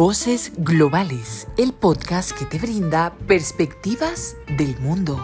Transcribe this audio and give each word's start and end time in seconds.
Voces 0.00 0.50
Globales, 0.56 1.46
el 1.58 1.74
podcast 1.74 2.32
que 2.32 2.46
te 2.46 2.58
brinda 2.58 3.14
perspectivas 3.28 4.34
del 4.56 4.74
mundo. 4.78 5.18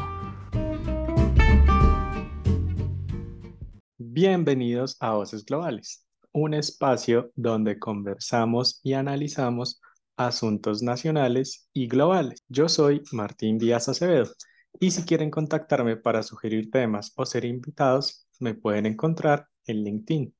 Bienvenidos 3.97 4.98
a 5.01 5.15
Voces 5.15 5.47
Globales, 5.47 6.04
un 6.33 6.52
espacio 6.52 7.33
donde 7.37 7.78
conversamos 7.78 8.80
y 8.83 8.92
analizamos 8.92 9.80
asuntos 10.19 10.83
nacionales 10.83 11.70
y 11.72 11.88
globales. 11.88 12.44
Yo 12.51 12.69
soy 12.69 13.01
Martín 13.12 13.56
Díaz 13.56 13.88
Acevedo 13.88 14.30
y 14.79 14.90
si 14.90 15.04
quieren 15.04 15.30
contactarme 15.30 15.97
para 15.97 16.23
sugerir 16.23 16.70
temas 16.70 17.15
o 17.16 17.24
ser 17.24 17.47
invitados, 17.47 18.29
me 18.41 18.52
pueden 18.52 18.84
encontrar 18.84 19.48
en 19.65 19.84
LinkedIn 19.84 20.34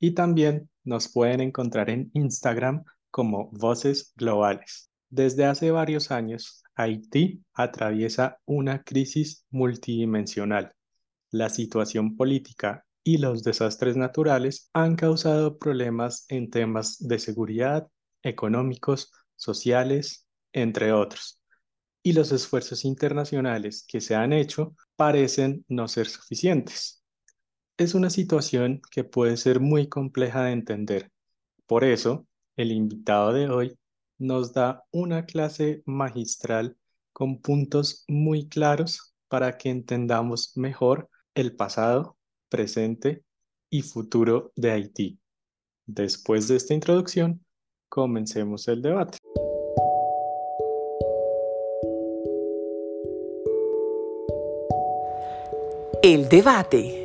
y 0.00 0.12
también 0.12 0.70
nos 0.84 1.12
pueden 1.12 1.42
encontrar 1.42 1.90
en 1.90 2.10
Instagram 2.14 2.82
como 3.14 3.48
Voces 3.52 4.12
Globales. 4.16 4.90
Desde 5.08 5.44
hace 5.44 5.70
varios 5.70 6.10
años, 6.10 6.64
Haití 6.74 7.44
atraviesa 7.52 8.40
una 8.44 8.82
crisis 8.82 9.46
multidimensional. 9.50 10.74
La 11.30 11.48
situación 11.48 12.16
política 12.16 12.84
y 13.04 13.18
los 13.18 13.44
desastres 13.44 13.96
naturales 13.96 14.68
han 14.72 14.96
causado 14.96 15.58
problemas 15.58 16.24
en 16.28 16.50
temas 16.50 16.98
de 16.98 17.20
seguridad, 17.20 17.86
económicos, 18.24 19.12
sociales, 19.36 20.26
entre 20.52 20.90
otros. 20.90 21.40
Y 22.02 22.14
los 22.14 22.32
esfuerzos 22.32 22.84
internacionales 22.84 23.84
que 23.86 24.00
se 24.00 24.16
han 24.16 24.32
hecho 24.32 24.74
parecen 24.96 25.64
no 25.68 25.86
ser 25.86 26.08
suficientes. 26.08 27.04
Es 27.76 27.94
una 27.94 28.10
situación 28.10 28.82
que 28.90 29.04
puede 29.04 29.36
ser 29.36 29.60
muy 29.60 29.88
compleja 29.88 30.42
de 30.42 30.50
entender. 30.50 31.12
Por 31.68 31.84
eso, 31.84 32.26
el 32.56 32.72
invitado 32.72 33.32
de 33.32 33.48
hoy 33.48 33.78
nos 34.18 34.52
da 34.52 34.84
una 34.92 35.26
clase 35.26 35.82
magistral 35.86 36.76
con 37.12 37.40
puntos 37.40 38.04
muy 38.08 38.48
claros 38.48 39.14
para 39.28 39.56
que 39.56 39.70
entendamos 39.70 40.56
mejor 40.56 41.08
el 41.34 41.56
pasado, 41.56 42.16
presente 42.48 43.24
y 43.70 43.82
futuro 43.82 44.52
de 44.56 44.70
Haití. 44.70 45.18
Después 45.86 46.48
de 46.48 46.56
esta 46.56 46.74
introducción, 46.74 47.44
comencemos 47.88 48.68
el 48.68 48.82
debate. 48.82 49.18
El 56.02 56.28
debate. 56.28 57.03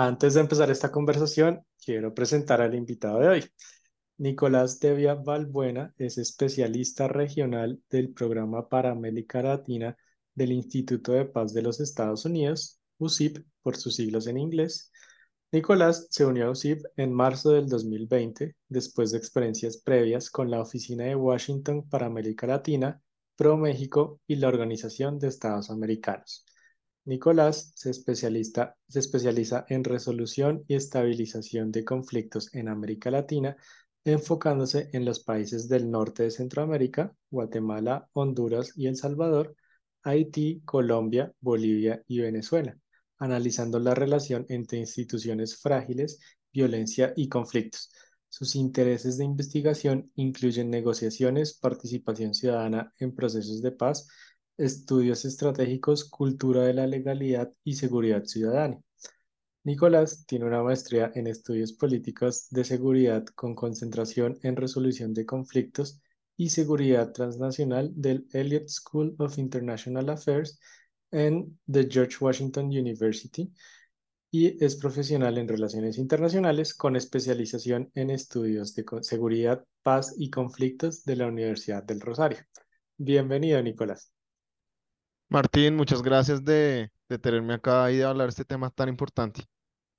Antes 0.00 0.34
de 0.34 0.40
empezar 0.42 0.70
esta 0.70 0.92
conversación, 0.92 1.64
quiero 1.84 2.14
presentar 2.14 2.62
al 2.62 2.76
invitado 2.76 3.18
de 3.18 3.28
hoy. 3.28 3.44
Nicolás 4.18 4.78
Devia 4.78 5.14
Valbuena 5.14 5.92
es 5.98 6.18
especialista 6.18 7.08
regional 7.08 7.82
del 7.90 8.12
Programa 8.12 8.68
para 8.68 8.92
América 8.92 9.42
Latina 9.42 9.96
del 10.36 10.52
Instituto 10.52 11.10
de 11.10 11.24
Paz 11.24 11.52
de 11.52 11.62
los 11.62 11.80
Estados 11.80 12.24
Unidos, 12.24 12.78
USIP 12.98 13.44
por 13.60 13.76
sus 13.76 13.96
siglos 13.96 14.28
en 14.28 14.38
inglés. 14.38 14.92
Nicolás 15.50 16.06
se 16.10 16.24
unió 16.24 16.46
a 16.46 16.50
USIP 16.52 16.80
en 16.96 17.12
marzo 17.12 17.50
del 17.50 17.68
2020, 17.68 18.54
después 18.68 19.10
de 19.10 19.18
experiencias 19.18 19.78
previas 19.78 20.30
con 20.30 20.48
la 20.48 20.60
Oficina 20.60 21.06
de 21.06 21.16
Washington 21.16 21.88
para 21.88 22.06
América 22.06 22.46
Latina, 22.46 23.02
Pro 23.34 23.56
México 23.56 24.20
y 24.28 24.36
la 24.36 24.46
Organización 24.46 25.18
de 25.18 25.26
Estados 25.26 25.70
Americanos. 25.70 26.47
Nicolás 27.08 27.72
se, 27.74 27.88
especializa 27.88 29.64
en 29.70 29.82
resolución 29.82 30.62
y 30.68 30.74
estabilización 30.74 31.72
de 31.72 31.82
conflictos 31.82 32.54
en 32.54 32.68
América 32.68 33.10
Latina, 33.10 33.56
enfocándose 34.04 34.90
en 34.92 35.06
los 35.06 35.20
países 35.20 35.70
del 35.70 35.90
norte 35.90 36.24
de 36.24 36.30
Centroamérica, 36.30 37.14
Guatemala, 37.30 38.06
Honduras 38.12 38.74
y 38.76 38.88
El 38.88 38.96
Salvador, 38.96 39.56
Haití, 40.02 40.60
Colombia, 40.66 41.32
Bolivia 41.40 42.02
y 42.06 42.20
Venezuela, 42.20 42.76
analizando 43.16 43.78
la 43.78 43.94
relación 43.94 44.44
entre 44.50 44.78
instituciones 44.78 45.56
frágiles, 45.56 46.20
violencia 46.52 47.14
y 47.16 47.30
conflictos. 47.30 47.90
Sus 48.28 48.54
intereses 48.54 49.16
de 49.16 49.24
investigación 49.24 50.12
incluyen 50.16 50.68
negociaciones, 50.68 51.54
participación 51.54 52.34
ciudadana 52.34 52.92
en 52.98 53.14
procesos 53.14 53.62
de 53.62 53.72
paz, 53.72 54.08
Estudios 54.58 55.24
Estratégicos, 55.24 56.04
Cultura 56.04 56.64
de 56.64 56.74
la 56.74 56.86
Legalidad 56.86 57.52
y 57.64 57.74
Seguridad 57.74 58.24
Ciudadana. 58.24 58.78
Nicolás 59.64 60.26
tiene 60.26 60.46
una 60.46 60.62
maestría 60.62 61.12
en 61.14 61.28
Estudios 61.28 61.72
Políticos 61.72 62.48
de 62.50 62.64
Seguridad 62.64 63.24
con 63.26 63.54
concentración 63.54 64.38
en 64.42 64.56
resolución 64.56 65.14
de 65.14 65.26
conflictos 65.26 66.00
y 66.36 66.50
seguridad 66.50 67.12
transnacional 67.12 67.92
del 67.94 68.26
Elliott 68.32 68.68
School 68.68 69.14
of 69.18 69.38
International 69.38 70.10
Affairs 70.10 70.58
en 71.10 71.58
the 71.70 71.88
George 71.88 72.16
Washington 72.20 72.66
University 72.66 73.52
y 74.30 74.62
es 74.62 74.76
profesional 74.76 75.38
en 75.38 75.48
relaciones 75.48 75.98
internacionales 75.98 76.74
con 76.74 76.96
especialización 76.96 77.90
en 77.94 78.10
estudios 78.10 78.74
de 78.74 78.84
seguridad, 79.02 79.64
paz 79.82 80.14
y 80.18 80.30
conflictos 80.30 81.04
de 81.04 81.16
la 81.16 81.26
Universidad 81.26 81.82
del 81.82 82.00
Rosario. 82.00 82.38
Bienvenido, 82.96 83.62
Nicolás. 83.62 84.17
Martín, 85.30 85.76
muchas 85.76 86.02
gracias 86.02 86.42
de, 86.42 86.90
tenerme 87.20 87.54
acá 87.54 87.92
y 87.92 87.98
de 87.98 88.04
hablar 88.04 88.28
de 88.28 88.30
este 88.30 88.46
tema 88.46 88.70
tan 88.70 88.88
importante. 88.88 89.42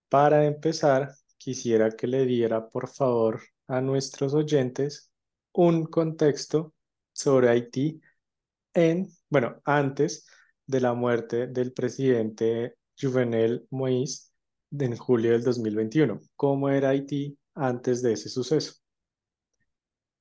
Para 0.09 0.45
empezar, 0.45 1.13
quisiera 1.37 1.91
que 1.91 2.07
le 2.07 2.25
diera, 2.25 2.67
por 2.67 2.87
favor, 2.87 3.39
a 3.67 3.79
nuestros 3.79 4.33
oyentes 4.33 5.11
un 5.53 5.85
contexto 5.85 6.73
sobre 7.13 7.49
Haití 7.49 8.01
en, 8.73 9.07
bueno, 9.29 9.61
antes 9.65 10.25
de 10.65 10.81
la 10.81 10.93
muerte 10.95 11.45
del 11.45 11.73
presidente 11.73 12.75
Juvenel 12.99 13.67
Moïse 13.69 14.31
en 14.71 14.97
julio 14.97 15.31
del 15.33 15.43
2021. 15.43 16.21
¿Cómo 16.35 16.69
era 16.69 16.89
Haití 16.89 17.37
antes 17.53 18.01
de 18.01 18.13
ese 18.13 18.29
suceso? 18.29 18.73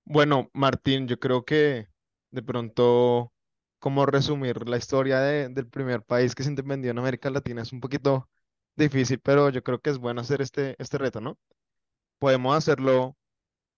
Bueno, 0.05 0.51
Martín, 0.53 1.09
yo 1.09 1.19
creo 1.19 1.45
que 1.45 1.89
de 2.31 2.43
pronto 2.43 3.33
como 3.79 4.07
resumir 4.07 4.69
la 4.69 4.77
historia 4.77 5.21
del 5.21 5.69
primer 5.69 6.03
país 6.03 6.35
que 6.35 6.43
se 6.43 6.51
independió 6.51 6.91
en 6.91 6.99
América 6.99 7.31
Latina 7.31 7.63
es 7.63 7.73
un 7.73 7.81
poquito 7.81 8.29
difícil, 8.77 9.21
pero 9.21 9.51
yo 9.51 9.63
creo 9.63 9.81
que 9.81 9.91
es 9.91 9.99
bueno 9.99 10.21
hacer 10.21 10.41
este, 10.41 10.75
este 10.79 10.99
reto, 10.99 11.21
¿no? 11.21 11.39
Podemos 12.19 12.57
hacerlo 12.57 13.17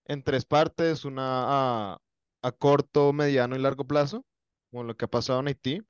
en 0.06 0.22
tres 0.22 0.44
partes, 0.44 1.04
una 1.04 1.94
a, 2.42 2.52
corto, 2.58 3.12
mediano 3.12 3.56
y 3.56 3.58
largo 3.58 3.86
plazo, 3.86 4.24
como 4.70 4.84
lo 4.84 4.96
que 4.96 5.04
ha 5.04 5.08
pasado 5.08 5.40
en 5.40 5.48
Haití, 5.48 5.82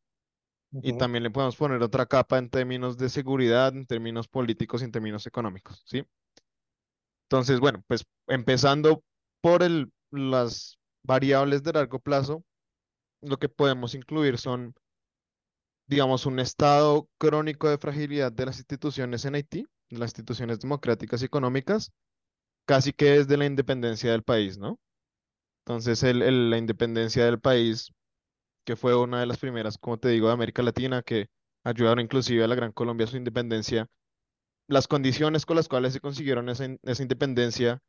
y 0.83 0.97
también 0.97 1.25
le 1.25 1.31
podemos 1.31 1.57
poner 1.57 1.83
otra 1.83 2.07
capa 2.07 2.39
en 2.39 2.49
términos 2.49 2.97
de 2.97 3.09
seguridad, 3.09 3.75
en 3.77 3.87
términos 3.87 4.29
políticos 4.29 4.83
y 4.83 4.85
en 4.85 4.93
términos 4.93 5.27
económicos, 5.27 5.83
¿sí? 5.87 6.05
Entonces, 7.25 7.61
bueno, 7.61 7.83
pues 7.87 8.05
empezando 8.27 9.03
por 9.41 9.63
el, 9.63 9.93
las 10.11 10.79
variables 11.03 11.63
de 11.63 11.73
largo 11.73 11.99
plazo, 12.01 12.45
lo 13.23 13.39
que 13.39 13.49
podemos 13.49 13.95
incluir 13.95 14.39
son, 14.39 14.75
digamos, 15.87 16.27
un 16.27 16.39
estado 16.39 17.09
crónico 17.19 17.69
de 17.69 17.79
fragilidad 17.79 18.33
de 18.33 18.47
las 18.47 18.59
instituciones 18.59 19.25
en 19.25 19.35
Haití, 19.35 19.67
las 19.91 20.11
instituciones 20.11 20.61
democráticas 20.61 21.23
y 21.23 21.27
económicas, 21.27 21.93
casi 22.67 22.93
que 22.93 23.11
desde 23.13 23.37
la 23.37 23.47
independencia 23.47 24.13
del 24.13 24.23
país, 24.23 24.59
¿no? 24.59 24.79
Entonces, 25.65 26.03
el, 26.03 26.51
la 26.51 26.59
independencia 26.59 27.25
del 27.25 27.41
país, 27.41 27.93
que 28.65 28.77
fue 28.77 28.97
una 28.97 29.21
de 29.21 29.27
las 29.27 29.39
primeras, 29.39 29.79
como 29.79 29.99
te 29.99 30.09
digo, 30.09 30.29
de 30.29 30.35
América 30.35 30.63
Latina, 30.63 31.03
que 31.03 31.29
ayudaron 31.65 32.01
inclusive 32.01 32.45
a 32.45 32.49
la 32.49 32.55
Gran 32.55 32.73
Colombia 32.73 33.05
a 33.07 33.11
su 33.11 33.17
independencia, 33.17 33.87
las 34.69 34.89
condiciones 34.89 35.47
con 35.47 35.57
las 35.57 35.69
cuales 35.69 35.93
se 35.93 36.01
consiguieron 36.01 36.49
esa, 36.49 36.67
esa 36.83 37.03
independencia 37.03 37.81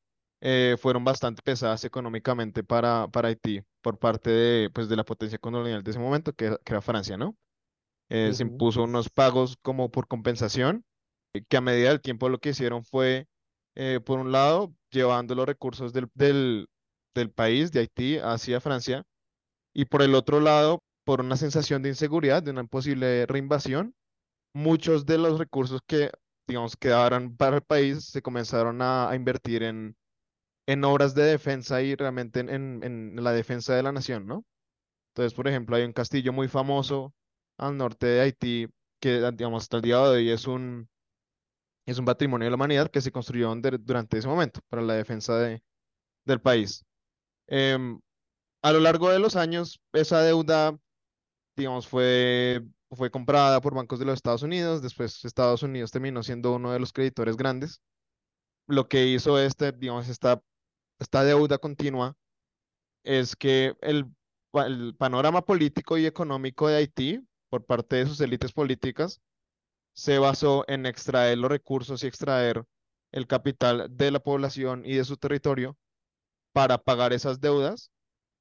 eh, 0.44 0.76
fueron 0.80 1.04
bastante 1.04 1.44
pesadas 1.44 1.84
económicamente 1.86 2.64
para, 2.64 3.08
para 3.08 3.28
Haití 3.28 3.62
por 3.82 4.00
parte 4.00 4.32
de, 4.32 4.70
pues, 4.72 4.90
de 4.90 4.96
la 4.96 5.04
potencia 5.04 5.38
colonial 5.38 5.84
de 5.84 5.92
ese 5.92 6.00
momento, 6.00 6.34
que, 6.34 6.58
era 6.66 6.82
Francia, 6.82 7.16
¿no? 7.16 7.38
Eh, 8.10 8.34
se 8.34 8.44
impuso 8.44 8.84
unos 8.84 9.10
pagos 9.10 9.56
como 9.62 9.92
por 9.92 10.08
compensación, 10.08 10.84
eh, 11.34 11.44
que 11.48 11.58
a 11.58 11.62
medida 11.62 11.90
del 11.90 12.02
tiempo 12.02 12.28
lo 12.28 12.40
que 12.40 12.50
hicieron 12.50 12.84
fue, 12.84 13.28
por 14.06 14.20
un 14.20 14.32
lado, 14.32 14.74
llevando 14.92 15.34
los 15.36 15.46
recursos 15.46 15.94
del, 15.94 16.10
del, 16.16 16.68
del 17.16 17.32
país, 17.32 17.72
de 17.72 17.82
Haití, 17.82 18.18
hacia 18.18 18.60
Francia, 18.60 19.04
y 19.74 19.86
por 19.86 20.02
el 20.02 20.16
otro 20.16 20.40
lado, 20.40 20.84
por 21.06 21.22
una 21.22 21.38
sensación 21.38 21.84
de 21.84 21.90
inseguridad, 21.90 22.44
de 22.44 22.52
una 22.52 22.66
posible 22.66 23.26
reinvasión, 23.28 23.94
muchos 24.54 25.06
de 25.06 25.20
los 25.20 25.40
recursos 25.40 25.82
que, 25.88 26.12
digamos, 26.48 26.76
quedaron 26.76 27.38
para 27.38 27.58
el 27.58 27.62
país 27.62 28.06
se 28.06 28.22
comenzaron 28.22 28.82
a 28.82 29.12
invertir 29.16 29.64
en, 29.64 29.96
en 30.68 30.84
obras 30.84 31.16
de 31.16 31.24
defensa 31.24 31.82
y 31.82 31.96
realmente 31.96 32.40
en, 32.42 33.16
la 33.24 33.32
defensa 33.32 33.76
de 33.76 33.84
la 33.84 33.92
nación, 33.92 34.28
¿no? 34.28 34.46
Entonces, 35.12 35.34
por 35.34 35.48
ejemplo, 35.48 35.76
hay 35.76 35.84
un 35.84 35.94
castillo 35.94 36.34
muy 36.34 36.48
famoso 36.48 37.14
al 37.58 37.78
norte 37.78 38.08
de 38.08 38.22
Haití 38.22 38.68
que, 39.00 39.32
digamos, 39.34 39.64
hasta 39.64 39.78
el 39.78 39.84
día 39.84 39.98
de 39.98 40.10
hoy 40.10 40.30
es 40.30 40.48
un, 40.48 40.90
Es 41.86 41.98
un 42.00 42.06
patrimonio 42.06 42.46
de 42.46 42.52
la 42.52 42.56
humanidad 42.56 42.90
que 42.92 43.02
se 43.02 43.12
construyó 43.12 43.54
durante 43.80 44.18
ese 44.18 44.28
momento 44.28 44.62
para 44.70 44.82
la 44.82 44.94
defensa 44.96 45.38
de, 45.38 45.64
del 46.26 46.42
país. 46.42 46.86
Em, 47.48 48.00
a 48.64 48.72
lo 48.72 48.80
largo 48.80 49.10
de 49.10 49.20
los 49.20 49.36
años, 49.36 49.82
esa 49.94 50.22
deuda, 50.22 50.78
digamos, 51.58 51.88
fue, 51.88 52.64
fue 52.92 53.12
comprada 53.12 53.62
por 53.62 53.76
bancos 53.76 54.00
de 54.00 54.06
los 54.06 54.16
Estados 54.16 54.44
Unidos. 54.44 54.82
Después, 54.82 55.26
Estados 55.26 55.64
Unidos 55.64 55.92
terminó 55.92 56.24
siendo 56.24 56.54
uno 56.56 56.72
de 56.72 56.80
los 56.80 56.94
creditores 56.94 57.38
grandes. 57.38 57.82
Lo 58.68 58.88
que 58.88 59.08
hizo 59.08 59.40
este, 59.40 59.72
digamos, 59.72 60.08
esta, 60.10 60.42
esta 61.02 61.24
deuda 61.24 61.58
continua 61.58 62.16
es 63.04 63.36
que 63.36 63.76
el, 63.82 64.06
panorama 64.98 65.42
político 65.44 65.98
y 65.98 66.06
económico 66.06 66.68
de 66.68 66.76
Haití, 66.76 67.26
por 67.50 67.66
parte 67.66 67.96
de 67.96 68.06
sus 68.06 68.20
élites 68.22 68.52
políticas, 68.52 69.22
se 69.94 70.20
basó 70.20 70.66
en 70.68 70.86
extraer 70.86 71.38
los 71.38 71.50
recursos 71.50 72.04
y 72.04 72.08
extraer 72.08 72.64
el 73.12 73.28
capital 73.28 73.88
de 73.90 74.12
la 74.12 74.20
población 74.20 74.84
y 74.86 74.96
de 74.96 75.06
su 75.06 75.18
territorio 75.18 75.78
para 76.54 76.78
pagar 76.78 77.14
esas 77.14 77.40
deudas 77.40 77.92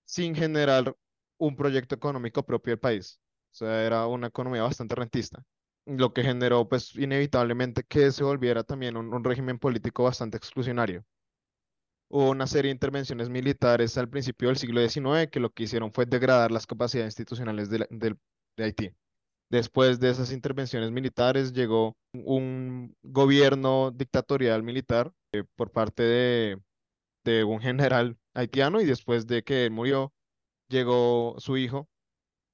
sin 0.05 0.35
generar 0.35 0.95
un 1.39 1.57
proyecto 1.57 1.95
económico 1.95 2.45
propio 2.45 2.73
del 2.73 2.81
país. 2.81 3.21
O 3.53 3.55
sea, 3.55 3.85
era 3.85 4.07
una 4.07 4.27
economía 4.27 4.63
bastante 4.63 4.97
rentista, 4.97 5.43
lo 5.87 6.13
que 6.13 6.25
generó 6.25 6.69
pues 6.69 6.95
inevitablemente 6.97 7.85
que 7.85 8.11
se 8.11 8.25
volviera 8.25 8.65
también 8.65 8.97
un, 8.97 9.25
régimen 9.25 9.59
político 9.59 10.05
bastante 10.05 10.37
exclusionario. 10.37 11.05
Hubo 12.13 12.31
una 12.31 12.49
serie 12.49 12.71
de 12.71 12.75
intervenciones 12.75 13.29
militares 13.29 13.97
al 13.97 14.09
principio 14.09 14.49
del 14.49 14.57
siglo 14.57 14.87
XIX 14.87 15.31
que 15.31 15.39
lo 15.39 15.51
que 15.51 15.63
hicieron 15.63 15.93
fue 15.93 16.07
degradar 16.07 16.51
las 16.51 16.67
capacidades 16.67 17.13
institucionales 17.13 17.71
de, 17.71 17.87
de 17.89 18.65
Haití. 18.65 18.91
Después 19.49 20.01
de 20.01 20.11
esas 20.11 20.33
intervenciones 20.33 20.91
militares 20.91 21.53
llegó 21.53 21.97
un 22.13 22.97
gobierno 23.03 23.93
dictatorial 23.93 24.65
militar 24.65 25.13
eh, 25.33 25.45
por 25.55 25.71
parte 25.71 26.03
de, 26.03 26.63
de, 27.25 27.45
un 27.45 27.61
general 27.61 28.17
haitiano 28.35 28.81
y 28.81 28.87
después 28.87 29.29
de 29.29 29.45
que 29.45 29.67
él 29.67 29.71
murió 29.71 30.13
llegó 30.69 31.37
su 31.39 31.57
hijo 31.57 31.89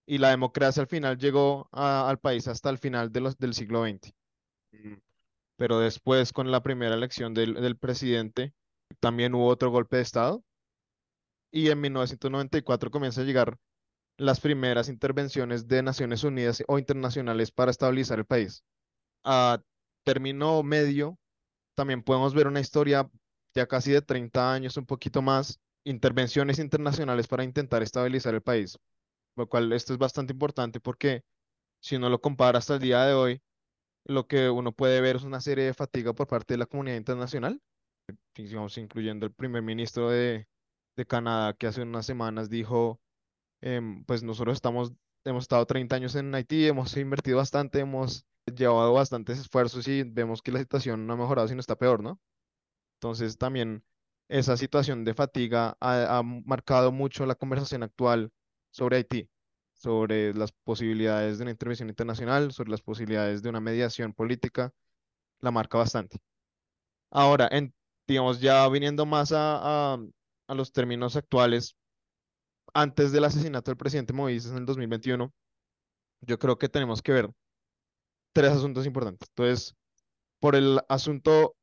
y 0.07 0.19
la 0.19 0.31
democracia 0.31 0.83
al 0.83 0.89
final 0.89 1.17
llegó 1.17 1.69
al 1.73 2.19
país 2.19 2.47
hasta 2.47 2.69
el 2.69 2.79
final 2.79 3.11
de 3.11 3.21
los, 3.21 3.39
del 3.39 3.55
siglo 3.55 3.87
XX. 3.87 4.13
Mm. 4.73 4.95
Pero 5.57 5.81
después 5.81 6.35
con 6.35 6.51
la 6.51 6.63
primera 6.63 6.95
elección 6.95 7.33
del, 7.33 7.55
del 7.55 7.77
presidente 7.79 8.53
también 9.01 9.35
hubo 9.35 9.49
otro 9.49 9.71
golpe 9.71 9.97
de 9.97 10.03
Estado 10.03 10.43
y 11.51 11.71
en 11.71 11.81
1994 11.81 12.91
comienza 12.91 13.21
a 13.21 13.25
llegar 13.25 13.59
las 14.19 14.41
primeras 14.41 14.89
intervenciones 14.89 15.69
de 15.69 15.83
Naciones 15.83 16.25
Unidas 16.25 16.63
o 16.69 16.79
internacionales 16.79 17.51
para 17.51 17.71
estabilizar 17.71 18.19
el 18.19 18.25
país. 18.25 18.65
A 19.25 19.63
término 20.05 20.63
medio, 20.63 21.19
también 21.75 22.03
podemos 22.03 22.35
ver 22.35 22.47
una 22.47 22.61
historia 22.61 23.11
ya 23.55 23.67
casi 23.67 23.93
de 23.93 24.03
30 24.03 24.53
años, 24.53 24.77
un 24.77 24.87
poquito 24.87 25.23
más, 25.23 25.61
intervenciones 25.85 26.59
internacionales 26.59 27.29
para 27.29 27.45
intentar 27.45 27.83
estabilizar 27.83 28.35
el 28.35 28.43
país, 28.43 28.79
lo 29.37 29.49
cual 29.49 29.73
esto 29.73 29.93
es 29.93 29.99
bastante 29.99 30.33
importante 30.33 30.81
porque 30.81 31.23
si 31.81 31.97
uno 31.97 32.11
lo 32.11 32.21
compara 32.21 32.59
hasta 32.59 32.75
el 32.75 32.81
día 32.81 33.05
de 33.05 33.15
hoy, 33.15 33.43
lo 34.05 34.27
que 34.27 34.51
uno 34.51 34.73
puede 34.73 35.01
ver 35.01 35.17
es 35.17 35.25
una 35.25 35.41
serie 35.41 35.65
de 35.65 35.75
fatiga 35.75 36.13
por 36.13 36.27
parte 36.27 36.55
de 36.55 36.59
la 36.59 36.67
comunidad 36.67 36.97
internacional, 36.97 37.61
digamos, 38.35 38.79
incluyendo 38.79 39.27
el 39.27 39.33
primer 39.33 39.63
ministro 39.63 40.11
de, 40.11 40.49
de 40.97 41.07
Canadá 41.07 41.55
que 41.55 41.67
hace 41.67 41.83
unas 41.83 42.07
semanas 42.07 42.51
dijo 42.51 43.01
Em, 43.61 44.05
pues 44.05 44.23
nosotros 44.23 44.57
estamos, 44.57 44.93
hemos 45.25 45.45
estado 45.45 45.67
30 45.67 45.97
años 45.97 46.15
en 46.15 46.35
Haití, 46.35 46.67
hemos 46.67 46.97
invertido 46.97 47.39
bastante, 47.39 47.81
hemos 47.81 48.27
llevado 48.47 48.93
bastantes 48.93 49.39
esfuerzos 49.39 49.89
y 49.89 50.03
vemos 50.05 50.43
que 50.43 50.53
la 50.53 50.61
situación 50.61 51.07
no 51.07 51.15
ha 51.15 51.17
mejorado, 51.17 51.49
sino 51.49 51.61
está 51.61 51.77
peor, 51.77 52.03
¿no? 52.03 52.21
Entonces 52.97 53.39
también 53.39 53.85
esa 54.29 54.57
situación 54.57 55.05
de 55.05 55.15
fatiga 55.15 55.77
ha, 55.81 56.23
marcado 56.25 56.93
mucho 56.93 57.27
la 57.27 57.35
conversación 57.35 57.83
actual 57.83 58.31
sobre 58.71 58.99
Haití, 58.99 59.29
sobre 59.75 60.35
las 60.35 60.53
posibilidades 60.53 61.39
de 61.39 61.45
una 61.45 61.53
intervención 61.53 61.89
internacional, 61.89 62.53
sobre 62.53 62.71
las 62.71 62.83
posibilidades 62.83 63.43
de 63.43 63.49
una 63.51 63.61
mediación 63.61 64.13
política, 64.15 64.73
la 65.41 65.51
marca 65.51 65.79
bastante. 65.79 66.19
Ahora, 67.11 67.49
en, 67.51 67.75
digamos, 68.07 68.41
ya 68.41 68.69
viniendo 68.69 69.07
más 69.07 69.33
a, 69.33 69.95
a 69.95 70.55
los 70.55 70.73
términos 70.73 71.17
actuales, 71.17 71.77
antes 72.75 73.13
del 73.13 73.25
asesinato 73.25 73.71
del 73.71 73.79
presidente 73.79 74.13
Moïse 74.13 74.51
en 74.51 74.59
el 74.59 74.67
2021, 74.67 75.33
yo 76.23 76.39
creo 76.39 76.59
que 76.59 76.69
tenemos 76.69 77.03
que 77.03 77.13
ver 77.13 77.31
tres 78.33 78.53
asuntos 78.53 78.87
importantes. 78.87 79.29
Entonces, 79.31 79.75
por 80.41 80.57
el 80.57 80.81
asunto 80.89 81.57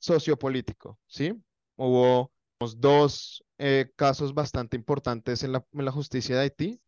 sociopolítico, 0.00 0.98
¿sí? 1.06 1.34
Hubo 1.76 2.32
dos 2.76 3.44
eh, 3.58 3.90
casos 3.96 4.34
bastante 4.34 4.76
importantes 4.76 5.42
en 5.42 5.52
la, 5.52 5.64
en 5.72 5.84
la 5.84 5.92
justicia 5.92 6.36
de 6.36 6.42
Haití. 6.42 6.80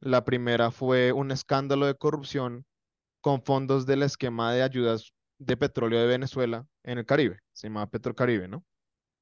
La 0.00 0.24
primera 0.24 0.70
fue 0.70 1.12
un 1.12 1.30
escándalo 1.30 1.86
de 1.86 1.96
corrupción 1.96 2.66
con 3.20 3.42
fondos 3.42 3.86
del 3.86 4.02
esquema 4.02 4.52
de 4.54 4.62
ayudas 4.62 5.12
de 5.38 5.56
petróleo 5.56 6.00
de 6.00 6.06
Venezuela 6.06 6.66
en 6.84 6.98
el 6.98 7.06
Caribe, 7.06 7.38
se 7.52 7.68
llama 7.68 7.88
Petrocaribe, 7.88 8.48
¿no? 8.48 8.64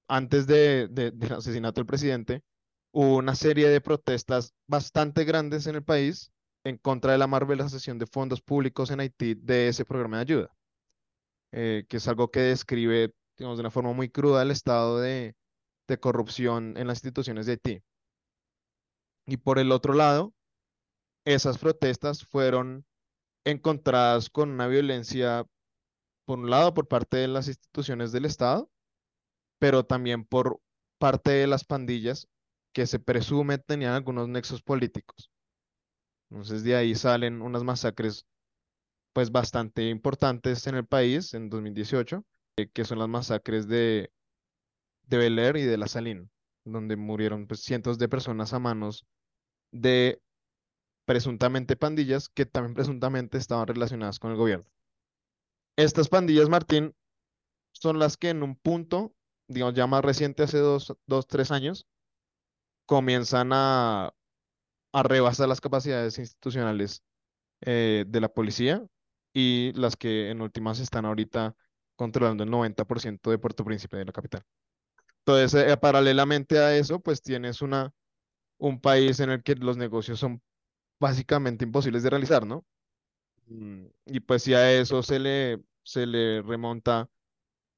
Antes 0.08 0.46
de, 0.46 0.88
del 0.88 1.32
asesinato 1.32 1.80
del 1.80 1.86
presidente, 1.86 2.42
hubo 2.92 3.16
una 3.16 3.34
serie 3.34 3.68
de 3.68 3.80
protestas 3.80 4.54
bastante 4.66 5.24
grandes 5.24 5.66
en 5.66 5.76
el 5.76 5.82
país 5.82 6.30
en 6.64 6.78
contra 6.78 7.12
de 7.12 7.18
la 7.18 7.26
malversación 7.26 7.98
de 7.98 8.06
fondos 8.06 8.40
públicos 8.40 8.90
en 8.90 9.00
Haití 9.00 9.34
de 9.34 9.68
ese 9.68 9.84
programa 9.84 10.18
de 10.18 10.22
ayuda, 10.22 10.54
eh, 11.52 11.84
que 11.88 11.96
es 11.98 12.08
algo 12.08 12.30
que 12.30 12.40
describe, 12.40 13.12
digamos, 13.36 13.58
de 13.58 13.62
una 13.62 13.70
forma 13.70 13.92
muy 13.92 14.08
cruda 14.08 14.42
el 14.42 14.50
estado 14.50 15.00
de, 15.00 15.34
de 15.88 15.98
corrupción 15.98 16.76
en 16.76 16.86
las 16.86 16.98
instituciones 16.98 17.46
de 17.46 17.52
Haití. 17.52 17.82
Y 19.26 19.38
por 19.38 19.58
el 19.58 19.72
otro 19.72 19.94
lado, 19.94 20.34
esas 21.24 21.58
protestas 21.58 22.24
fueron 22.24 22.84
encontradas 23.44 24.30
con 24.30 24.50
una 24.50 24.66
violencia, 24.66 25.46
por 26.24 26.38
un 26.38 26.50
lado, 26.50 26.74
por 26.74 26.88
parte 26.88 27.18
de 27.18 27.28
las 27.28 27.48
instituciones 27.48 28.12
del 28.12 28.24
Estado, 28.24 28.70
pero 29.58 29.84
también 29.84 30.24
por 30.24 30.60
parte 30.98 31.30
de 31.32 31.46
las 31.46 31.64
pandillas 31.64 32.28
que 32.72 32.86
se 32.86 32.98
presume 32.98 33.58
tenían 33.58 33.94
algunos 33.94 34.28
nexos 34.28 34.62
políticos. 34.62 35.30
Entonces 36.30 36.64
de 36.64 36.76
ahí 36.76 36.94
salen 36.94 37.42
unas 37.42 37.62
masacres 37.62 38.26
pues 39.12 39.30
bastante 39.30 39.88
importantes 39.88 40.66
en 40.66 40.74
el 40.74 40.86
país 40.86 41.34
en 41.34 41.48
2018, 41.48 42.24
eh, 42.56 42.68
que 42.68 42.84
son 42.84 42.98
las 42.98 43.08
masacres 43.08 43.68
de, 43.68 44.12
de 45.04 45.16
Bel 45.16 45.56
y 45.56 45.62
de 45.62 45.78
La 45.78 45.86
Salina, 45.86 46.26
donde 46.64 46.96
murieron 46.96 47.46
pues, 47.46 47.60
cientos 47.60 47.98
de 47.98 48.08
personas 48.08 48.52
a 48.52 48.58
manos 48.58 49.06
de 49.70 50.20
presuntamente 51.04 51.76
pandillas 51.76 52.28
que 52.28 52.46
también 52.46 52.74
presuntamente 52.74 53.38
estaban 53.38 53.66
relacionadas 53.66 54.18
con 54.18 54.32
el 54.32 54.36
gobierno. 54.36 54.66
Estas 55.76 56.08
pandillas, 56.08 56.48
Martín, 56.48 56.94
son 57.72 57.98
las 57.98 58.16
que 58.16 58.30
en 58.30 58.42
un 58.42 58.56
punto, 58.56 59.14
digamos 59.48 59.74
ya 59.74 59.86
más 59.86 60.04
reciente, 60.04 60.44
hace 60.44 60.58
dos, 60.58 60.94
dos 61.06 61.26
tres 61.26 61.50
años, 61.50 61.86
comienzan 62.86 63.50
a, 63.52 64.14
rebasar 64.92 65.48
las 65.48 65.60
capacidades 65.60 66.18
institucionales 66.18 67.02
eh, 67.62 68.04
de 68.06 68.20
la 68.20 68.28
policía 68.28 68.86
y 69.32 69.72
las 69.74 69.96
que 69.96 70.30
en 70.30 70.40
últimas 70.40 70.78
están 70.78 71.04
ahorita 71.04 71.56
controlando 71.96 72.44
el 72.44 72.50
90% 72.50 73.30
de 73.30 73.38
Puerto 73.38 73.64
Príncipe 73.64 73.96
de 73.96 74.04
la 74.04 74.12
capital. 74.12 74.44
Entonces, 75.26 75.68
eh, 75.68 75.76
paralelamente 75.76 76.58
a 76.58 76.76
eso, 76.76 77.00
pues 77.00 77.22
tienes 77.22 77.62
una, 77.62 77.92
un 78.58 78.80
país 78.80 79.18
en 79.20 79.30
el 79.30 79.42
que 79.42 79.56
los 79.56 79.76
negocios 79.76 80.20
son 80.20 80.42
básicamente 81.00 81.64
imposibles 81.64 82.02
de 82.04 82.10
realizar, 82.10 82.46
¿no? 82.46 82.64
Mm, 83.46 83.86
y 84.06 84.20
pues 84.20 84.42
si 84.42 84.54
a 84.54 84.72
eso 84.72 85.02
se 85.02 85.18
le, 85.18 85.62
se 85.82 86.06
le 86.06 86.42
remonta 86.42 87.08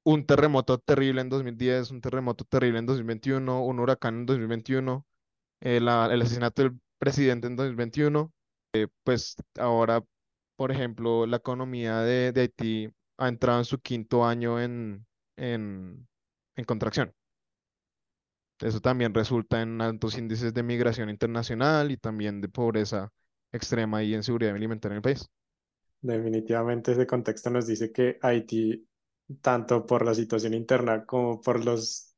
un 0.03 0.25
terremoto 0.25 0.79
terrible 0.79 1.21
en 1.21 1.29
2010, 1.29 1.91
un 1.91 2.01
terremoto 2.01 2.45
terrible 2.45 2.79
en 2.79 2.85
2021, 2.87 3.63
un 3.65 3.79
huracán 3.79 4.15
en 4.21 4.25
2021, 4.27 5.07
el, 5.61 5.87
el 5.89 6.21
asesinato 6.23 6.63
del 6.63 6.79
presidente 6.99 7.47
en 7.47 7.55
2021, 7.57 8.33
eh, 8.73 8.87
pues 9.03 9.35
ahora, 9.59 10.03
por 10.57 10.71
ejemplo, 10.71 11.25
la 11.27 11.37
economía 11.37 11.99
de, 12.01 12.31
de, 12.33 12.41
Haití 12.41 12.89
ha 13.17 13.27
entrado 13.29 13.59
en 13.59 13.65
su 13.65 13.79
quinto 13.79 14.25
año 14.25 14.61
en, 14.61 15.05
en, 15.37 16.07
en 16.57 16.65
contracción. 16.65 17.13
Eso 18.59 18.79
también 18.81 19.13
resulta 19.15 19.61
en 19.63 19.81
altos 19.81 20.15
índices 20.17 20.53
de 20.53 20.61
migración 20.63 21.09
internacional 21.09 21.91
y 21.91 21.97
también 21.97 22.39
de 22.41 22.49
pobreza 22.49 23.11
extrema 23.51 24.03
y 24.03 24.13
inseguridad 24.15 24.55
alimentaria 24.55 24.93
en 24.93 24.97
el 24.97 25.01
país. 25.03 25.27
Definitivamente 26.01 26.91
ese 26.91 27.07
contexto 27.07 27.49
nos 27.49 27.67
dice 27.67 27.91
que 27.91 28.17
Haití 28.21 28.87
tanto 29.41 29.85
por 29.85 30.05
la 30.05 30.13
situación 30.13 30.53
interna 30.53 31.05
como 31.05 31.41
por 31.41 31.63
los 31.65 32.15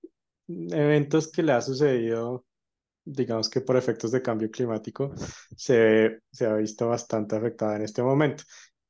eventos 0.47 1.31
que 1.31 1.43
le 1.43 1.53
ha 1.53 1.61
sucedido, 1.61 2.45
digamos 3.03 3.49
que 3.49 3.61
por 3.61 3.77
efectos 3.77 4.11
de 4.11 4.21
cambio 4.21 4.51
climático, 4.51 5.13
se, 5.55 6.19
se 6.31 6.45
ha 6.45 6.55
visto 6.55 6.87
bastante 6.87 7.35
afectada 7.35 7.75
en 7.77 7.83
este 7.83 8.03
momento. 8.03 8.43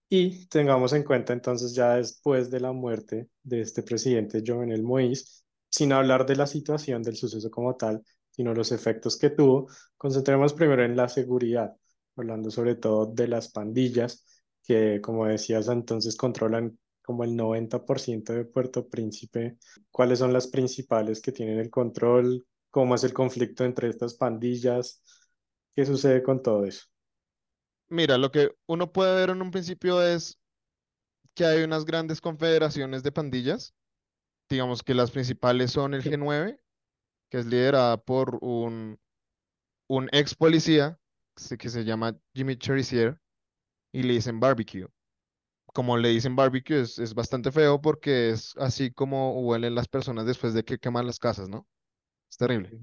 Y 0.09 0.47
tengamos 0.47 0.93
en 0.93 1.03
cuenta 1.03 1.33
entonces 1.33 1.75
ya 1.75 1.95
después 1.95 2.49
de 2.49 2.59
la 2.59 2.71
muerte 2.71 3.29
de 3.43 3.61
este 3.61 3.83
presidente 3.83 4.43
Jovenel 4.45 4.83
Moïse, 4.83 5.43
sin 5.69 5.93
hablar 5.93 6.25
de 6.25 6.35
la 6.35 6.47
situación 6.47 7.03
del 7.03 7.15
suceso 7.15 7.51
como 7.51 7.75
tal, 7.75 8.03
sino 8.31 8.53
los 8.53 8.71
efectos 8.71 9.17
que 9.17 9.29
tuvo, 9.29 9.67
concentremos 9.97 10.53
primero 10.53 10.83
en 10.83 10.95
la 10.95 11.09
seguridad, 11.09 11.75
hablando 12.15 12.49
sobre 12.49 12.75
todo 12.75 13.05
de 13.05 13.27
las 13.27 13.49
pandillas, 13.51 14.38
que 14.69 15.01
como 15.01 15.25
decías 15.25 15.67
entonces 15.67 16.15
controlan 16.15 16.77
como 17.01 17.23
el 17.23 17.35
90% 17.35 18.33
de 18.33 18.45
Puerto 18.45 18.87
Príncipe. 18.87 19.57
¿Cuáles 19.89 20.19
son 20.19 20.31
las 20.31 20.45
principales 20.45 21.21
que 21.21 21.31
tienen 21.31 21.57
el 21.57 21.71
control? 21.71 22.45
¿Cómo 22.69 22.93
es 22.93 23.03
el 23.03 23.11
conflicto 23.11 23.65
entre 23.65 23.89
estas 23.89 24.13
pandillas? 24.13 25.01
¿Qué 25.75 25.87
sucede 25.87 26.21
con 26.21 26.43
todo 26.43 26.65
eso? 26.65 26.83
Mira, 27.87 28.19
lo 28.19 28.29
que 28.29 28.51
uno 28.67 28.91
puede 28.91 29.15
ver 29.15 29.31
en 29.31 29.41
un 29.41 29.49
principio 29.49 30.03
es 30.03 30.37
que 31.33 31.45
hay 31.45 31.63
unas 31.63 31.83
grandes 31.83 32.21
confederaciones 32.21 33.01
de 33.01 33.11
pandillas. 33.11 33.73
Digamos 34.49 34.83
que 34.83 34.93
las 34.93 35.09
principales 35.09 35.71
son 35.71 35.95
el 35.95 36.03
G9, 36.03 36.59
que 37.31 37.39
es 37.39 37.47
liderada 37.47 37.97
por 37.97 38.37
un, 38.41 38.99
un 39.87 40.09
ex 40.11 40.35
policía 40.35 40.99
que 41.57 41.69
se 41.69 41.85
llama 41.85 42.15
Jimmy 42.35 42.55
Cherisier 42.55 43.19
y 43.91 44.03
le 44.03 44.13
dicen 44.13 44.39
barbecue. 44.39 44.87
Como 45.73 45.97
le 45.97 46.09
dicen 46.09 46.35
barbecue 46.35 46.81
es, 46.81 46.99
es 46.99 47.13
bastante 47.13 47.51
feo 47.51 47.81
porque 47.81 48.31
es 48.31 48.55
así 48.57 48.91
como 48.91 49.41
huelen 49.41 49.75
las 49.75 49.87
personas 49.87 50.25
después 50.25 50.53
de 50.53 50.63
que 50.63 50.79
queman 50.79 51.07
las 51.07 51.19
casas, 51.19 51.49
¿no? 51.49 51.67
Es 52.29 52.37
terrible. 52.37 52.73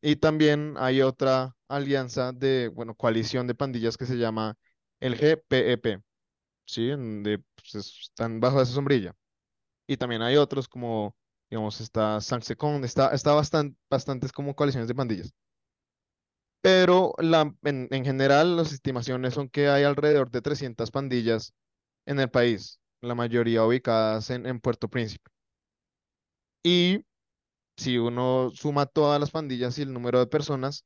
Y 0.00 0.16
también 0.16 0.74
hay 0.78 1.02
otra 1.02 1.54
alianza 1.68 2.32
de, 2.32 2.68
bueno, 2.68 2.94
coalición 2.94 3.46
de 3.46 3.54
pandillas 3.54 3.96
que 3.96 4.06
se 4.06 4.16
llama 4.16 4.56
el 5.00 5.16
GPEP, 5.16 6.02
¿sí? 6.66 6.88
Donde 6.90 7.40
pues, 7.56 7.74
están 8.02 8.40
bajo 8.40 8.60
esa 8.62 8.72
sombrilla. 8.72 9.14
Y 9.86 9.96
también 9.96 10.22
hay 10.22 10.36
otros 10.36 10.68
como, 10.68 11.16
digamos, 11.50 11.80
está 11.80 12.20
Sansecon, 12.20 12.84
está, 12.84 13.10
está 13.14 13.34
bastante, 13.34 13.78
bastantes 13.90 14.32
como 14.32 14.54
coaliciones 14.56 14.88
de 14.88 14.94
pandillas. 14.94 15.34
Pero 16.60 17.14
la, 17.18 17.54
en, 17.64 17.88
en 17.90 18.04
general 18.04 18.56
las 18.56 18.72
estimaciones 18.72 19.34
son 19.34 19.48
que 19.48 19.68
hay 19.68 19.84
alrededor 19.84 20.30
de 20.30 20.42
300 20.42 20.90
pandillas 20.90 21.54
en 22.06 22.20
el 22.20 22.30
país, 22.30 22.80
la 23.02 23.14
mayoría 23.14 23.64
ubicadas 23.64 24.30
en, 24.30 24.46
en 24.46 24.60
Puerto 24.60 24.88
Príncipe. 24.88 25.30
Y 26.62 27.04
si 27.76 27.98
uno 27.98 28.50
suma 28.54 28.86
todas 28.86 29.20
las 29.20 29.30
pandillas 29.32 29.78
y 29.78 29.82
el 29.82 29.92
número 29.94 30.20
de 30.20 30.26
personas, 30.28 30.84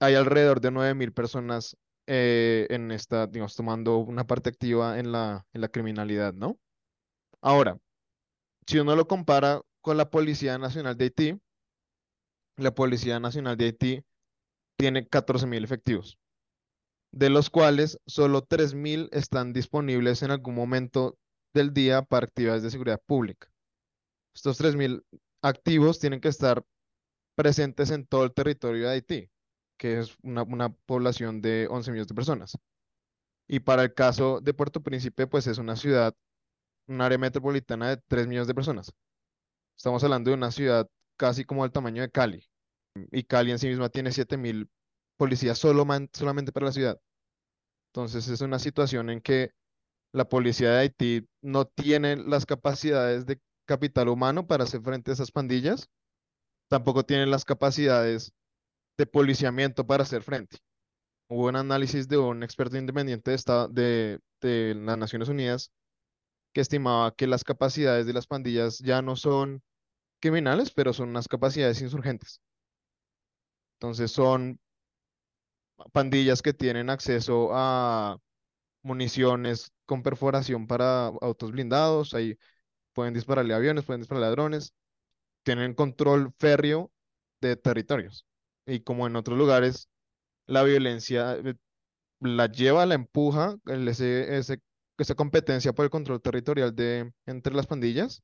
hay 0.00 0.14
alrededor 0.14 0.60
de 0.60 0.70
9.000 0.70 1.12
personas 1.12 1.76
eh, 2.06 2.66
en 2.70 2.90
esta, 2.90 3.26
digamos, 3.26 3.54
tomando 3.56 3.98
una 3.98 4.26
parte 4.26 4.48
activa 4.50 4.98
en 4.98 5.12
la, 5.12 5.46
en 5.52 5.60
la 5.60 5.68
criminalidad, 5.68 6.34
¿no? 6.34 6.58
Ahora, 7.42 7.78
si 8.66 8.78
uno 8.78 8.96
lo 8.96 9.08
compara 9.08 9.62
con 9.82 9.96
la 9.96 10.10
Policía 10.10 10.58
Nacional 10.58 10.96
de 10.96 11.04
Haití, 11.06 11.40
la 12.56 12.74
Policía 12.74 13.18
Nacional 13.20 13.56
de 13.56 13.64
Haití 13.66 14.04
tiene 14.78 15.08
14.000 15.08 15.64
efectivos, 15.64 16.18
de 17.12 17.30
los 17.30 17.50
cuales 17.50 17.98
solo 18.06 18.46
3.000 18.46 19.08
están 19.12 19.52
disponibles 19.52 20.22
en 20.22 20.30
algún 20.30 20.54
momento 20.54 21.18
del 21.52 21.74
día 21.74 22.02
para 22.02 22.26
actividades 22.26 22.62
de 22.62 22.70
seguridad 22.70 23.02
pública. 23.04 23.48
Estos 24.34 24.60
3.000 24.60 25.02
activos 25.42 25.98
tienen 25.98 26.20
que 26.20 26.28
estar 26.28 26.64
presentes 27.34 27.90
en 27.90 28.06
todo 28.06 28.24
el 28.24 28.32
territorio 28.32 28.86
de 28.86 28.94
Haití, 28.94 29.30
que 29.76 29.98
es 29.98 30.16
una, 30.22 30.68
población 30.86 31.40
de 31.40 31.66
11 31.68 31.90
millones 31.90 32.08
de 32.08 32.14
personas. 32.14 32.58
Y 33.48 33.60
para 33.60 33.82
el 33.82 33.94
caso 33.94 34.40
de 34.40 34.54
Puerto 34.54 34.82
Príncipe, 34.82 35.26
pues 35.26 35.46
es 35.48 35.58
una 35.58 35.74
ciudad, 35.74 36.14
un 36.86 37.00
área 37.00 37.18
metropolitana 37.18 37.90
de 37.90 37.96
3 38.08 38.28
millones 38.28 38.48
de 38.48 38.54
personas. 38.54 38.92
Estamos 39.76 40.04
hablando 40.04 40.30
de 40.30 40.36
una 40.36 40.52
ciudad 40.52 40.88
casi 41.16 41.44
como 41.44 41.64
el 41.64 41.72
tamaño 41.72 42.02
de 42.02 42.10
Cali. 42.10 42.48
Y 43.12 43.24
Cali 43.24 43.50
en 43.50 43.58
sí 43.58 43.68
misma 43.68 43.88
tiene 43.88 44.12
7 44.12 44.36
mil 44.36 44.68
policías 45.16 45.58
solo 45.58 45.86
solamente 46.12 46.52
para 46.52 46.66
la 46.66 46.72
ciudad. 46.72 47.00
Entonces 47.92 48.28
es 48.28 48.40
una 48.40 48.58
situación 48.58 49.10
en 49.10 49.20
que 49.20 49.52
la 50.12 50.28
policía 50.28 50.70
de 50.70 50.78
Haití 50.78 51.28
no 51.42 51.66
tiene 51.66 52.16
las 52.16 52.46
capacidades 52.46 53.26
de 53.26 53.40
capital 53.66 54.08
humano 54.08 54.46
para 54.46 54.64
hacer 54.64 54.80
frente 54.80 55.10
a 55.10 55.14
esas 55.14 55.30
pandillas, 55.30 55.90
tampoco 56.68 57.04
tienen 57.04 57.30
las 57.30 57.44
capacidades 57.44 58.32
de 58.96 59.06
policiamiento 59.06 59.86
para 59.86 60.02
hacer 60.02 60.22
frente. 60.22 60.58
Hubo 61.28 61.48
un 61.48 61.56
análisis 61.56 62.08
de 62.08 62.16
un 62.16 62.42
experto 62.42 62.78
independiente 62.78 63.30
de, 63.30 64.20
de, 64.40 64.74
las 64.74 64.96
Naciones 64.98 65.28
Unidas 65.28 65.70
que 66.54 66.62
estimaba 66.62 67.14
que 67.14 67.26
las 67.26 67.44
capacidades 67.44 68.06
de 68.06 68.14
las 68.14 68.26
pandillas 68.26 68.78
ya 68.78 69.02
no 69.02 69.16
son 69.16 69.62
criminales, 70.20 70.70
pero 70.70 70.92
son 70.92 71.10
unas 71.10 71.28
capacidades 71.28 71.82
insurgentes. 71.82 72.40
Entonces 73.78 74.10
son 74.10 74.58
pandillas 75.92 76.42
que 76.42 76.52
tienen 76.52 76.90
acceso 76.90 77.50
a 77.52 78.18
municiones 78.82 79.72
con 79.86 80.02
perforación 80.02 80.66
para 80.66 81.06
autos 81.06 81.52
blindados, 81.52 82.14
hay 82.14 82.38
pueden 82.92 83.14
dispararle 83.14 83.54
aviones, 83.54 83.84
pueden 83.84 84.00
dispararle 84.00 84.26
a 84.28 84.30
drones, 84.32 84.74
tienen 85.44 85.74
control 85.74 86.32
férreo 86.38 86.90
de 87.40 87.56
territorios. 87.56 88.26
Y 88.66 88.80
como 88.80 89.06
en 89.06 89.16
otros 89.16 89.38
lugares, 89.38 89.88
la 90.46 90.64
violencia 90.64 91.36
eh, 91.36 91.54
la 92.20 92.46
lleva, 92.48 92.86
la 92.86 92.94
empuja, 92.94 93.56
ese, 93.66 94.36
esa 94.98 95.14
competencia 95.14 95.72
por 95.72 95.84
el 95.84 95.90
control 95.90 96.20
territorial 96.20 96.74
de, 96.74 97.12
entre 97.26 97.54
las 97.54 97.66
pandillas, 97.68 98.22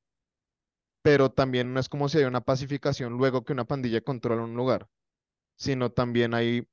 pero 1.03 1.31
también 1.31 1.73
no 1.73 1.81
es 1.81 1.89
como 1.89 2.09
si 2.09 2.19
hay 2.19 2.25
una 2.25 2.41
pacificación 2.41 3.13
luego 3.15 3.45
que 3.45 3.53
una 3.53 3.67
pandilla 3.67 4.01
controla 4.01 4.43
un 4.43 4.57
lugar, 4.57 4.89
sino 5.57 5.91
también 5.91 6.35
hay 6.35 6.67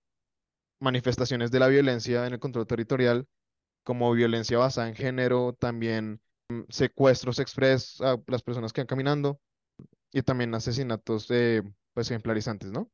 manifestaciones 0.79 1.51
de 1.51 1.59
la 1.59 1.67
violencia 1.67 2.25
en 2.27 2.33
el 2.33 2.39
control 2.39 2.67
territorial, 2.67 3.27
como 3.83 4.11
violencia 4.13 4.57
basada 4.57 4.89
en 4.89 4.95
género, 4.95 5.53
también 5.53 6.21
secuestros 6.69 7.39
express 7.39 8.01
a 8.01 8.17
las 8.27 8.43
personas 8.43 8.73
que 8.73 8.81
van 8.81 8.87
caminando 8.87 9.39
y 10.11 10.21
también 10.23 10.53
asesinatos 10.55 11.27
eh, 11.29 11.63
pues 11.93 12.09
ejemplarizantes, 12.11 12.71
¿no? 12.71 12.91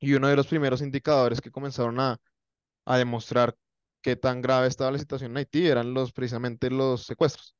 Y 0.00 0.14
uno 0.14 0.28
de 0.28 0.36
los 0.36 0.48
primeros 0.48 0.82
indicadores 0.82 1.40
que 1.40 1.50
comenzaron 1.50 2.00
a, 2.00 2.18
a 2.84 2.98
demostrar 2.98 3.56
qué 4.02 4.16
tan 4.16 4.42
grave 4.42 4.66
estaba 4.66 4.90
la 4.90 4.98
situación 4.98 5.32
en 5.32 5.38
Haití 5.38 5.66
eran 5.66 5.94
los 5.94 6.12
precisamente 6.12 6.70
los 6.70 7.04
secuestros. 7.04 7.54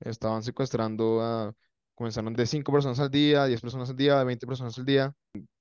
Estaban 0.00 0.42
secuestrando 0.42 1.22
a, 1.22 1.54
comenzaron 2.00 2.32
de 2.32 2.46
5 2.46 2.72
personas 2.72 2.98
al 2.98 3.10
día, 3.10 3.44
10 3.44 3.60
personas 3.60 3.90
al 3.90 3.96
día, 3.96 4.24
20 4.24 4.46
personas 4.46 4.78
al 4.78 4.86
día. 4.86 5.12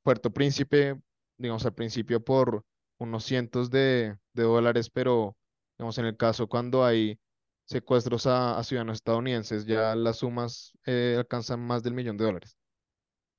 Puerto 0.04 0.32
Príncipe, 0.32 0.98
digamos 1.38 1.66
al 1.66 1.74
principio 1.74 2.24
por 2.24 2.64
unos 2.98 3.26
cientos 3.26 3.70
de, 3.70 4.16
dólares, 4.34 4.90
pero 4.90 5.36
digamos 5.78 5.98
en 5.98 6.06
el 6.06 6.16
caso 6.16 6.48
cuando 6.48 6.86
hay 6.86 7.20
secuestros 7.66 8.26
a, 8.26 8.64
ciudadanos 8.64 9.00
estadounidenses, 9.00 9.66
ya 9.66 9.94
las 9.98 10.20
sumas 10.20 10.72
eh, 10.86 11.16
alcanzan 11.18 11.60
más 11.60 11.84
del 11.84 11.94
millón 11.94 12.16
de 12.16 12.24
dólares. 12.24 12.56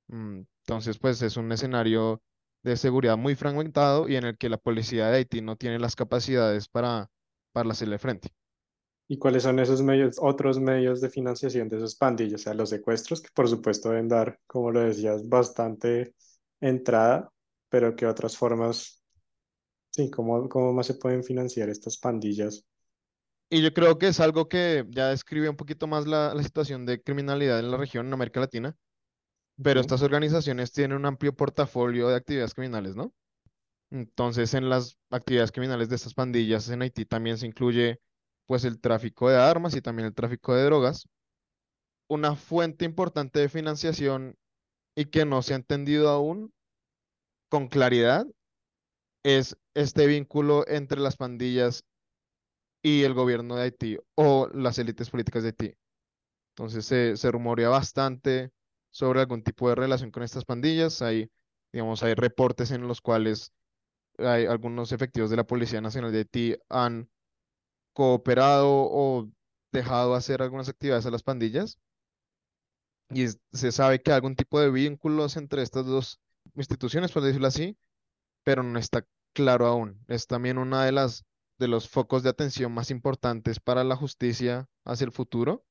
Mm, 0.08 0.42
entonces, 0.66 0.98
pues 0.98 1.22
es 1.22 1.38
un 1.38 1.50
escenario 1.52 2.20
de 2.62 2.76
seguridad 2.76 3.16
muy 3.16 3.34
fragmentado 3.34 4.10
y 4.10 4.16
en 4.16 4.24
el 4.24 4.36
que 4.36 4.50
la 4.50 4.58
policía 4.58 5.06
de 5.06 5.16
Haití 5.16 5.40
no 5.40 5.56
tiene 5.56 5.78
las 5.78 5.96
capacidades 5.96 6.68
para, 6.68 7.08
para 7.52 7.70
hacerle 7.70 7.98
frente. 7.98 8.28
¿Y 9.10 9.18
cuáles 9.18 9.42
son 9.42 9.58
esos 9.58 9.82
medios, 9.82 10.18
otros 10.20 10.60
medios 10.60 11.00
de 11.00 11.10
financiación 11.10 11.68
de 11.68 11.78
esos 11.78 11.96
pandillos? 11.96 12.42
O 12.42 12.44
sea, 12.44 12.54
los 12.54 12.70
secuestros, 12.70 13.20
que 13.20 13.28
por 13.34 13.48
supuesto 13.48 13.90
deben 13.90 14.06
dar, 14.06 14.38
como 14.46 14.70
lo 14.70 14.80
decías, 14.80 15.28
bastante 15.28 16.14
entrada, 16.60 17.28
pero 17.68 17.96
que 17.96 18.06
otras 18.06 18.36
formas, 18.36 19.02
sí, 19.90 20.10
¿cómo, 20.10 20.48
cómo 20.48 20.72
más 20.72 20.86
se 20.86 20.94
pueden 20.94 21.24
financiar 21.24 21.68
estas 21.68 21.98
pandillas 21.98 22.64
y 23.52 23.62
yo 23.62 23.74
creo 23.74 23.98
que 23.98 24.06
es 24.08 24.20
algo 24.20 24.48
que 24.48 24.86
ya 24.90 25.08
describe 25.08 25.48
un 25.48 25.56
poquito 25.56 25.88
más 25.88 26.06
la, 26.06 26.40
situación 26.40 26.86
de 26.86 27.02
criminalidad 27.02 27.58
en 27.58 27.72
la 27.72 27.76
región, 27.76 28.06
en 28.06 28.12
América 28.12 28.38
Latina, 28.38 28.76
pero 29.60 29.80
estas 29.80 30.02
organizaciones 30.02 30.72
tienen 30.72 30.96
un 30.96 31.06
amplio 31.06 31.34
portafolio 31.34 32.08
de 32.08 32.16
actividades 32.16 32.54
criminales, 32.54 32.94
¿no? 32.94 33.12
Entonces, 33.90 34.54
en 34.54 34.68
las 34.68 34.98
actividades 35.10 35.50
criminales 35.50 35.88
de 35.88 35.96
estas 35.96 36.14
pandillas 36.14 36.68
en 36.70 36.82
Haití 36.82 37.04
también 37.06 37.38
se 37.38 37.46
incluye 37.46 38.00
pues 38.50 38.64
el 38.64 38.80
tráfico 38.80 39.30
de 39.30 39.36
armas 39.36 39.76
y 39.76 39.80
también 39.80 40.06
el 40.06 40.12
tráfico 40.12 40.52
de 40.56 40.64
drogas. 40.64 41.08
Una 42.08 42.34
fuente 42.34 42.84
importante 42.84 43.38
de 43.38 43.48
financiación 43.48 44.36
y 44.96 45.04
que 45.04 45.24
no 45.24 45.40
se 45.42 45.52
ha 45.52 45.56
entendido 45.56 46.08
aún 46.08 46.52
con 47.48 47.68
claridad 47.68 48.26
es 49.22 49.56
este 49.74 50.08
vínculo 50.08 50.66
entre 50.66 50.98
las 50.98 51.16
pandillas 51.16 51.84
y 52.82 53.04
el 53.04 53.14
gobierno 53.14 53.54
de 53.54 53.62
Haití 53.62 53.98
o 54.16 54.48
las 54.52 54.80
élites 54.80 55.10
políticas 55.10 55.44
de 55.44 55.50
Haití. 55.50 55.74
Entonces 56.56 56.84
se, 56.84 57.16
se 57.16 57.30
rumorea 57.30 57.68
bastante 57.68 58.50
sobre 58.90 59.20
algún 59.20 59.44
tipo 59.44 59.68
de 59.68 59.76
relación 59.76 60.10
con 60.10 60.24
estas 60.24 60.44
pandillas. 60.44 61.02
Hay, 61.02 61.30
digamos, 61.72 62.02
hay 62.02 62.14
reportes 62.14 62.72
en 62.72 62.88
los 62.88 63.00
cuales 63.00 63.52
hay 64.18 64.46
algunos 64.46 64.90
efectivos 64.90 65.30
de 65.30 65.36
la 65.36 65.44
Policía 65.44 65.80
Nacional 65.80 66.10
de 66.10 66.18
Haití 66.18 66.56
han 66.68 67.08
cooperado 67.92 68.68
o 68.70 69.28
dejado 69.72 70.14
hacer 70.14 70.42
algunas 70.42 70.68
actividades 70.68 71.06
a 71.06 71.10
las 71.10 71.22
pandillas 71.22 71.78
y 73.10 73.26
se 73.52 73.72
sabe 73.72 74.00
que 74.00 74.10
hay 74.10 74.16
algún 74.16 74.36
tipo 74.36 74.60
de 74.60 74.70
vínculos 74.70 75.36
entre 75.36 75.62
estas 75.62 75.86
dos 75.86 76.20
instituciones, 76.54 77.12
por 77.12 77.22
decirlo 77.22 77.48
así, 77.48 77.76
pero 78.44 78.62
no 78.62 78.78
está 78.78 79.06
claro 79.34 79.66
aún. 79.66 80.04
Es 80.08 80.26
también 80.26 80.58
una 80.58 80.84
de 80.84 80.92
las 80.92 81.24
de 81.58 81.68
los 81.68 81.88
focos 81.90 82.22
de 82.22 82.30
atención 82.30 82.72
más 82.72 82.90
importantes 82.90 83.60
para 83.60 83.84
la 83.84 83.96
justicia 83.96 84.68
hacia 84.84 85.04
el 85.04 85.12
futuro 85.12 85.64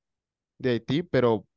de 0.59 0.71
Haití, 0.71 1.03
pero 1.03 1.47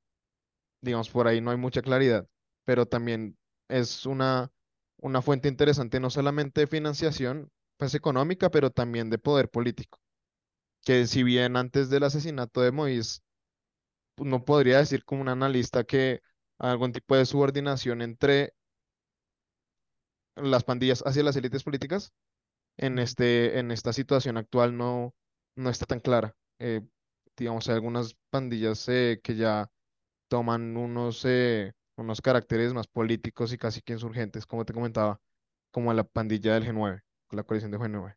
digamos 0.80 1.10
por 1.10 1.28
ahí 1.28 1.40
no 1.40 1.50
hay 1.50 1.58
mucha 1.58 1.82
claridad, 1.82 2.26
pero 2.64 2.86
también 2.86 3.38
es 3.68 4.06
una 4.06 4.52
una 4.98 5.22
fuente 5.22 5.48
interesante 5.48 6.00
no 6.00 6.10
solamente 6.10 6.62
de 6.62 6.66
financiación 6.68 7.50
pues 7.78 7.94
económica, 7.94 8.50
pero 8.50 8.70
también 8.70 9.10
de 9.10 9.18
poder 9.18 9.50
político. 9.50 10.00
Que 10.84 11.06
si 11.06 11.22
bien 11.22 11.56
antes 11.56 11.90
del 11.90 12.04
asesinato 12.04 12.60
de 12.60 12.72
Moïse 12.72 13.20
no 14.18 14.44
podría 14.44 14.78
decir 14.78 15.04
como 15.04 15.22
un 15.22 15.28
analista 15.28 15.84
que 15.84 16.20
algún 16.58 16.92
tipo 16.92 17.16
de 17.16 17.26
subordinación 17.26 18.02
entre 18.02 18.54
las 20.36 20.64
pandillas 20.64 21.02
hacia 21.06 21.22
las 21.22 21.36
élites 21.36 21.64
políticas, 21.64 22.12
en, 22.76 22.98
este, 22.98 23.58
en 23.58 23.70
esta 23.70 23.92
situación 23.92 24.36
actual 24.36 24.76
no, 24.76 25.14
no 25.56 25.70
está 25.70 25.86
tan 25.86 26.00
clara. 26.00 26.34
Eh, 26.58 26.80
digamos, 27.36 27.68
hay 27.68 27.74
algunas 27.74 28.16
pandillas 28.30 28.88
eh, 28.88 29.20
que 29.22 29.36
ya 29.36 29.70
toman 30.28 30.76
unos, 30.76 31.24
eh, 31.24 31.72
unos 31.96 32.20
caracteres 32.20 32.72
más 32.72 32.86
políticos 32.86 33.52
y 33.52 33.58
casi 33.58 33.82
que 33.82 33.92
insurgentes, 33.94 34.46
como 34.46 34.64
te 34.64 34.72
comentaba, 34.72 35.20
como 35.70 35.92
la 35.92 36.04
pandilla 36.04 36.54
del 36.54 36.64
G9, 36.64 37.02
la 37.30 37.42
coalición 37.42 37.70
de 37.70 37.78
G9. 37.78 38.14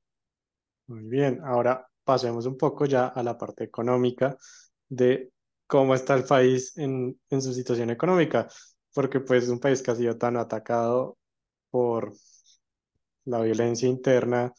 Muy 0.87 1.03
bien, 1.09 1.41
ahora 1.43 1.87
pasemos 2.05 2.47
un 2.47 2.57
poco 2.57 2.85
ya 2.87 3.07
a 3.07 3.23
la 3.23 3.37
parte 3.37 3.65
económica 3.65 4.37
de 4.89 5.31
cómo 5.67 5.95
está 5.95 6.15
el 6.15 6.25
país 6.25 6.77
en, 6.77 7.19
en 7.29 7.41
su 7.43 7.53
situación 7.53 7.89
económica, 7.91 8.47
porque 8.93 9.19
pues 9.21 9.45
es 9.45 9.49
un 9.51 9.59
país 9.61 9.81
que 9.83 9.91
ha 9.91 9.95
sido 9.95 10.17
tan 10.17 10.37
atacado 10.37 11.17
por 11.71 12.13
la 13.25 13.41
violencia 13.41 13.87
interna, 13.89 14.53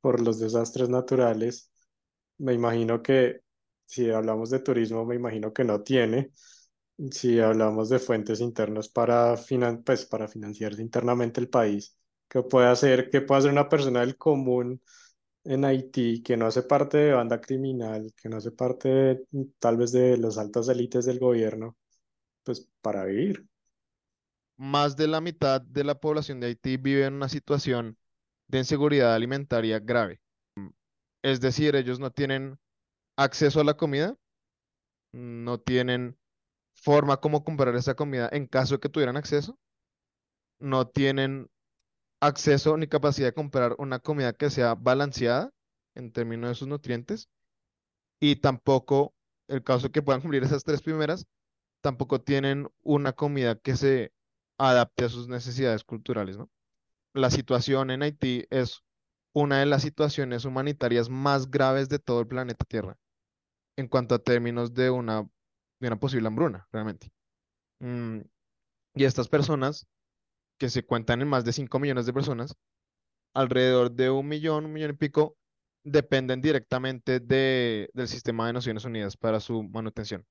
por 0.00 0.20
los 0.20 0.38
desastres 0.38 0.88
naturales. 0.88 1.70
Me 2.38 2.54
imagino 2.54 3.02
que 3.02 3.40
si 3.86 4.10
hablamos 4.10 4.50
de 4.50 4.60
turismo, 4.60 5.04
me 5.04 5.16
imagino 5.16 5.52
que 5.52 5.64
no 5.64 5.82
tiene. 5.82 6.32
Si 7.10 7.40
hablamos 7.40 7.88
de 7.90 7.98
fuentes 7.98 8.40
internas 8.40 8.88
para, 8.88 9.36
finan 9.36 9.82
pues, 9.84 10.06
para 10.06 10.28
financiarse 10.28 10.82
internamente 10.82 11.40
el 11.40 11.48
país, 11.48 11.96
¿qué 12.28 12.42
puede 12.42 12.68
hacer? 12.68 13.10
¿Qué 13.10 13.22
puede 13.22 13.40
hacer 13.40 13.52
una 13.52 13.68
persona 13.68 14.00
del 14.00 14.16
común 14.16 14.80
en 15.44 15.64
Haití 15.64 16.22
que 16.22 16.36
no 16.36 16.46
hace 16.46 16.62
parte 16.62 16.98
de 16.98 17.12
banda 17.12 17.40
criminal, 17.40 18.12
que 18.16 18.28
no 18.28 18.36
hace 18.36 18.50
parte 18.52 19.24
tal 19.58 19.76
vez 19.76 19.92
de 19.92 20.16
las 20.16 20.38
altas 20.38 20.68
élites 20.68 21.04
del 21.04 21.18
gobierno, 21.18 21.76
pues 22.44 22.68
para 22.80 23.04
vivir. 23.04 23.46
Más 24.56 24.96
de 24.96 25.08
la 25.08 25.20
mitad 25.20 25.60
de 25.60 25.84
la 25.84 25.98
población 25.98 26.40
de 26.40 26.48
Haití 26.48 26.76
vive 26.76 27.06
en 27.06 27.14
una 27.14 27.28
situación 27.28 27.98
de 28.48 28.58
inseguridad 28.58 29.14
alimentaria 29.14 29.78
grave. 29.80 30.20
Es 31.22 31.40
decir, 31.40 31.74
ellos 31.76 31.98
no 31.98 32.10
tienen 32.10 32.58
acceso 33.16 33.60
a 33.60 33.64
la 33.64 33.74
comida, 33.74 34.16
no 35.12 35.58
tienen 35.60 36.18
forma 36.74 37.18
como 37.18 37.44
comprar 37.44 37.74
esa 37.76 37.94
comida 37.94 38.28
en 38.32 38.46
caso 38.46 38.74
de 38.74 38.80
que 38.80 38.88
tuvieran 38.88 39.16
acceso, 39.16 39.58
no 40.58 40.88
tienen 40.88 41.50
acceso 42.22 42.76
ni 42.76 42.86
capacidad 42.86 43.28
de 43.28 43.34
comprar 43.34 43.74
una 43.78 43.98
comida 43.98 44.32
que 44.32 44.48
sea 44.48 44.76
balanceada 44.76 45.52
en 45.96 46.12
términos 46.12 46.50
de 46.50 46.54
sus 46.54 46.68
nutrientes 46.68 47.28
y 48.20 48.36
tampoco, 48.36 49.12
el 49.48 49.64
caso 49.64 49.90
que 49.90 50.02
puedan 50.02 50.20
cumplir 50.22 50.44
esas 50.44 50.62
tres 50.62 50.82
primeras, 50.82 51.26
tampoco 51.80 52.20
tienen 52.20 52.68
una 52.82 53.12
comida 53.12 53.56
que 53.56 53.76
se 53.76 54.12
adapte 54.56 55.04
a 55.04 55.08
sus 55.08 55.26
necesidades 55.26 55.82
culturales, 55.82 56.38
¿no? 56.38 56.48
La 57.12 57.28
situación 57.28 57.90
en 57.90 58.04
Haití 58.04 58.46
es 58.50 58.84
una 59.32 59.58
de 59.58 59.66
las 59.66 59.82
situaciones 59.82 60.44
humanitarias 60.44 61.10
más 61.10 61.50
graves 61.50 61.88
de 61.88 61.98
todo 61.98 62.20
el 62.20 62.28
planeta 62.28 62.64
Tierra 62.64 62.96
en 63.76 63.88
cuanto 63.88 64.14
a 64.14 64.20
términos 64.20 64.74
de 64.74 64.90
una, 64.90 65.28
de 65.80 65.88
una 65.88 65.96
posible 65.96 66.28
hambruna, 66.28 66.68
realmente. 66.70 67.10
Mm, 67.80 68.20
y 68.94 69.04
estas 69.04 69.26
personas 69.26 69.88
que 70.62 70.70
se 70.70 70.84
cuentan 70.84 71.20
en 71.22 71.26
más 71.28 71.44
de 71.44 71.52
5 71.52 71.80
millones 71.80 72.06
de 72.06 72.12
personas, 72.12 72.54
alrededor 73.34 73.92
de 73.92 74.10
un 74.10 74.28
millón, 74.28 74.66
un 74.66 74.72
millón 74.72 74.92
y 74.92 74.94
pico, 74.94 75.36
dependen 75.84 76.40
directamente 76.40 77.20
de, 77.20 77.90
del 77.94 78.08
sistema 78.08 78.46
de 78.46 78.54
Naciones 78.54 78.84
Unidas 78.84 79.16
para 79.16 79.40
su 79.40 79.64
manutención. 79.64 80.24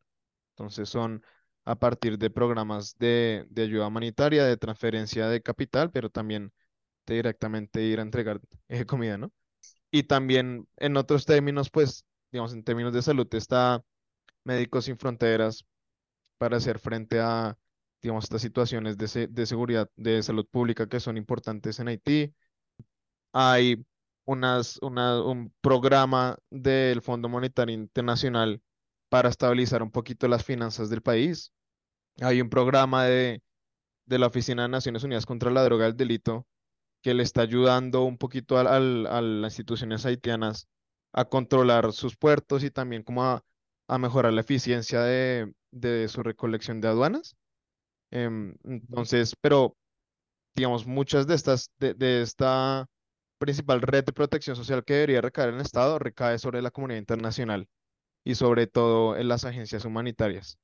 Entonces 0.52 0.90
son 0.90 1.24
a 1.66 1.76
partir 1.76 2.18
de 2.18 2.30
programas 2.32 2.98
de, 2.98 3.46
de 3.50 3.64
ayuda 3.64 3.88
humanitaria, 3.88 4.46
de 4.46 4.58
transferencia 4.58 5.28
de 5.28 5.42
capital, 5.42 5.92
pero 5.92 6.10
también 6.10 6.54
de 7.08 7.16
directamente 7.16 7.84
ir 7.84 8.00
a 8.00 8.04
entregar 8.04 8.42
eh, 8.70 8.86
comida, 8.86 9.18
¿no? 9.18 9.32
Y 9.92 10.04
también 10.04 10.68
en 10.78 10.98
otros 10.98 11.26
términos, 11.26 11.70
pues, 11.72 12.06
digamos, 12.32 12.54
en 12.54 12.64
términos 12.64 12.94
de 12.94 13.02
salud, 13.04 13.28
está 13.36 13.84
Médicos 14.46 14.86
Sin 14.86 14.98
Fronteras 14.98 15.66
para 16.38 16.58
hacer 16.58 16.80
frente 16.80 17.20
a 17.20 17.58
digamos, 18.02 18.26
estas 18.26 18.42
situaciones 18.42 18.98
de, 18.98 19.28
de 19.28 19.46
seguridad, 19.46 19.90
de 19.96 20.24
salud 20.24 20.48
pública 20.50 20.88
que 20.88 21.00
son 21.00 21.18
importantes 21.18 21.80
en 21.80 21.88
Haití. 21.90 22.34
Hay 23.34 23.86
unas, 24.26 24.78
una, 24.82 25.22
un 25.24 25.54
programa 25.62 26.38
del 26.50 27.02
Fondo 27.02 27.30
Monetario 27.30 27.76
Internacional 27.76 28.62
para 29.10 29.30
estabilizar 29.30 29.84
un 29.84 29.92
poquito 29.92 30.28
las 30.28 30.44
finanzas 30.44 30.90
del 30.90 31.02
país. 31.02 31.54
Hay 32.22 32.42
un 32.42 32.50
programa 32.50 33.06
de, 33.06 33.42
de 34.06 34.20
la 34.20 34.28
Oficina 34.28 34.64
de 34.64 34.70
Naciones 34.70 35.04
Unidas 35.04 35.26
contra 35.26 35.52
la 35.52 35.64
Droga 35.64 35.86
y 35.88 35.90
el 35.92 35.98
Delito 35.98 36.48
que 37.02 37.14
le 37.14 37.24
está 37.24 37.42
ayudando 37.42 38.04
un 38.04 38.18
poquito 38.18 38.58
a, 38.58 38.62
a 38.78 38.80
las 38.80 39.54
instituciones 39.54 40.06
haitianas 40.06 40.68
a 41.14 41.26
controlar 41.26 41.94
sus 41.94 42.18
puertos 42.18 42.64
y 42.64 42.72
también 42.72 43.04
como 43.04 43.24
a, 43.26 43.44
a 43.88 43.98
mejorar 43.98 44.34
la 44.34 44.42
eficiencia 44.42 45.02
de, 45.02 45.54
de 45.72 46.08
su 46.10 46.24
recolección 46.24 46.82
de 46.82 46.90
aduanas. 46.90 47.36
Em, 48.12 48.56
entonces, 48.64 49.36
pero 49.42 49.76
digamos, 50.56 50.86
muchas 50.86 51.28
de 51.28 51.36
estas, 51.36 51.72
de, 51.80 52.22
esta 52.22 52.88
principal 53.40 53.82
red 53.82 54.04
de 54.06 54.14
protección 54.14 54.56
social 54.56 54.84
que 54.86 54.94
debería 54.94 55.22
recaer 55.22 55.50
en 55.50 55.56
el 55.56 55.62
Estado, 55.62 56.00
recae 56.00 56.38
sobre 56.40 56.62
la 56.62 56.72
comunidad 56.72 57.00
internacional 57.00 57.68
y 58.24 58.36
sobre 58.36 58.68
todo 58.68 59.18
en 59.18 59.28
las 59.28 59.46
agencias 59.46 59.86
humanitarias. 59.86 60.58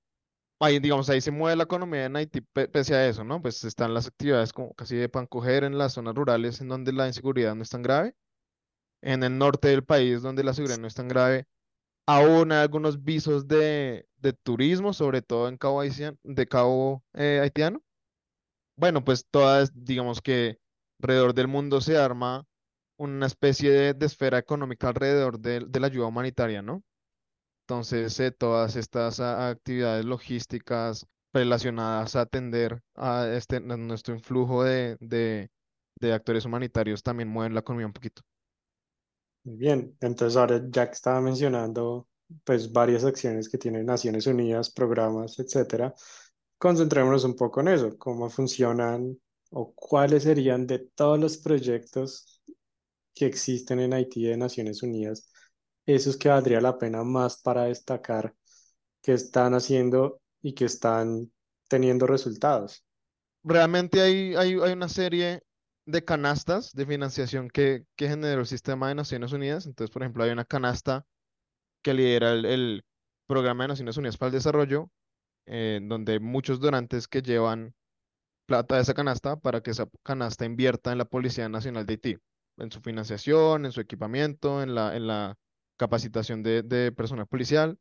Ahí, 0.59 0.79
digamos, 0.79 1.09
ahí 1.09 1.21
se 1.21 1.31
mueve 1.31 1.55
la 1.55 1.63
economía 1.63 2.05
en 2.05 2.15
Haití 2.15 2.41
pese 2.41 2.95
a 2.95 3.07
eso, 3.07 3.23
¿no? 3.23 3.41
Pues 3.41 3.63
están 3.63 3.93
las 3.93 4.07
actividades 4.07 4.53
como 4.53 4.73
casi 4.73 4.95
de 4.95 5.09
pancoger 5.09 5.63
en 5.63 5.77
las 5.77 5.93
zonas 5.93 6.15
rurales 6.15 6.61
en 6.61 6.67
donde 6.69 6.93
la 6.93 7.07
inseguridad 7.07 7.55
no 7.55 7.63
es 7.63 7.69
tan 7.69 7.83
grave. 7.83 8.15
En 9.01 9.23
el 9.23 9.37
norte 9.37 9.69
del 9.69 9.83
país, 9.83 10.21
donde 10.21 10.43
la 10.43 10.53
seguridad 10.53 10.79
no 10.79 10.87
es 10.87 10.95
tan 10.95 11.07
grave, 11.07 11.47
aún 12.07 12.51
hay 12.51 12.59
algunos 12.59 13.03
visos 13.03 13.47
de, 13.47 14.07
de 14.17 14.33
turismo, 14.33 14.93
sobre 14.93 15.21
todo 15.21 15.49
en 15.49 15.57
Cabo, 15.57 15.81
de 15.81 16.47
Cabo 16.47 17.03
eh, 17.13 17.39
Haitiano. 17.41 17.83
Bueno, 18.75 19.03
pues 19.03 19.27
todas, 19.29 19.71
digamos 19.73 20.21
que 20.21 20.59
alrededor 21.01 21.33
del 21.33 21.47
mundo 21.47 21.81
se 21.81 21.97
arma 21.97 22.45
una 22.97 23.27
especie 23.27 23.93
de, 23.93 24.05
esfera 24.05 24.39
económica 24.39 24.89
alrededor 24.89 25.39
de, 25.39 25.67
la 25.79 25.87
ayuda 25.87 26.07
humanitaria, 26.07 26.61
¿no? 26.61 26.83
Entonces, 27.63 28.19
eh, 28.19 28.31
todas 28.31 28.75
estas 28.75 29.19
actividades 29.19 30.05
logísticas 30.05 31.05
relacionadas 31.33 32.15
a 32.15 32.21
atender 32.21 32.81
a 32.95 33.27
este, 33.27 33.59
nuestro 33.59 34.15
influjo 34.15 34.63
de, 34.63 34.97
de 34.99 36.13
actores 36.13 36.45
humanitarios 36.45 37.03
también 37.03 37.29
mueven 37.29 37.53
la 37.53 37.59
economía 37.61 37.87
un 37.87 37.93
poquito. 37.93 38.21
Muy 39.47 39.55
bien, 39.55 39.95
entonces 40.01 40.35
ahora 40.35 40.61
ya 40.69 40.87
que 40.87 40.91
estaba 40.91 41.21
mencionando 41.21 42.05
pues 42.43 42.69
varias 42.69 43.05
acciones 43.05 43.47
que 43.47 43.57
tienen 43.57 43.85
Naciones 43.85 44.27
Unidas, 44.27 44.69
programas, 44.69 45.39
etcétera, 45.39 45.95
concentrémonos 46.57 47.23
un 47.23 47.33
poco 47.37 47.61
en 47.61 47.69
eso, 47.69 47.97
cómo 47.97 48.29
funcionan 48.29 49.17
o 49.51 49.71
cuáles 49.73 50.23
serían 50.23 50.67
de 50.67 50.79
todos 50.79 51.17
los 51.17 51.37
proyectos 51.37 52.41
que 53.15 53.25
existen 53.25 53.79
en 53.79 53.93
Haití 53.93 54.25
de 54.25 54.35
Naciones 54.35 54.83
Unidas, 54.83 55.31
esos 55.85 56.17
que 56.17 56.27
valdría 56.27 56.59
la 56.59 56.77
pena 56.77 57.05
más 57.05 57.41
para 57.41 57.63
destacar 57.63 58.35
que 59.01 59.13
están 59.13 59.53
haciendo 59.53 60.19
y 60.41 60.55
que 60.55 60.65
están 60.65 61.31
teniendo 61.69 62.05
resultados. 62.05 62.83
Realmente 63.45 64.01
hay, 64.01 64.35
hay, 64.35 64.59
hay 64.61 64.73
una 64.73 64.89
serie 64.89 65.46
de 65.87 66.03
canastas 66.03 66.73
de 66.73 66.85
financiación 66.85 67.49
que, 67.49 67.85
que 67.95 68.09
generó 68.09 68.41
el 68.41 68.47
sistema 68.47 68.89
de 68.89 68.95
Naciones 68.95 69.31
Unidas. 69.31 69.65
Entonces, 69.65 69.91
por 69.91 70.03
ejemplo, 70.03 70.23
hay 70.23 70.31
una 70.31 70.45
canasta 70.45 71.05
que 71.81 71.93
lidera 71.93 72.33
el, 72.33 72.83
Programa 73.27 73.65
de 73.65 73.69
Naciones 73.69 73.97
Unidas 73.97 74.15
para 74.17 74.27
el 74.27 74.33
Desarrollo, 74.35 74.89
eh, 75.47 75.81
donde 75.83 76.21
muchos 76.21 76.61
donantes 76.61 77.09
que 77.09 77.21
llevan 77.21 77.75
plata 78.45 78.75
de 78.75 78.83
esa 78.83 78.93
canasta 78.93 79.35
para 79.37 79.61
que 79.61 79.71
esa 79.71 79.89
canasta 80.01 80.45
invierta 80.45 80.93
en 80.93 80.97
la 80.97 81.05
Policía 81.05 81.49
Nacional 81.49 81.85
de 81.85 81.93
Haití, 81.93 82.17
en 82.57 82.71
su 82.71 82.79
financiación, 82.79 83.65
en 83.65 83.73
su 83.73 83.81
equipamiento, 83.81 84.63
en 84.63 84.75
la, 84.75 84.95
en 84.95 85.07
la 85.07 85.37
capacitación 85.77 86.41
de, 86.41 86.63
de 86.63 86.93
personal 86.93 87.27
policial. 87.27 87.77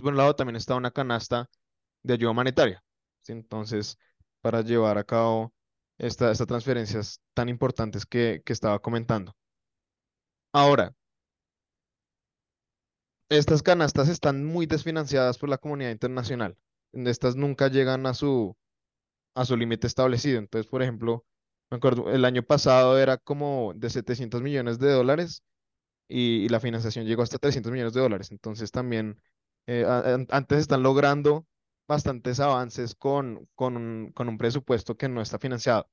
Por 0.00 0.12
un 0.12 0.16
lado, 0.16 0.34
también 0.34 0.56
está 0.56 0.76
una 0.76 0.90
canasta 0.90 1.50
de 2.02 2.14
ayuda 2.14 2.30
humanitaria. 2.30 2.82
Entonces, 3.28 3.98
para 4.40 4.62
llevar 4.62 4.96
a 4.96 5.04
cabo 5.04 5.52
esta- 5.98 6.30
estas 6.32 6.46
transferencias 6.46 7.20
tan 7.34 7.48
importantes 7.48 8.06
que, 8.06 8.42
que 8.44 8.52
estaba 8.52 8.80
comentando. 8.80 9.34
Ahora, 10.52 10.92
estas 13.28 13.62
canastas 13.62 14.08
están 14.08 14.44
muy 14.44 14.66
desfinanciadas 14.66 15.38
por 15.38 15.48
la 15.48 15.58
comunidad 15.58 15.90
internacional. 15.90 16.56
Estas 16.92 17.36
nunca 17.36 17.68
llegan 17.68 18.06
a 18.06 18.14
su, 18.14 18.56
a 19.34 19.44
su 19.44 19.56
límite 19.56 19.86
establecido. 19.86 20.38
Entonces, 20.38 20.70
por 20.70 20.82
ejemplo, 20.82 21.24
me 21.70 21.78
acuerdo, 21.78 22.10
el 22.12 22.24
año 22.24 22.42
pasado 22.44 22.98
era 22.98 23.18
como 23.18 23.72
de 23.76 23.90
700 23.90 24.42
millones 24.42 24.78
de 24.78 24.92
dólares 24.92 25.42
y, 26.08 26.44
y 26.46 26.50
la 26.50 26.60
financiación 26.60 27.06
llegó 27.06 27.22
hasta 27.22 27.38
300 27.38 27.72
millones 27.72 27.94
de 27.94 28.00
dólares. 28.02 28.30
Entonces, 28.32 28.70
también 28.72 29.20
eh, 29.66 29.84
a- 29.86 30.14
an- 30.14 30.26
antes 30.30 30.60
están 30.60 30.82
logrando 30.82 31.46
bastantes 31.88 32.40
avances 32.40 32.94
con, 32.94 33.48
con 33.54 33.76
un, 33.76 34.12
con 34.12 34.28
un 34.28 34.38
presupuesto 34.38 34.96
que 34.96 35.08
no 35.08 35.22
está 35.22 35.38
financiado. 35.38 35.88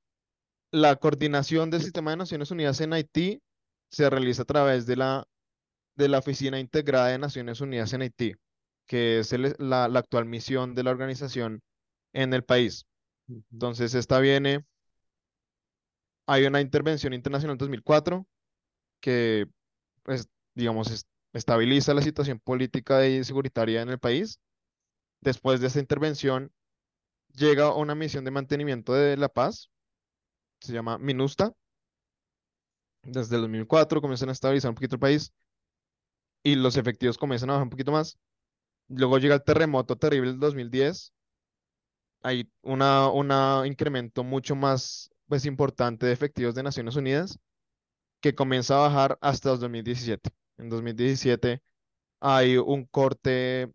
La 0.70 0.96
coordinación 0.96 1.70
del 1.70 1.82
sistema 1.82 2.10
de 2.12 2.18
Naciones 2.18 2.50
Unidas 2.50 2.80
en 2.80 2.92
Haití 2.92 3.42
se 3.90 4.10
realiza 4.10 4.42
a 4.42 4.46
través 4.46 4.86
de 4.86 4.96
la, 4.96 5.26
de 5.96 6.08
la 6.08 6.18
Oficina 6.20 6.60
Integrada 6.60 7.08
de 7.08 7.18
Naciones 7.18 7.60
Unidas 7.60 7.92
en 7.94 8.02
Haití, 8.02 8.34
que 8.86 9.20
es 9.20 9.32
el- 9.34 9.56
la, 9.58 9.88
la 9.88 10.00
actual 10.00 10.26
misión 10.26 10.74
de 10.74 10.84
la 10.84 10.90
organización 10.92 11.62
en 12.14 12.34
el 12.34 12.44
país. 12.44 12.86
Entonces, 13.52 13.94
esta 13.94 14.20
viene, 14.20 14.64
hay 16.26 16.44
una 16.46 16.60
intervención 16.60 17.12
internacional 17.14 17.54
en 17.54 17.58
2004 17.58 18.26
que, 19.00 19.46
pues, 20.04 20.28
digamos, 20.54 20.90
es- 20.92 21.06
estabiliza 21.34 21.94
la 21.94 22.02
situación 22.02 22.40
política 22.40 23.06
y 23.08 23.24
securitaria 23.24 23.82
en 23.82 23.90
el 23.90 23.98
país. 24.00 24.40
Después 25.24 25.58
de 25.58 25.68
esta 25.68 25.80
intervención, 25.80 26.52
llega 27.34 27.74
una 27.74 27.94
misión 27.94 28.26
de 28.26 28.30
mantenimiento 28.30 28.92
de 28.92 29.16
la 29.16 29.30
paz, 29.30 29.70
se 30.60 30.74
llama 30.74 30.98
MINUSTA. 30.98 31.54
Desde 33.02 33.36
el 33.36 33.42
2004 33.42 34.02
comienzan 34.02 34.28
a 34.28 34.32
estabilizar 34.32 34.68
un 34.68 34.74
poquito 34.74 34.96
el 34.96 35.00
país 35.00 35.32
y 36.42 36.56
los 36.56 36.76
efectivos 36.76 37.16
comienzan 37.16 37.48
a 37.48 37.54
bajar 37.54 37.64
un 37.64 37.70
poquito 37.70 37.90
más. 37.90 38.18
Luego 38.88 39.16
llega 39.16 39.34
el 39.34 39.42
terremoto 39.42 39.96
terrible 39.96 40.30
del 40.30 40.40
2010. 40.40 41.14
Hay 42.22 42.50
una 42.60 43.62
incremento 43.64 44.24
mucho 44.24 44.54
más 44.54 45.10
pues, 45.26 45.46
importante 45.46 46.04
de 46.04 46.12
efectivos 46.12 46.54
de 46.54 46.62
Naciones 46.62 46.96
Unidas 46.96 47.38
que 48.20 48.34
comienza 48.34 48.76
a 48.76 48.88
bajar 48.88 49.18
hasta 49.22 49.52
el 49.52 49.58
2017. 49.58 50.28
En 50.58 50.68
2017 50.68 51.62
hay 52.20 52.58
un 52.58 52.84
corte 52.84 53.72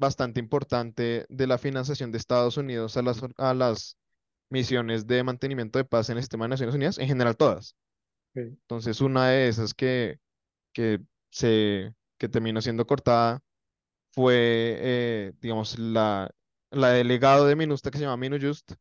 bastante 0.00 0.40
importante 0.40 1.26
de 1.28 1.46
la 1.46 1.58
financiación 1.58 2.10
de 2.10 2.18
Estados 2.18 2.56
Unidos 2.56 2.96
a 2.96 3.02
las, 3.02 3.20
a 3.36 3.54
las 3.54 3.98
misiones 4.48 5.06
de 5.06 5.22
mantenimiento 5.22 5.78
de 5.78 5.84
paz 5.84 6.08
en 6.10 6.16
el 6.16 6.22
sistema 6.22 6.46
de 6.46 6.50
Naciones 6.50 6.74
Unidas, 6.74 6.98
en 6.98 7.06
general 7.06 7.36
todas. 7.36 7.76
Ok. 8.30 8.38
Entonces, 8.62 9.00
una 9.02 9.28
de 9.28 9.48
esas 9.48 9.74
que, 9.74 10.18
que, 10.72 11.00
se, 11.30 11.94
que 12.18 12.28
terminó 12.28 12.62
siendo 12.62 12.86
cortada 12.86 13.40
fue, 14.12 14.34
eh, 14.80 15.32
digamos, 15.40 15.78
la, 15.78 16.30
la 16.70 16.90
delegado 16.90 17.46
de 17.46 17.56
MINUSTA 17.56 17.90
que 17.90 17.98
se 17.98 18.04
llama 18.04 18.16
MINUJUST, 18.16 18.72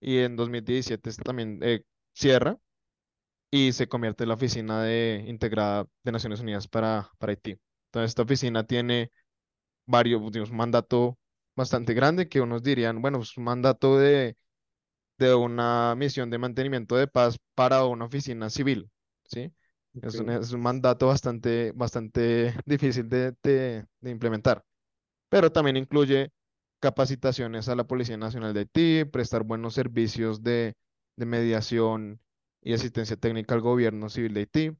y 0.00 0.18
en 0.18 0.36
2017 0.36 1.10
esta 1.10 1.22
también 1.22 1.58
eh, 1.62 1.84
cierra 2.12 2.58
y 3.50 3.72
se 3.72 3.88
convierte 3.88 4.24
en 4.24 4.28
la 4.28 4.34
oficina 4.34 4.82
de, 4.82 5.24
integrada 5.28 5.86
de 6.02 6.12
Naciones 6.12 6.40
Unidas 6.40 6.68
para, 6.68 7.10
para 7.18 7.30
Haití. 7.32 7.58
Entonces, 7.86 8.10
esta 8.10 8.22
oficina 8.22 8.66
tiene 8.66 9.10
varios, 9.86 10.20
digamos, 10.32 10.50
un 10.50 10.56
mandato 10.56 11.18
bastante 11.56 11.94
grande 11.94 12.28
que 12.28 12.40
unos 12.40 12.62
dirían, 12.62 13.00
bueno, 13.02 13.20
es 13.22 13.36
un 13.36 13.44
mandato 13.44 13.98
de, 13.98 14.36
de 15.18 15.34
una 15.34 15.94
misión 15.96 16.30
de 16.30 16.38
mantenimiento 16.38 16.96
de 16.96 17.06
paz 17.08 17.38
para 17.54 17.84
una 17.86 18.06
oficina 18.06 18.50
civil, 18.50 18.90
¿sí? 19.26 19.52
Es 20.02 20.18
un, 20.18 20.30
es 20.30 20.52
un 20.52 20.60
mandato 20.62 21.06
bastante, 21.08 21.72
bastante 21.74 22.54
difícil 22.66 23.08
de, 23.08 23.34
de- 23.42 23.86
de 24.00 24.10
implementar, 24.10 24.64
pero 25.28 25.50
también 25.52 25.76
incluye 25.76 26.30
capacitaciones 26.80 27.68
a 27.68 27.76
la 27.76 27.84
Policía 27.86 28.16
Nacional 28.16 28.54
de 28.54 28.60
Haití, 28.60 29.04
prestar 29.06 29.44
buenos 29.44 29.74
servicios 29.74 30.42
de, 30.42 30.74
de 31.16 31.26
mediación 31.26 32.20
y 32.62 32.74
asistencia 32.74 33.16
técnica 33.16 33.54
al 33.54 33.60
gobierno 33.62 34.08
civil 34.10 34.34
de 34.34 34.40
Haití. 34.40 34.72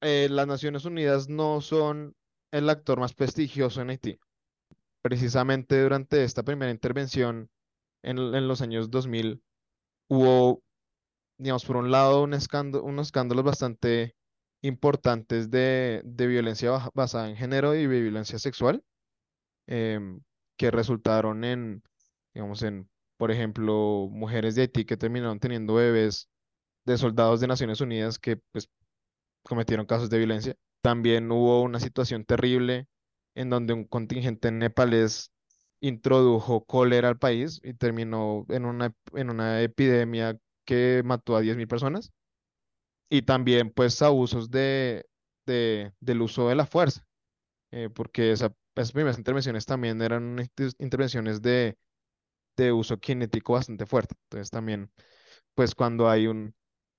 Eh, 0.00 0.28
las 0.30 0.46
Naciones 0.46 0.84
Unidas 0.84 1.28
no 1.28 1.60
son 1.60 2.14
el 2.54 2.70
actor 2.70 3.00
más 3.00 3.14
prestigioso 3.14 3.82
en 3.82 3.90
Haití. 3.90 4.18
Precisamente 5.02 5.82
durante 5.82 6.22
esta 6.24 6.44
primera 6.44 6.70
intervención 6.70 7.50
en, 8.02 8.48
los 8.48 8.62
años 8.62 8.90
2000 8.90 9.42
hubo, 10.08 10.62
digamos, 11.38 11.64
por 11.64 11.76
un 11.76 11.90
lado, 11.90 12.22
un 12.22 12.34
escándalo, 12.34 12.84
unos 12.84 13.08
escándalos 13.08 13.44
bastante 13.44 14.14
importantes 14.62 15.50
de, 15.50 16.02
de 16.04 16.26
violencia 16.26 16.90
basada 16.94 17.28
en 17.28 17.36
género 17.36 17.74
y 17.74 17.86
de 17.86 18.00
violencia 18.00 18.38
sexual, 18.38 18.84
em, 19.66 20.20
que 20.56 20.70
resultaron 20.70 21.44
en, 21.44 21.82
digamos, 22.34 22.62
en, 22.62 22.88
por 23.16 23.30
ejemplo, 23.32 24.08
mujeres 24.10 24.54
de 24.54 24.62
Haití 24.62 24.84
que 24.84 24.96
terminaron 24.96 25.40
teniendo 25.40 25.74
bebés 25.74 26.28
de 26.86 26.98
soldados 26.98 27.40
de 27.40 27.48
Naciones 27.48 27.80
Unidas 27.80 28.18
que, 28.18 28.36
pues, 28.52 28.68
cometieron 29.42 29.86
casos 29.86 30.10
de 30.10 30.18
violencia. 30.18 30.56
También 30.84 31.32
hubo 31.32 31.62
una 31.64 31.80
situación 31.80 32.26
terrible 32.26 32.88
en 33.36 33.50
donde 33.50 33.74
un 33.74 33.86
contingente 33.86 34.52
nepalés 34.52 35.32
introdujo 35.80 36.64
cólera 36.66 37.08
al 37.10 37.18
país 37.18 37.60
y 37.64 37.74
terminó 37.74 38.46
en 38.50 38.66
una, 38.66 38.94
en 39.14 39.30
una 39.30 39.62
epidemia 39.62 40.38
que 40.66 41.02
mató 41.04 41.36
a 41.36 41.42
10.000 41.42 41.68
personas. 41.68 42.12
Y 43.10 43.22
también 43.22 43.70
pues 43.70 44.00
abusos 44.02 44.50
de, 44.50 45.06
de- 45.46 45.92
del 46.00 46.22
uso 46.22 46.48
de 46.48 46.56
la 46.56 46.66
fuerza, 46.66 47.04
eh, 47.72 47.90
porque 47.94 48.32
esa- 48.32 48.54
esas 48.76 48.92
primeras 48.92 49.18
intervenciones 49.18 49.66
también 49.66 50.02
eran 50.02 50.38
inter- 50.40 50.72
intervenciones 50.80 51.42
de, 51.42 51.78
de 52.56 52.72
uso 52.72 52.98
cinético 53.02 53.54
bastante 53.54 53.86
fuerte. 53.86 54.16
Entonces 54.26 54.50
también 54.50 54.90
pues 55.54 55.74
cuando 55.74 56.08
hay 56.10 56.26
un, 56.28 56.54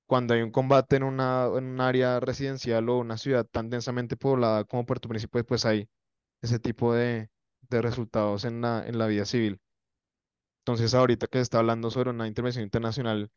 cuando 0.08 0.34
hay 0.34 0.42
un 0.42 0.52
combate 0.52 0.98
en 0.98 1.04
una, 1.04 1.46
en 1.58 1.66
un 1.66 1.82
área 1.82 2.20
residencial 2.20 2.90
o 2.90 3.00
una 3.00 3.18
ciudad 3.18 3.46
tan 3.46 3.70
densamente 3.70 4.18
poblada 4.18 4.64
como 4.66 4.86
Puerto 4.86 5.10
Príncipe, 5.10 5.44
pues 5.44 5.66
hay 5.66 5.90
ese 6.42 6.60
tipo 6.60 6.94
de, 6.94 7.30
de 7.70 7.82
resultados 7.82 8.46
en 8.46 8.62
la, 8.62 8.86
en 8.88 8.98
la 9.00 9.08
vida 9.08 9.26
civil. 9.26 9.60
Entonces, 10.62 10.94
ahorita 10.94 11.28
que 11.28 11.38
se 11.40 11.44
está 11.44 11.60
hablando 11.60 11.92
sobre 11.92 12.10
una 12.10 12.28
intervención 12.28 12.64
internacional, 12.64 13.30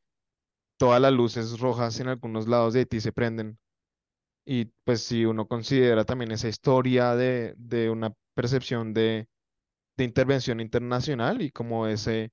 todas 0.78 1.00
las 1.00 1.12
luces 1.12 1.60
rojas 1.60 2.00
en 2.00 2.08
algunos 2.08 2.48
lados 2.48 2.74
de 2.74 2.80
Haití 2.80 3.00
se 3.00 3.12
prenden. 3.12 3.58
Y 4.46 4.66
pues 4.84 5.02
si 5.02 5.24
uno 5.26 5.48
considera 5.48 6.04
también 6.04 6.32
esa 6.32 6.48
historia 6.48 7.14
de, 7.16 7.54
de 7.58 7.90
una 7.90 8.14
percepción 8.34 8.94
de, 8.94 9.28
de 9.96 10.04
intervención 10.04 10.60
internacional 10.60 11.42
y 11.42 11.50
como 11.52 11.86
ese, 11.88 12.32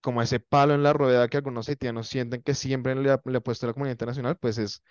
como 0.00 0.22
ese 0.22 0.40
palo 0.40 0.74
en 0.74 0.82
la 0.82 0.92
rueda 0.92 1.28
que 1.28 1.36
algunos 1.36 1.68
haitianos 1.68 2.08
sienten 2.08 2.42
que 2.42 2.54
siempre 2.54 2.94
le 2.94 3.10
ha, 3.10 3.20
le 3.24 3.38
ha 3.38 3.40
puesto 3.40 3.66
la 3.66 3.72
comunidad 3.72 3.94
internacional, 3.94 4.36
pues 4.38 4.58
es 4.58 4.82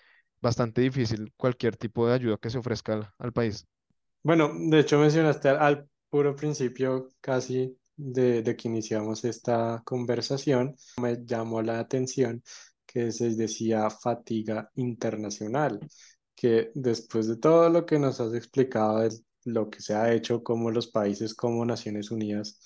bastante 0.41 0.81
difícil 0.81 1.33
cualquier 1.35 1.75
tipo 1.77 2.07
de 2.07 2.13
ayuda 2.13 2.37
que 2.37 2.49
se 2.49 2.57
ofrezca 2.57 3.13
al, 3.17 3.33
país. 3.33 3.65
Bueno, 4.23 4.51
de 4.53 4.79
hecho 4.79 4.99
mencionaste 4.99 5.49
al, 5.49 5.57
al 5.57 5.89
puro 6.09 6.35
principio 6.35 7.09
casi 7.21 7.77
de, 7.95 8.41
de 8.41 8.55
que 8.55 8.67
iniciamos 8.67 9.25
esta 9.25 9.81
conversación, 9.83 10.75
me 11.01 11.17
llamó 11.25 11.61
la 11.61 11.79
atención 11.79 12.41
que 12.85 13.11
se 13.11 13.35
decía 13.35 13.89
fatiga 13.89 14.71
internacional, 14.75 15.79
que 16.35 16.71
después 16.73 17.27
de 17.27 17.37
todo 17.37 17.69
lo 17.69 17.85
que 17.85 17.99
nos 17.99 18.19
has 18.19 18.33
explicado 18.33 18.99
de 18.99 19.09
lo 19.45 19.69
que 19.69 19.81
se 19.81 19.93
ha 19.93 20.11
hecho, 20.13 20.43
como 20.43 20.71
los 20.71 20.87
países 20.87 21.33
como 21.35 21.65
Naciones 21.65 22.11
Unidas 22.11 22.59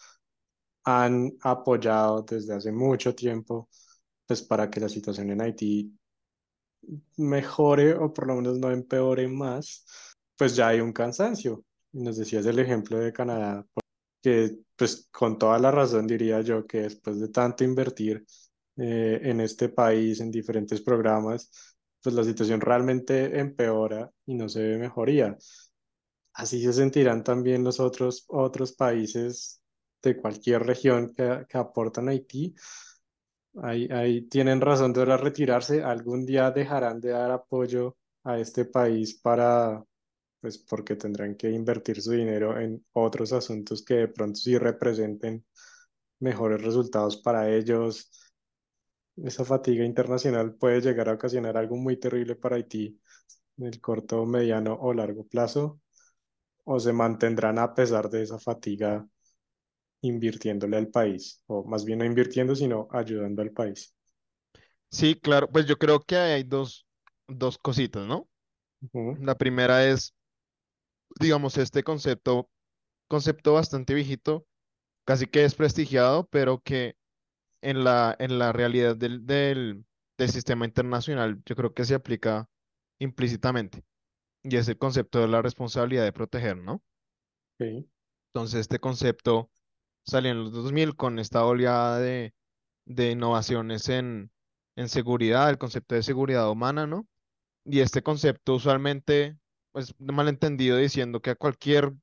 han 0.84 1.34
apoyado 1.42 2.24
desde 2.24 2.56
hace 2.56 2.72
mucho 2.72 3.16
tiempo, 3.16 3.70
pues 4.28 4.42
para 4.42 4.70
que 4.70 4.80
la 4.80 4.90
situación 4.90 5.30
en 5.32 5.42
Haití 5.42 5.94
mejore 7.18 7.94
o 7.94 8.14
por 8.14 8.28
lo 8.28 8.36
menos 8.36 8.60
no 8.60 8.72
empeore 8.72 9.28
más, 9.28 9.86
pues 10.38 10.56
ya 10.56 10.70
hay 10.70 10.82
un 10.82 10.94
cansancio. 10.94 11.64
Nos 11.94 12.18
decías 12.18 12.46
el 12.46 12.60
ejemplo 12.60 13.00
de 13.00 13.14
Canadá, 13.14 13.66
que 14.22 14.58
pues 14.76 15.08
con 15.12 15.38
toda 15.38 15.60
la 15.60 15.72
razón 15.72 16.08
diría 16.08 16.42
yo 16.42 16.66
que 16.66 16.82
después 16.82 17.20
de 17.20 17.30
tanto 17.30 17.64
invertir 17.64 18.26
eh, 18.78 19.20
en 19.24 19.42
este 19.42 19.70
país, 19.70 20.20
en 20.20 20.32
diferentes 20.32 20.82
programas, 20.82 21.52
pues 22.02 22.16
la 22.16 22.24
situación 22.24 22.62
realmente 22.62 23.40
empeora 23.40 24.12
y 24.26 24.36
no 24.36 24.50
se 24.50 24.62
ve 24.64 24.78
mejoría. 24.78 25.38
Así 26.34 26.62
se 26.64 26.74
sentirán 26.74 27.24
también 27.24 27.64
los 27.64 27.80
otros, 27.80 28.26
otros 28.28 28.74
países 28.74 29.63
de 30.04 30.18
cualquier 30.18 30.64
región 30.64 31.14
que, 31.16 31.46
que 31.50 31.58
aportan 31.58 32.10
a 32.10 32.12
Haití. 32.12 32.54
Ahí, 33.62 33.88
ahí 33.92 34.24
tienen 34.24 34.62
razón 34.62 34.94
de 34.94 35.00
ahora 35.02 35.18
retirarse. 35.18 35.84
Algún 35.84 36.26
día 36.26 36.52
dejarán 36.52 37.00
de 37.00 37.10
dar 37.12 37.32
apoyo 37.32 37.98
a 38.24 38.40
este 38.40 38.66
país 38.66 39.16
para 39.16 39.84
pues 40.44 40.58
porque 40.58 40.98
tendrán 40.98 41.36
que 41.36 41.50
invertir 41.50 42.02
su 42.02 42.12
dinero 42.12 42.60
en 42.60 42.86
otros 42.92 43.32
asuntos 43.32 43.82
que 43.82 43.94
de 43.96 44.08
pronto 44.10 44.36
sí 44.36 44.58
representen 44.58 45.46
mejores 46.20 46.62
resultados 46.62 47.16
para 47.18 47.50
ellos. 47.50 48.12
Esa 49.16 49.46
fatiga 49.46 49.86
internacional 49.86 50.56
puede 50.56 50.82
llegar 50.82 51.08
a 51.10 51.14
ocasionar 51.14 51.56
algo 51.56 51.78
muy 51.78 51.98
terrible 51.98 52.36
para 52.36 52.58
Haití 52.58 53.00
en 53.58 53.66
el 53.68 53.80
corto, 53.80 54.26
mediano 54.26 54.74
o 54.82 54.94
largo 54.94 55.26
plazo, 55.26 55.80
o 56.66 56.80
se 56.80 56.94
mantendrán 56.94 57.58
a 57.60 57.74
pesar 57.74 58.10
de 58.10 58.24
esa 58.24 58.40
fatiga 58.40 59.08
invirtiéndole 60.04 60.78
al 60.78 60.90
país, 60.90 61.44
o 61.48 61.66
más 61.66 61.86
bien 61.86 62.00
no 62.00 62.06
invirtiendo, 62.06 62.56
sino 62.56 62.88
ayudando 62.92 63.42
al 63.44 63.52
país. 63.52 63.96
Sí, 64.92 65.16
claro, 65.20 65.50
pues 65.52 65.66
yo 65.66 65.78
creo 65.78 66.00
que 66.02 66.16
hay 66.18 66.44
dos, 66.44 66.86
dos 67.28 67.58
cositas, 67.58 68.06
¿no? 68.08 68.30
Ujú, 68.82 69.18
La 69.20 69.38
primera 69.38 69.86
es, 69.88 70.16
digamos, 71.20 71.58
este 71.58 71.84
concepto, 71.84 72.50
concepto 73.08 73.54
bastante 73.54 73.94
viejito, 73.94 74.48
casi 75.06 75.28
que 75.28 75.42
desprestigiado, 75.42 76.28
pero 76.28 76.62
que 76.62 76.98
en 77.62 77.84
la, 77.84 78.16
en 78.20 78.40
la 78.40 78.52
realidad 78.54 78.98
del, 78.98 79.26
del, 79.28 79.86
del 80.18 80.30
sistema 80.32 80.66
internacional 80.66 81.42
yo 81.46 81.56
creo 81.58 81.74
que 81.74 81.86
se 81.86 81.96
aplica 81.96 82.50
implícitamente, 83.00 83.84
y 84.44 84.58
es 84.58 84.68
el 84.70 84.78
concepto 84.78 85.20
de 85.22 85.28
la 85.28 85.42
responsabilidad 85.42 86.06
de 86.06 86.14
proteger, 86.14 86.58
¿no? 86.58 86.84
ok, 87.60 87.86
Entonces, 88.34 88.62
este 88.62 88.80
concepto 88.80 89.50
salió 90.06 90.32
en 90.32 90.40
los 90.46 90.52
2000 90.54 90.96
con 90.96 91.20
esta 91.20 91.46
oleada 91.46 92.00
de, 92.00 92.34
de 92.86 93.12
innovaciones 93.12 93.90
en, 93.90 94.32
en 94.76 94.90
seguridad, 94.90 95.50
el 95.50 95.58
concepto 95.58 95.96
de 95.96 96.04
seguridad 96.04 96.50
humana, 96.52 96.88
¿no? 96.88 97.08
Y 97.66 97.82
este 97.82 98.04
concepto 98.04 98.56
usualmente, 98.56 99.38
pues, 99.74 99.96
malentendido 100.00 100.78
diciendo 100.78 101.22
que 101.22 101.32
a 101.32 101.36
cualquier 101.36 101.94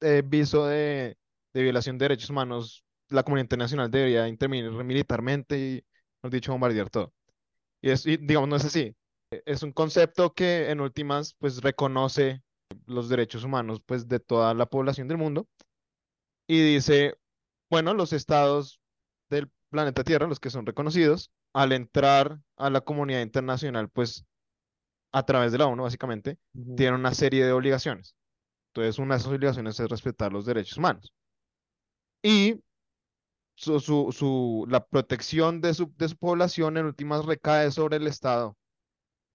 eh, 0.00 0.22
viso 0.24 0.66
de, 0.66 1.16
de 1.54 1.62
violación 1.62 1.98
de 1.98 2.04
derechos 2.06 2.30
humanos, 2.30 2.84
la 3.08 3.22
comunidad 3.22 3.44
internacional 3.44 3.90
debería 3.90 4.28
intervenir 4.28 4.70
militarmente 4.72 5.58
y, 5.58 5.84
mejor 6.22 6.32
dicho, 6.34 6.52
bombardear 6.52 6.90
todo. 6.90 7.12
Y, 7.82 7.90
es, 7.90 8.06
y, 8.06 8.16
digamos, 8.18 8.48
no 8.50 8.56
es 8.56 8.64
así. 8.64 8.96
E- 9.30 9.42
Es 9.46 9.62
un 9.62 9.72
concepto 9.72 10.34
que 10.34 10.70
en 10.70 10.80
últimas, 10.80 11.34
pues, 11.38 11.62
reconoce 11.62 12.42
los 12.86 13.08
derechos 13.08 13.44
humanos, 13.44 13.80
pues, 13.86 14.08
de 14.08 14.20
toda 14.20 14.54
la 14.54 14.66
población 14.66 15.08
del 15.08 15.18
mundo 15.18 15.48
y 16.46 16.60
dice, 16.74 17.14
bueno, 17.72 17.94
los 17.94 18.14
estados 18.14 18.80
del 19.30 19.50
planeta 19.70 20.04
Tierra, 20.04 20.28
los 20.28 20.40
que 20.40 20.50
son 20.50 20.66
reconocidos, 20.66 21.32
al 21.54 21.72
entrar 21.72 22.40
a 22.58 22.70
la 22.70 22.82
comunidad 22.82 23.22
internacional, 23.22 23.90
pues, 23.90 24.26
a 25.12 25.24
través 25.26 25.52
de 25.52 25.58
la 25.58 25.66
ONU, 25.66 25.84
básicamente, 25.84 26.38
tienen 26.76 27.00
una 27.00 27.14
serie 27.14 27.44
de 27.46 27.52
obligaciones. 27.52 28.16
Entonces, 28.70 28.98
una 29.00 29.14
de 29.16 29.20
esas 29.20 29.32
obligaciones 29.32 29.80
es 29.80 29.90
respetar 29.90 30.32
los 30.32 30.46
derechos 30.46 30.78
humanos. 30.78 31.12
Y 32.22 32.60
su, 33.56 33.80
su, 33.80 34.12
su- 34.12 34.66
la 34.68 34.84
protección 34.86 35.60
de 35.60 35.74
su, 35.74 35.92
de 35.98 36.08
su 36.08 36.16
población 36.16 36.76
en 36.76 36.86
últimas 36.86 37.24
recae 37.26 37.70
sobre 37.70 37.96
el 37.98 38.06
Estado 38.06 38.56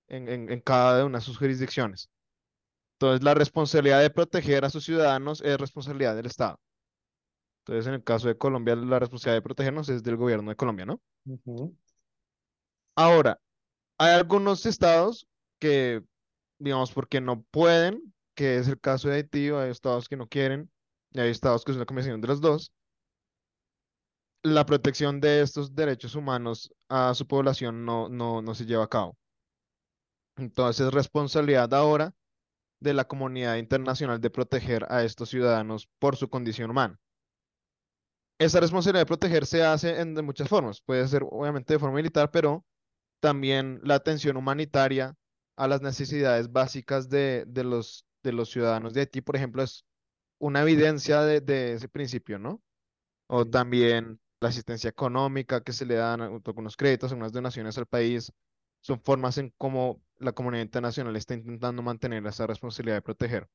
en, 0.10 0.30
en, 0.30 0.52
en 0.52 0.62
cada 0.62 1.06
una 1.06 1.20
de 1.20 1.26
sus 1.26 1.38
jurisdicciones. 1.40 2.10
Entonces, 2.96 3.24
la 3.24 3.34
responsabilidad 3.36 4.02
de 4.02 4.10
proteger 4.12 4.66
a 4.66 4.70
sus 4.72 4.86
ciudadanos 4.86 5.42
es 5.42 5.60
responsabilidad 5.60 6.16
del 6.16 6.28
Estado. 6.28 6.60
Entonces, 7.68 7.88
en 7.88 7.96
el 7.96 8.04
caso 8.04 8.30
de 8.30 8.38
Colombia, 8.38 8.76
la 8.78 8.98
responsabilidad 8.98 9.40
de 9.40 9.42
protegernos 9.44 9.90
es 9.90 10.02
del 10.02 10.16
gobierno 10.16 10.50
de 10.52 10.56
Colombia, 10.56 10.86
¿no? 10.86 11.02
Ahora, 12.96 13.40
hay 13.98 14.14
algunos 14.14 14.66
estados 14.66 15.28
que, 15.60 16.02
digamos, 16.60 16.94
porque 16.94 17.20
no 17.20 17.44
pueden, 17.52 18.14
que 18.36 18.58
es 18.58 18.70
el 18.70 18.80
caso 18.80 19.10
de 19.10 19.16
Haití, 19.16 19.50
o 19.50 19.60
hay 19.60 19.70
estados 19.70 20.08
que 20.08 20.16
no 20.16 20.28
quieren, 20.28 20.72
y 21.12 21.20
hay 21.20 21.30
estados 21.30 21.66
que 21.66 21.74
son 21.74 21.80
la 21.80 21.86
combinación 21.86 22.22
de 22.22 22.28
los 22.30 22.40
dos, 22.40 22.72
la 24.44 24.66
protección 24.66 25.20
de 25.20 25.42
estos 25.42 25.76
derechos 25.76 26.16
humanos 26.16 26.74
a 26.88 27.14
su 27.16 27.28
población 27.28 27.84
no, 27.84 28.08
no, 28.08 28.42
no 28.42 28.56
se 28.56 28.66
lleva 28.66 28.86
a 28.86 28.90
cabo. 28.90 29.18
Entonces, 30.38 30.88
es 30.88 30.94
responsabilidad 30.94 31.74
ahora 31.74 32.14
de 32.80 32.94
la 32.94 33.06
comunidad 33.06 33.58
internacional 33.58 34.22
de 34.22 34.30
proteger 34.30 34.86
a 34.90 35.04
estos 35.04 35.30
ciudadanos 35.30 35.90
por 36.00 36.16
su 36.16 36.30
condición 36.30 36.72
humana. 36.72 36.98
Esa 38.40 38.60
responsabilidad 38.60 39.02
de 39.02 39.08
proteger 39.08 39.46
se 39.46 39.64
hace 39.64 40.00
en, 40.00 40.14
de 40.14 40.22
muchas 40.22 40.48
formas. 40.48 40.82
Puede 40.82 41.08
ser 41.08 41.24
obviamente 41.24 41.74
de 41.74 41.80
forma 41.80 41.96
militar, 41.96 42.30
pero 42.32 42.66
también 43.20 43.80
la 43.84 43.96
atención 43.96 44.38
humanitaria 44.38 45.16
a 45.56 45.68
las 45.68 45.82
necesidades 45.82 46.52
básicas 46.52 47.10
de, 47.10 47.46
de 47.48 47.64
los, 47.64 48.06
de 48.24 48.32
los 48.34 48.50
ciudadanos 48.52 48.94
de 48.94 49.02
Haití, 49.02 49.22
por 49.22 49.36
ejemplo, 49.36 49.64
es 49.64 49.86
una 50.40 50.62
evidencia 50.62 51.22
de, 51.22 51.42
de 51.42 51.74
ese 51.74 51.90
principio, 51.90 52.38
¿no? 52.38 52.62
O 53.28 53.46
también 53.46 54.20
la 54.40 54.50
asistencia 54.50 54.90
económica 54.90 55.62
que 55.62 55.74
se 55.74 55.86
le 55.86 55.96
dan, 55.96 56.22
algunos 56.22 56.78
créditos, 56.78 57.12
algunas 57.12 57.32
donaciones 57.34 57.78
al 57.78 57.88
país, 57.88 58.32
son 58.82 59.02
formas 59.02 59.40
en 59.40 59.52
cómo 59.58 60.02
la 60.20 60.32
comunidad 60.34 60.64
internacional 60.64 61.16
está 61.16 61.34
intentando 61.34 61.82
mantener 61.82 62.26
esa 62.28 62.46
responsabilidad 62.46 62.98
de 62.98 63.02
proteger. 63.02 63.50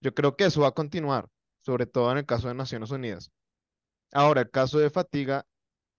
Yo 0.00 0.14
creo 0.14 0.36
que 0.36 0.44
eso 0.44 0.60
va 0.62 0.68
a 0.68 0.72
continuar, 0.72 1.28
sobre 1.60 1.86
todo 1.86 2.12
en 2.12 2.18
el 2.18 2.26
caso 2.26 2.48
de 2.48 2.54
Naciones 2.54 2.90
Unidas. 2.90 3.32
Ahora, 4.12 4.42
el 4.42 4.50
caso 4.50 4.78
de 4.78 4.90
fatiga 4.90 5.46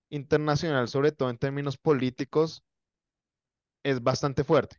internacional, 0.09 0.87
sobre 0.89 1.11
todo 1.13 1.29
en 1.31 1.37
términos 1.39 1.77
políticos, 1.77 2.63
es 3.83 4.01
bastante 4.03 4.43
fuerte. 4.43 4.77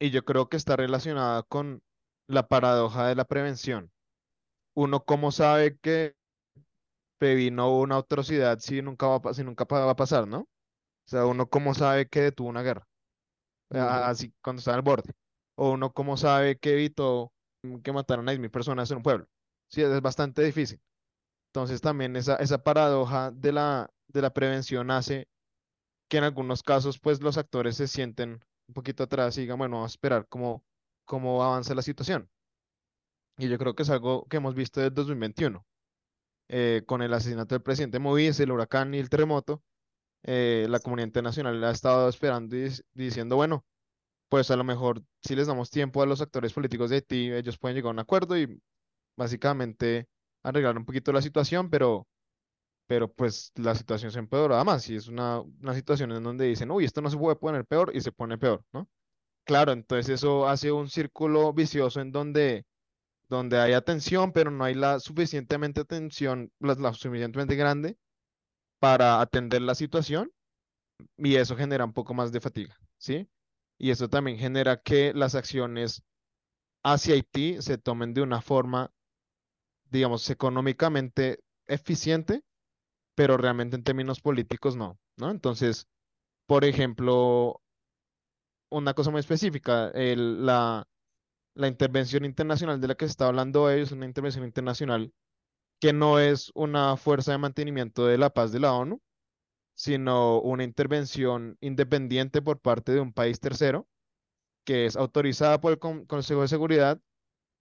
Y 0.00 0.10
yo 0.10 0.24
creo 0.24 0.48
que 0.48 0.58
está 0.58 0.76
relacionada 0.76 1.42
con 1.44 1.82
la 2.28 2.48
paradoja 2.48 3.08
de 3.08 3.14
la 3.16 3.26
prevención. 3.26 3.92
Uno, 4.74 5.04
¿cómo 5.04 5.32
sabe 5.32 5.78
que 5.78 6.16
previno 7.18 7.78
una 7.80 7.96
atrocidad 7.98 8.58
si 8.60 8.82
nunca 8.82 9.06
va 9.06 9.34
si 9.34 9.44
nunca 9.44 9.64
va 9.70 9.90
a 9.90 9.96
pasar, 9.96 10.26
¿no? 10.26 10.40
O 10.40 10.48
sea, 11.06 11.26
uno, 11.26 11.48
¿cómo 11.50 11.74
sabe 11.74 12.08
que 12.08 12.22
detuvo 12.22 12.48
una 12.50 12.62
guerra? 12.62 12.88
ujú, 13.70 13.90
A- 13.92 14.08
Así, 14.10 14.34
cuando 14.42 14.60
está 14.60 14.74
al 14.74 14.82
borde. 14.82 15.12
O 15.56 15.72
uno, 15.72 15.92
¿cómo 15.92 16.16
sabe 16.16 16.58
que 16.58 16.72
evitó 16.74 17.32
mm, 17.62 17.78
que 17.80 17.92
mataran 17.92 18.28
a 18.28 18.32
10.000 18.32 18.50
personas 18.52 18.90
en 18.92 18.98
un 18.98 19.02
pueblo? 19.04 19.28
Sí, 19.68 19.82
es 19.82 20.00
bastante 20.02 20.42
difícil. 20.42 20.80
Entonces, 21.50 21.80
también 21.80 22.16
esa, 22.16 22.36
esa 22.36 22.62
paradoja 22.62 23.30
de 23.32 23.52
la, 23.52 23.90
de 24.08 24.22
la 24.22 24.32
prevención 24.32 24.90
hace 24.90 25.28
que 26.08 26.18
en 26.18 26.24
algunos 26.24 26.62
casos, 26.64 26.98
pues, 27.00 27.22
los 27.22 27.38
actores 27.38 27.76
se 27.76 27.88
sienten 27.88 28.40
un 28.68 28.74
poquito 28.74 29.04
atrás 29.04 29.38
y 29.38 29.42
digan, 29.42 29.58
bueno, 29.58 29.76
vamos 29.78 29.92
a 29.92 29.94
esperar 29.94 30.28
cómo, 30.28 30.64
cómo 31.06 31.42
avanza 31.44 31.74
la 31.74 31.82
situación. 31.82 32.30
Y 33.38 33.48
yo 33.48 33.58
creo 33.58 33.74
que 33.74 33.82
es 33.84 33.90
algo 33.90 34.26
que 34.28 34.36
hemos 34.38 34.54
visto 34.54 34.80
desde 34.80 34.94
2021, 34.94 35.66
eh, 36.48 36.82
con 36.86 37.02
el 37.02 37.14
asesinato 37.14 37.54
del 37.54 37.62
presidente 37.62 38.00
Moïse, 38.00 38.40
el 38.42 38.52
huracán 38.52 38.94
y 38.94 38.98
el 38.98 39.08
terremoto. 39.10 39.62
eh, 40.24 40.66
la 40.70 40.80
comunidad 40.80 41.08
internacional 41.08 41.62
ha 41.64 41.70
estado 41.72 42.08
esperando 42.08 42.56
y 42.56 42.64
dic- 42.66 42.84
diciendo, 42.94 43.36
bueno, 43.36 43.64
pues 44.30 44.50
a 44.52 44.56
lo 44.56 44.64
mejor 44.64 45.02
si 45.22 45.36
les 45.36 45.46
damos 45.48 45.70
tiempo 45.70 46.02
a 46.02 46.06
los 46.06 46.20
actores 46.22 46.52
políticos 46.54 46.90
de 46.90 46.96
Haití, 46.98 47.32
ellos 47.32 47.58
pueden 47.58 47.76
llegar 47.76 47.90
a 47.90 47.92
un 47.94 47.98
acuerdo 48.00 48.38
y 48.38 48.62
básicamente 49.16 50.08
arreglar 50.42 50.76
un 50.78 50.84
poquito 50.84 51.12
la 51.12 51.22
situación, 51.22 51.70
pero, 51.70 52.06
pero 52.86 53.12
pues 53.12 53.52
la 53.56 53.74
situación 53.74 54.12
se 54.12 54.18
empeoró 54.18 54.62
más 54.64 54.88
y 54.90 54.96
es 54.96 55.08
una, 55.08 55.40
una 55.40 55.74
situación 55.74 56.12
en 56.12 56.22
donde 56.24 56.46
dicen, 56.46 56.70
uy, 56.70 56.84
esto 56.84 57.02
no 57.02 57.10
se 57.10 57.18
puede 57.18 57.36
poner 57.36 57.64
peor 57.66 57.92
y 57.94 58.00
se 58.00 58.12
pone 58.12 58.38
peor, 58.38 58.64
¿no? 58.72 58.88
Claro, 59.44 59.72
entonces 59.72 60.08
eso 60.10 60.48
hace 60.48 60.72
un 60.72 60.88
círculo 60.90 61.52
vicioso 61.52 62.00
en 62.00 62.12
donde 62.12 62.66
donde 63.28 63.58
hay 63.58 63.74
atención, 63.74 64.32
pero 64.32 64.50
no 64.50 64.64
hay 64.64 64.74
la 64.74 65.00
suficientemente 65.00 65.80
atención, 65.82 66.52
la, 66.60 66.74
la 66.74 66.92
suficientemente 66.94 67.56
grande 67.56 67.98
para 68.78 69.20
atender 69.20 69.62
la 69.62 69.74
situación 69.74 70.32
y 71.16 71.36
eso 71.36 71.56
genera 71.56 71.84
un 71.84 71.92
poco 71.92 72.14
más 72.14 72.32
de 72.32 72.40
fatiga, 72.40 72.76
¿sí? 72.98 73.28
Y 73.78 73.90
eso 73.90 74.08
también 74.08 74.38
genera 74.38 74.82
que 74.82 75.12
las 75.14 75.34
acciones 75.34 76.02
hacia 76.84 77.14
Haití 77.14 77.62
se 77.62 77.78
tomen 77.78 78.14
de 78.14 78.22
una 78.22 78.42
forma, 78.42 78.92
digamos, 79.90 80.28
económicamente 80.30 81.40
eficiente, 81.66 82.42
pero 83.16 83.36
realmente 83.38 83.76
en 83.76 83.84
términos 83.84 84.20
políticos 84.20 84.76
no, 84.76 84.98
¿no? 85.18 85.30
Entonces, 85.30 85.88
por 86.46 86.64
ejemplo, 86.64 87.62
una 88.70 88.94
cosa 88.94 89.10
muy 89.10 89.20
específica, 89.20 89.90
el- 89.94 90.44
la, 90.46 90.86
la 91.54 91.68
intervención 91.68 92.24
internacional 92.24 92.80
de 92.80 92.88
la 92.88 92.94
que 92.94 93.06
se 93.06 93.12
está 93.12 93.28
hablando 93.28 93.70
es 93.70 93.92
una 93.92 94.06
intervención 94.06 94.44
internacional 94.44 95.12
que 95.80 95.92
no 95.92 96.18
es 96.20 96.50
una 96.54 96.96
fuerza 96.96 97.32
de 97.32 97.38
mantenimiento 97.38 98.06
de 98.06 98.18
la 98.18 98.30
paz 98.30 98.52
de 98.52 98.60
la 98.60 98.74
ONU, 98.74 99.00
sino 99.76 100.40
una 100.42 100.64
intervención 100.64 101.58
independiente 101.60 102.42
por 102.42 102.60
parte 102.60 102.92
de 102.92 103.00
un 103.00 103.12
país 103.14 103.40
tercero, 103.40 103.88
que 104.64 104.86
es 104.86 104.96
autorizada 104.96 105.60
por 105.60 105.72
el 105.72 105.78
Con- 105.78 106.06
Consejo 106.06 106.42
de 106.42 106.48
Seguridad 106.48 107.00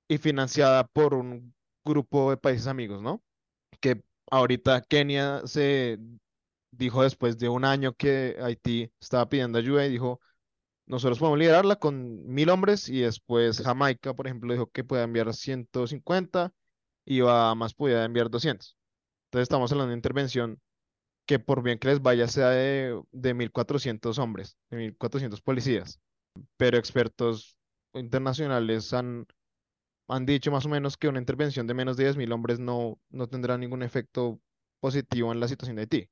y 0.09 0.17
financiada 0.19 0.87
por 0.87 1.13
un 1.15 1.55
grupo 1.85 2.31
de 2.31 2.37
países 2.37 2.67
amigos, 2.67 3.01
¿no? 3.01 3.23
Que 3.81 4.03
ahorita 4.31 4.81
Kenia 4.83 5.41
se 5.45 5.99
dijo 6.71 7.03
después 7.03 7.37
de 7.37 7.49
un 7.49 7.65
año 7.65 7.93
que 7.93 8.37
Haití 8.41 8.91
estaba 9.01 9.27
pidiendo 9.29 9.57
ayuda 9.59 9.85
y 9.85 9.91
dijo, 9.91 10.19
nosotros 10.87 11.19
podemos 11.19 11.39
liderarla 11.39 11.77
con 11.77 12.25
mil 12.27 12.49
hombres 12.49 12.89
y 12.89 13.01
después 13.01 13.61
Jamaica, 13.61 14.13
por 14.13 14.27
ejemplo, 14.27 14.53
dijo 14.53 14.67
que 14.71 14.83
puede 14.83 15.03
enviar 15.03 15.33
150 15.33 16.51
y 17.05 17.21
Bahamas 17.21 17.73
podía 17.73 18.03
enviar 18.05 18.29
200. 18.29 18.77
Entonces 19.27 19.43
estamos 19.43 19.71
hablando 19.71 19.91
de 19.91 19.97
intervención 19.97 20.59
que 21.27 21.39
por 21.39 21.61
bien 21.61 21.79
que 21.79 21.89
les 21.89 22.01
vaya 22.01 22.27
sea 22.27 22.49
de, 22.49 22.99
de 23.11 23.35
1.400 23.35 24.17
hombres, 24.17 24.57
de 24.71 24.77
1.400 24.77 25.41
policías, 25.41 25.99
pero 26.57 26.77
expertos 26.77 27.55
internacionales 27.93 28.93
han, 28.93 29.27
han 30.09 30.25
dicho 30.25 30.51
más 30.51 30.65
o 30.65 30.69
menos 30.69 30.97
que 30.97 31.07
una 31.07 31.19
intervención 31.19 31.67
de 31.67 31.73
menos 31.73 31.97
de 31.97 32.05
10.000 32.05 32.31
hombres 32.31 32.59
no, 32.59 32.99
no 33.09 33.27
tendrá 33.27 33.57
ningún 33.57 33.83
efecto 33.83 34.41
positivo 34.79 35.31
en 35.31 35.39
la 35.39 35.47
situación 35.47 35.75
de 35.77 35.83
Haití. 35.83 36.09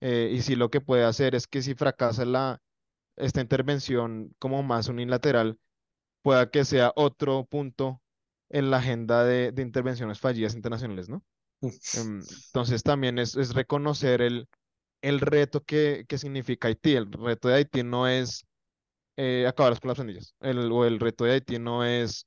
Eh, 0.00 0.30
y 0.34 0.42
si 0.42 0.56
lo 0.56 0.70
que 0.70 0.80
puede 0.80 1.04
hacer 1.04 1.34
es 1.34 1.46
que 1.46 1.62
si 1.62 1.74
fracasa 1.74 2.24
la, 2.24 2.60
esta 3.16 3.40
intervención 3.40 4.34
como 4.38 4.62
más 4.62 4.88
unilateral, 4.88 5.58
pueda 6.22 6.50
que 6.50 6.64
sea 6.64 6.92
otro 6.96 7.46
punto 7.46 8.02
en 8.50 8.70
la 8.70 8.78
agenda 8.78 9.24
de, 9.24 9.52
de 9.52 9.62
intervenciones 9.62 10.20
fallidas 10.20 10.54
internacionales, 10.54 11.08
¿no? 11.08 11.24
Em, 11.92 12.28
Entonces 12.48 12.82
también 12.82 13.18
es, 13.18 13.36
es 13.36 13.54
reconocer 13.54 14.22
el, 14.22 14.48
el 15.02 15.20
reto 15.20 15.64
que, 15.64 16.06
que 16.08 16.18
significa 16.18 16.68
Haití. 16.68 16.94
El 16.96 17.12
reto 17.12 17.48
de 17.48 17.54
Haití 17.56 17.82
no 17.84 18.08
es 18.08 18.46
eh, 19.16 19.46
acabar 19.48 19.78
con 19.80 19.88
las 19.88 19.98
pandillas. 19.98 20.34
El, 20.40 20.70
o 20.72 20.84
el 20.84 21.00
reto 21.00 21.24
de 21.24 21.32
Haití 21.32 21.58
no 21.58 21.84
es 21.84 22.26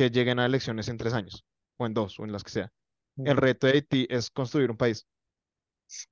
que 0.00 0.08
lleguen 0.08 0.38
a 0.38 0.46
elecciones 0.46 0.88
en 0.88 0.96
tres 0.96 1.12
años, 1.12 1.44
o 1.76 1.84
en 1.84 1.92
dos, 1.92 2.18
o 2.18 2.24
en 2.24 2.32
las 2.32 2.42
que 2.42 2.50
sea. 2.52 2.72
El 3.22 3.36
reto 3.36 3.66
de 3.66 3.74
Haití 3.74 4.06
es 4.08 4.30
construir 4.30 4.70
un 4.70 4.78
país, 4.78 5.06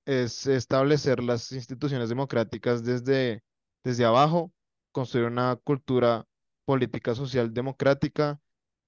es 0.04 0.46
establecer 0.46 1.22
las 1.22 1.52
instituciones 1.52 2.10
democráticas 2.10 2.84
desde, 2.84 3.42
desde 3.82 4.04
abajo, 4.04 4.52
construir 4.92 5.26
una 5.26 5.56
cultura 5.56 6.26
política 6.66 7.14
social 7.14 7.54
democrática, 7.54 8.38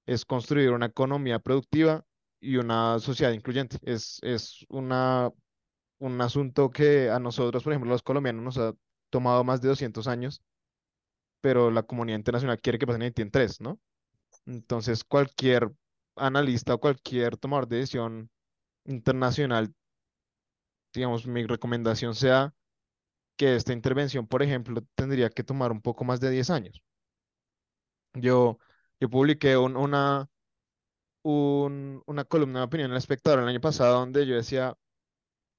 es 0.04 0.26
construir 0.26 0.70
una 0.72 0.84
economía 0.84 1.38
productiva 1.38 2.04
y 2.38 2.56
una 2.56 2.98
sociedad 2.98 3.32
incluyente. 3.32 3.78
Es, 3.80 4.18
es 4.20 4.66
una, 4.68 5.30
un 5.98 6.20
asunto 6.20 6.68
que 6.68 7.08
a 7.08 7.18
nosotros, 7.18 7.64
por 7.64 7.72
ejemplo, 7.72 7.90
los 7.90 8.02
colombianos, 8.02 8.44
nos 8.44 8.58
ha 8.58 8.74
tomado 9.08 9.44
más 9.44 9.62
de 9.62 9.68
200 9.68 10.06
años, 10.08 10.42
pero 11.40 11.70
la 11.70 11.84
comunidad 11.84 12.18
internacional 12.18 12.60
quiere 12.60 12.78
que 12.78 12.86
pasen 12.86 13.00
en 13.02 13.06
Haití 13.06 13.22
en 13.22 13.30
tres, 13.30 13.62
¿no? 13.62 13.80
Entonces, 14.50 15.04
cualquier 15.04 15.72
analista 16.16 16.74
o 16.74 16.80
cualquier 16.80 17.36
tomador 17.38 17.68
de 17.68 17.78
decisión 17.78 18.30
internacional, 18.86 19.74
digamos, 20.94 21.26
mi 21.26 21.44
recomendación 21.46 22.14
sea 22.14 22.54
que 23.38 23.56
esta 23.56 23.72
intervención, 23.74 24.26
por 24.28 24.42
ejemplo, 24.44 24.82
tendría 24.96 25.30
que 25.30 25.44
tomar 25.44 25.72
un 25.72 25.82
poco 25.82 26.04
más 26.04 26.20
de 26.20 26.30
10 26.30 26.50
años. 26.50 26.82
Yo, 28.14 28.58
yo 29.00 29.08
publiqué 29.10 29.56
un- 29.56 29.76
una, 29.76 30.28
un- 31.22 32.02
una 32.06 32.24
columna 32.24 32.60
de 32.60 32.66
opinión 32.66 32.86
en 32.90 32.92
El 32.92 32.98
Espectador 32.98 33.40
el 33.40 33.48
año 33.48 33.60
pasado 33.60 34.00
donde 34.00 34.26
yo 34.26 34.36
decía 34.36 34.76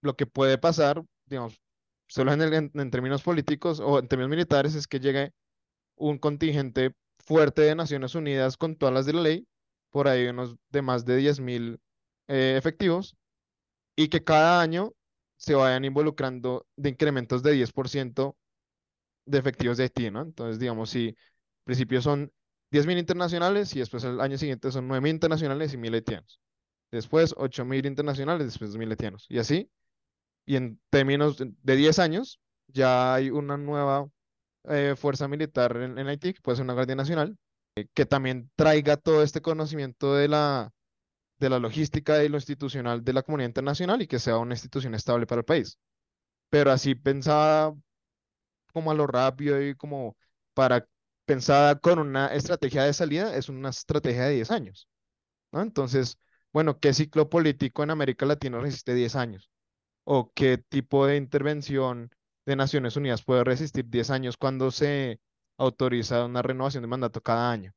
lo 0.02 0.16
que 0.18 0.28
puede 0.28 0.58
pasar, 0.58 1.04
digamos, 1.26 1.62
solo 2.08 2.34
en, 2.34 2.42
el- 2.42 2.54
en- 2.54 2.72
en 2.76 2.92
términos 2.92 3.24
políticos 3.24 3.80
o 3.82 4.00
en 4.00 4.08
términos 4.10 4.32
militares, 4.32 4.76
es 4.76 4.88
que 4.88 5.00
llegue 5.02 5.34
un 5.98 6.18
contingente 6.20 6.94
fuerte 7.26 7.62
de 7.62 7.76
Naciones 7.76 8.16
Unidas 8.16 8.58
con 8.58 8.76
todas 8.76 8.94
las 8.94 9.06
de 9.06 9.14
la 9.14 9.22
ley, 9.22 9.48
por 9.90 10.08
ahí 10.08 10.28
unos 10.28 10.56
de 10.70 10.82
más 10.82 11.06
de 11.06 11.20
10.000 11.20 11.80
eh, 12.28 12.56
efectivos, 12.58 13.16
y 13.96 14.08
que 14.08 14.24
cada 14.24 14.62
año 14.62 14.94
se 15.38 15.56
vayan 15.56 15.86
involucrando 15.86 16.68
de 16.76 16.90
incrementos 16.90 17.44
de 17.44 17.54
10% 17.54 18.36
de 19.26 19.38
efectivos 19.38 19.78
de 19.78 19.84
Haití, 19.84 20.12
¿no? 20.12 20.22
Entonces, 20.22 20.60
digamos, 20.60 20.90
si 20.90 21.10
al 21.10 21.16
principio 21.66 22.02
son 22.02 22.32
10.000 22.72 23.00
internacionales 23.00 23.76
y 23.76 23.80
después 23.80 24.04
el 24.04 24.22
año 24.22 24.38
siguiente 24.38 24.72
son 24.72 24.88
9.000 24.88 25.10
internacionales 25.10 25.74
y 25.74 25.78
1.000 25.78 25.94
haitianos. 25.96 26.40
Después 26.92 27.34
8.000 27.36 27.86
internacionales, 27.86 28.48
después 28.48 28.74
2.000 28.74 28.92
haitianos. 28.92 29.26
Y 29.30 29.40
así, 29.40 29.70
y 30.46 30.56
en 30.56 30.80
términos 30.90 31.38
de 31.38 31.76
10 31.76 32.00
años, 32.00 32.40
ya 32.68 33.14
hay 33.14 33.30
una 33.30 33.58
nueva 33.58 34.08
eh, 34.66 34.96
fuerza 34.98 35.28
militar 35.28 35.76
en, 35.78 35.98
Haití, 36.08 36.34
que 36.34 36.42
puede 36.42 36.58
ser 36.58 36.64
una 36.64 36.74
Guardia 36.74 36.96
Nacional, 36.96 37.38
eh, 37.76 37.88
que 37.94 38.06
también 38.06 38.52
traiga 38.56 38.98
todo 38.98 39.24
este 39.24 39.42
conocimiento 39.42 40.16
de 40.16 40.28
la, 40.28 40.72
de 41.40 41.50
la 41.50 41.60
logística 41.60 42.24
y 42.24 42.30
lo 42.30 42.38
institucional 42.38 43.04
de 43.04 43.14
la 43.14 43.24
comunidad 43.24 43.50
internacional 43.50 44.02
y 44.02 44.08
que 44.08 44.20
sea 44.20 44.38
una 44.38 44.54
institución 44.56 44.96
estable 44.96 45.28
para 45.28 45.40
el 45.40 45.46
país. 45.46 45.80
Pero 46.50 46.72
así 46.72 46.96
pensada 46.96 47.74
como 48.74 48.92
a 48.92 48.94
lo 48.94 49.08
rápido 49.08 49.62
y 49.62 49.76
como 49.76 50.18
para 50.54 50.88
pensada 51.26 51.80
con 51.80 52.00
una 52.00 52.28
estrategia 52.28 52.84
de 52.84 52.94
salida, 52.94 53.36
es 53.36 53.50
una 53.50 53.70
estrategia 53.70 54.24
de 54.26 54.36
10 54.36 54.52
años. 54.52 54.90
Entonces, 55.54 56.18
bueno, 56.54 56.80
¿qué 56.80 56.94
ciclo 56.94 57.30
político 57.30 57.84
en 57.84 57.92
América 57.92 58.26
Latina 58.26 58.60
resiste 58.60 58.94
10 58.94 59.16
años? 59.16 59.50
¿O 60.04 60.32
qué 60.34 60.58
tipo 60.58 61.08
de 61.08 61.18
intervención 61.18 62.12
de 62.46 62.56
Naciones 62.56 62.96
Unidas 62.96 63.24
puede 63.24 63.44
resistir 63.44 63.86
10 63.90 64.10
años 64.10 64.38
cuando 64.38 64.72
se 64.72 65.20
autoriza 65.58 66.26
una 66.26 66.42
renovación 66.42 66.82
de 66.82 66.88
mandato 66.88 67.22
cada 67.22 67.52
año? 67.52 67.74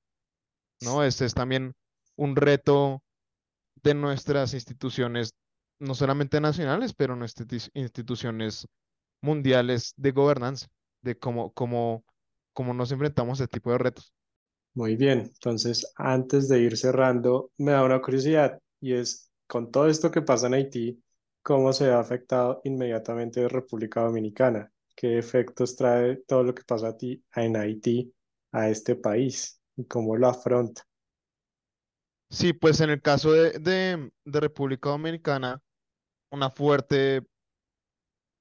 ¿No? 0.80 1.04
Este 1.04 1.24
es 1.24 1.34
también 1.34 1.74
un 2.16 2.36
reto 2.36 3.02
de 3.82 3.94
nuestras 3.94 4.54
instituciones, 4.54 5.34
no 5.78 5.94
solamente 5.94 6.40
nacionales, 6.40 6.94
pero 6.94 7.16
nuestras 7.16 7.70
instituciones 7.74 8.66
mundiales 9.20 9.94
de 9.96 10.12
gobernanza, 10.12 10.68
de 11.02 11.18
cómo, 11.18 11.52
cómo, 11.52 12.04
cómo 12.52 12.74
nos 12.74 12.92
enfrentamos 12.92 13.40
a 13.40 13.44
este 13.44 13.58
tipo 13.58 13.70
de 13.70 13.78
retos. 13.78 14.12
Muy 14.74 14.96
bien, 14.96 15.20
entonces 15.20 15.92
antes 15.96 16.48
de 16.48 16.60
ir 16.60 16.76
cerrando, 16.76 17.50
me 17.58 17.72
da 17.72 17.84
una 17.84 18.00
curiosidad 18.00 18.58
y 18.80 18.94
es, 18.94 19.30
con 19.46 19.70
todo 19.70 19.88
esto 19.88 20.10
que 20.10 20.22
pasa 20.22 20.48
en 20.48 20.54
Haití, 20.54 21.03
¿cómo 21.44 21.72
se 21.72 21.92
ha 21.92 22.00
afectado 22.00 22.60
inmediatamente 22.64 23.48
República 23.48 24.00
Dominicana? 24.00 24.72
¿Qué 24.96 25.18
efectos 25.18 25.76
trae 25.76 26.16
todo 26.26 26.42
lo 26.42 26.54
que 26.54 26.64
pasa 26.64 26.88
a 26.88 26.96
ti, 26.96 27.22
en 27.36 27.56
Haití 27.56 28.12
a 28.52 28.68
este 28.70 28.96
país? 28.96 29.60
¿Y 29.76 29.84
cómo 29.84 30.16
lo 30.16 30.28
afronta? 30.28 30.82
Sí, 32.30 32.52
pues 32.54 32.80
en 32.80 32.90
el 32.90 33.02
caso 33.02 33.32
de, 33.32 33.52
de, 33.60 34.10
República 34.24 34.88
Dominicana, 34.88 35.60
una 36.30 36.50
fuerte 36.50 37.22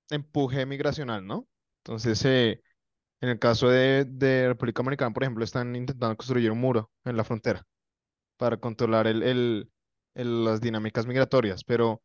empuje 0.09 0.65
migracional, 0.65 1.27
¿no? 1.27 1.47
Entonces, 1.83 2.23
eh, 2.25 2.61
en 3.21 3.29
el 3.29 3.39
caso 3.39 3.69
de, 3.69 4.05
República 4.47 4.81
Dominicana, 4.81 5.13
por 5.13 5.23
ejemplo, 5.23 5.43
están 5.43 5.75
intentando 5.75 6.15
construir 6.15 6.51
un 6.51 6.59
muro 6.59 6.89
en 7.03 7.17
la 7.17 7.23
frontera 7.25 7.65
para 8.37 8.57
controlar 8.57 9.07
el- 9.07 9.23
el- 9.23 9.69
las 10.45 10.61
dinámicas 10.61 11.07
migratorias, 11.07 11.63
pero 11.63 12.01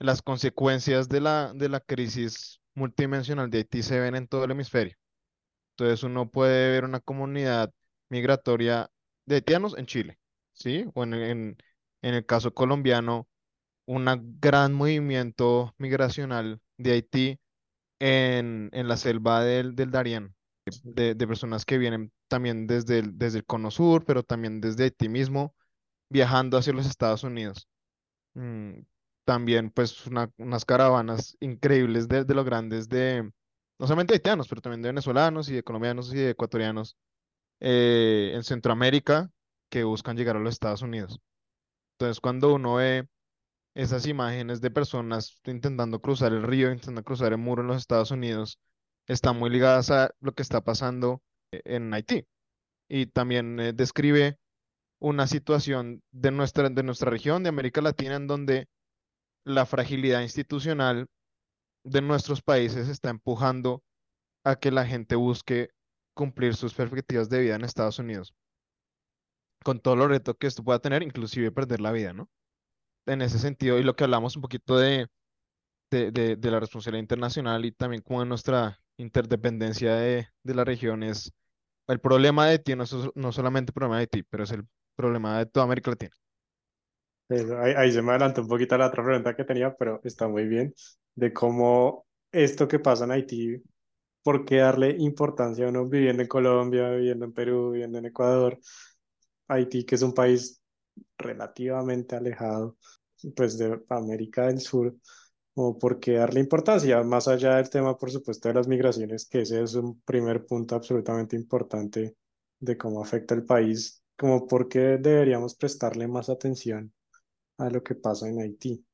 las 0.00 0.22
consecuencias 0.22 1.10
de 1.10 1.22
la, 1.22 1.54
de 1.54 1.70
la 1.70 1.80
crisis 1.80 2.60
multidimensional 2.74 3.50
de 3.50 3.60
Haití 3.60 3.84
se 3.84 4.00
ven 4.00 4.16
en 4.16 4.28
todo 4.28 4.44
el 4.46 4.52
hemisferio. 4.52 4.96
Entonces, 5.72 6.02
uno 6.04 6.30
puede 6.30 6.70
ver 6.72 6.84
una 6.84 7.00
comunidad 7.00 7.72
migratoria 8.10 8.90
de 9.26 9.36
haitianos 9.36 9.76
en 9.78 9.86
Chile, 9.86 10.18
¿sí? 10.52 10.84
O 10.94 11.04
en, 11.04 11.14
en, 11.14 11.56
en 12.02 12.14
el 12.14 12.26
caso 12.26 12.52
colombiano, 12.54 13.28
un 13.86 14.06
gran 14.40 14.72
movimiento 14.74 15.74
migracional 15.78 16.60
de 16.78 16.92
Haití 16.92 17.40
en, 18.00 18.70
en 18.72 18.88
la 18.88 18.96
selva 18.96 19.42
del, 19.44 19.74
del 19.76 19.90
Darién, 19.90 20.34
de, 20.84 21.14
de 21.14 21.26
personas 21.28 21.64
que 21.64 21.78
vienen 21.78 22.12
también 22.28 22.66
desde 22.66 23.00
el, 23.00 23.18
desde 23.18 23.38
el 23.38 23.46
Cono 23.46 23.70
Sur, 23.70 24.04
pero 24.04 24.22
también 24.22 24.60
desde 24.60 24.84
Haití 24.84 25.08
mismo, 25.08 25.54
viajando 26.10 26.58
hacia 26.58 26.72
los 26.74 26.86
Estados 26.86 27.24
Unidos. 27.24 27.68
Mm, 28.34 28.80
también, 29.24 29.70
pues, 29.70 30.06
una- 30.06 30.30
unas 30.38 30.64
caravanas 30.64 31.36
increíbles 31.40 32.08
de, 32.08 32.24
de 32.24 32.34
los 32.34 32.44
grandes 32.44 32.88
de, 32.88 33.22
no 33.78 33.86
solamente 33.86 34.14
haitianos, 34.14 34.48
pero 34.48 34.60
también 34.62 34.82
de 34.82 34.88
venezolanos 34.90 35.48
y 35.48 35.54
de 35.54 35.62
colombianos 35.62 36.12
y 36.12 36.18
de 36.18 36.30
ecuatorianos 36.30 36.96
eh, 37.60 38.32
en 38.34 38.44
Centroamérica 38.44 39.30
que 39.70 39.84
buscan 39.84 40.16
llegar 40.16 40.36
a 40.36 40.40
los 40.40 40.54
Estados 40.54 40.82
Unidos. 40.82 41.20
Entonces, 41.98 42.20
cuando 42.20 42.54
uno 42.54 42.76
ve 42.76 43.08
esas 43.74 44.06
imágenes 44.06 44.60
de 44.60 44.70
personas 44.70 45.40
intentando 45.46 46.00
cruzar 46.00 46.32
el 46.32 46.42
río, 46.42 46.70
intentando 46.72 47.04
cruzar 47.04 47.32
el 47.32 47.38
muro 47.38 47.62
en 47.62 47.68
los 47.68 47.78
Estados 47.78 48.10
Unidos, 48.10 48.58
están 49.06 49.38
muy 49.38 49.50
ligadas 49.50 49.90
a 49.90 50.10
lo 50.20 50.32
que 50.34 50.42
está 50.42 50.62
pasando 50.62 51.22
eh, 51.52 51.62
en 51.64 51.92
Haití. 51.94 52.26
Y 52.88 53.06
también 53.06 53.60
eh, 53.60 53.72
describe 53.72 54.38
una 55.00 55.26
situación 55.26 56.02
de 56.12 56.30
nuestra, 56.32 56.70
de 56.70 56.82
nuestra 56.82 57.10
región, 57.10 57.42
de 57.42 57.50
América 57.50 57.80
Latina, 57.82 58.16
en 58.16 58.26
donde 58.26 58.68
la 59.44 59.66
fragilidad 59.66 60.22
institucional 60.22 61.06
de 61.84 62.02
nuestros 62.02 62.42
países 62.42 62.88
está 62.88 63.10
empujando 63.10 63.82
a 64.44 64.56
que 64.56 64.70
la 64.72 64.86
gente 64.86 65.16
busque 65.16 65.70
cumplir 66.14 66.56
sus 66.56 66.74
perspectivas 66.74 67.30
de 67.30 67.40
vida 67.40 67.56
en 67.56 67.64
Estados 67.64 67.98
Unidos, 68.00 68.34
con 69.64 69.80
todo 69.80 69.96
lo 69.96 70.08
reto 70.08 70.34
que 70.36 70.46
esto 70.46 70.64
pueda 70.64 70.78
tener, 70.80 71.02
inclusive 71.02 71.52
perder 71.52 71.80
la 71.80 71.92
vida, 71.92 72.12
¿no? 72.12 72.28
En 73.06 73.22
ese 73.22 73.38
sentido, 73.38 73.78
y 73.78 73.84
lo 73.84 73.96
que 73.96 74.04
hablamos 74.04 74.36
un 74.36 74.42
poquito 74.42 74.78
de 74.78 75.08
de, 75.90 76.10
de- 76.36 76.50
la 76.50 76.60
responsabilidad 76.60 77.02
internacional 77.02 77.64
y 77.64 77.72
también 77.72 78.02
como 78.02 78.24
nuestra 78.24 78.80
interdependencia 78.98 79.94
de, 79.96 80.28
de 80.44 80.54
la 80.54 80.64
región 80.64 81.02
es 81.04 81.32
el 81.88 82.00
problema 82.00 82.46
de 82.46 82.52
Haití 82.52 82.76
no 82.76 82.84
no 83.16 83.32
solamente 83.32 83.70
el 83.70 83.74
problema 83.74 83.96
de 83.98 84.02
Haití, 84.02 84.22
pero 84.24 84.44
es 84.44 84.52
el 84.52 84.64
problema 84.96 85.38
de 85.38 85.46
toda 85.46 85.64
América 85.66 85.90
Latina. 85.92 86.12
Eso, 87.30 87.58
ahí, 87.60 87.74
ahí 87.76 87.92
se 87.92 88.02
me 88.02 88.10
adelantó 88.10 88.42
un 88.42 88.48
poquito 88.48 88.76
la 88.76 88.88
otra 88.88 89.04
pregunta 89.04 89.36
que 89.36 89.44
tenía, 89.44 89.74
pero 89.76 90.00
está 90.04 90.26
muy 90.28 90.46
bien, 90.46 90.74
de 91.14 91.32
cómo 91.32 92.06
esto 92.32 92.66
que 92.66 92.80
pasa 92.80 93.04
en 93.04 93.12
Haití, 93.12 93.62
por 94.22 94.44
qué 94.44 94.58
darle 94.58 94.96
importancia 94.98 95.66
a 95.66 95.68
uno 95.70 95.86
viviendo 95.86 96.22
en 96.22 96.28
Colombia, 96.28 96.90
viviendo 96.90 97.26
en 97.26 97.32
Perú, 97.32 97.70
viviendo 97.72 97.98
en 97.98 98.06
Ecuador, 98.06 98.58
Haití, 99.48 99.84
que 99.84 99.94
es 99.96 100.02
un 100.02 100.12
país 100.14 100.60
relativamente 101.18 102.16
alejado, 102.16 102.76
pues 103.36 103.58
de 103.58 103.80
América 103.90 104.46
del 104.48 104.60
Sur, 104.60 104.96
o 105.54 105.78
por 105.78 106.00
qué 106.00 106.14
darle 106.14 106.40
importancia, 106.40 107.02
más 107.04 107.28
allá 107.28 107.56
del 107.56 107.70
tema, 107.70 107.96
por 107.96 108.10
supuesto, 108.10 108.48
de 108.48 108.54
las 108.54 108.68
migraciones, 108.68 109.28
que 109.28 109.42
ese 109.42 109.62
es 109.62 109.74
un 109.74 110.00
primer 110.02 110.46
punto 110.46 110.74
absolutamente 110.74 111.36
importante 111.36 112.16
de 112.58 112.76
cómo 112.76 113.02
afecta 113.02 113.34
el 113.34 113.44
país, 113.44 114.02
como 114.16 114.46
por 114.48 114.68
qué 114.68 114.98
deberíamos 114.98 115.54
prestarle 115.54 116.08
más 116.08 116.28
atención 116.28 116.92
a 117.60 117.70
lo 117.70 117.82
que 117.82 117.94
pasa 117.94 118.28
en 118.28 118.40
Haití. 118.40 118.84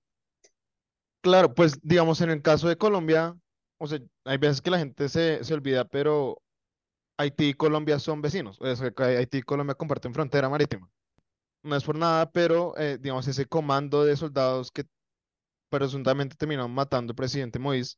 Claro, 1.22 1.54
pues 1.54 1.80
digamos 1.82 2.20
en 2.20 2.30
el 2.30 2.42
caso 2.42 2.68
de 2.68 2.76
Colombia, 2.76 3.36
o 3.78 3.86
sea, 3.86 3.98
hay 4.24 4.38
veces 4.38 4.60
que 4.60 4.70
la 4.70 4.78
gente 4.78 5.08
se, 5.08 5.42
se 5.42 5.54
olvida, 5.54 5.84
pero 5.84 6.40
Haití 7.18 7.48
y 7.48 7.54
Colombia 7.54 7.98
son 7.98 8.22
vecinos. 8.22 8.60
O 8.60 8.76
sea, 8.76 8.92
Haití 8.96 9.38
y 9.38 9.42
Colombia 9.42 9.74
comparten 9.74 10.14
frontera 10.14 10.48
marítima. 10.48 10.88
No 11.62 11.74
es 11.76 11.84
por 11.84 11.96
nada, 11.98 12.30
pero 12.30 12.76
eh, 12.78 12.98
digamos 13.00 13.26
ese 13.26 13.46
comando 13.46 14.04
de 14.04 14.16
soldados 14.16 14.70
que 14.70 14.84
presuntamente 15.68 16.36
terminaron 16.36 16.72
matando 16.72 17.10
al 17.12 17.16
presidente 17.16 17.58
Moïse 17.58 17.96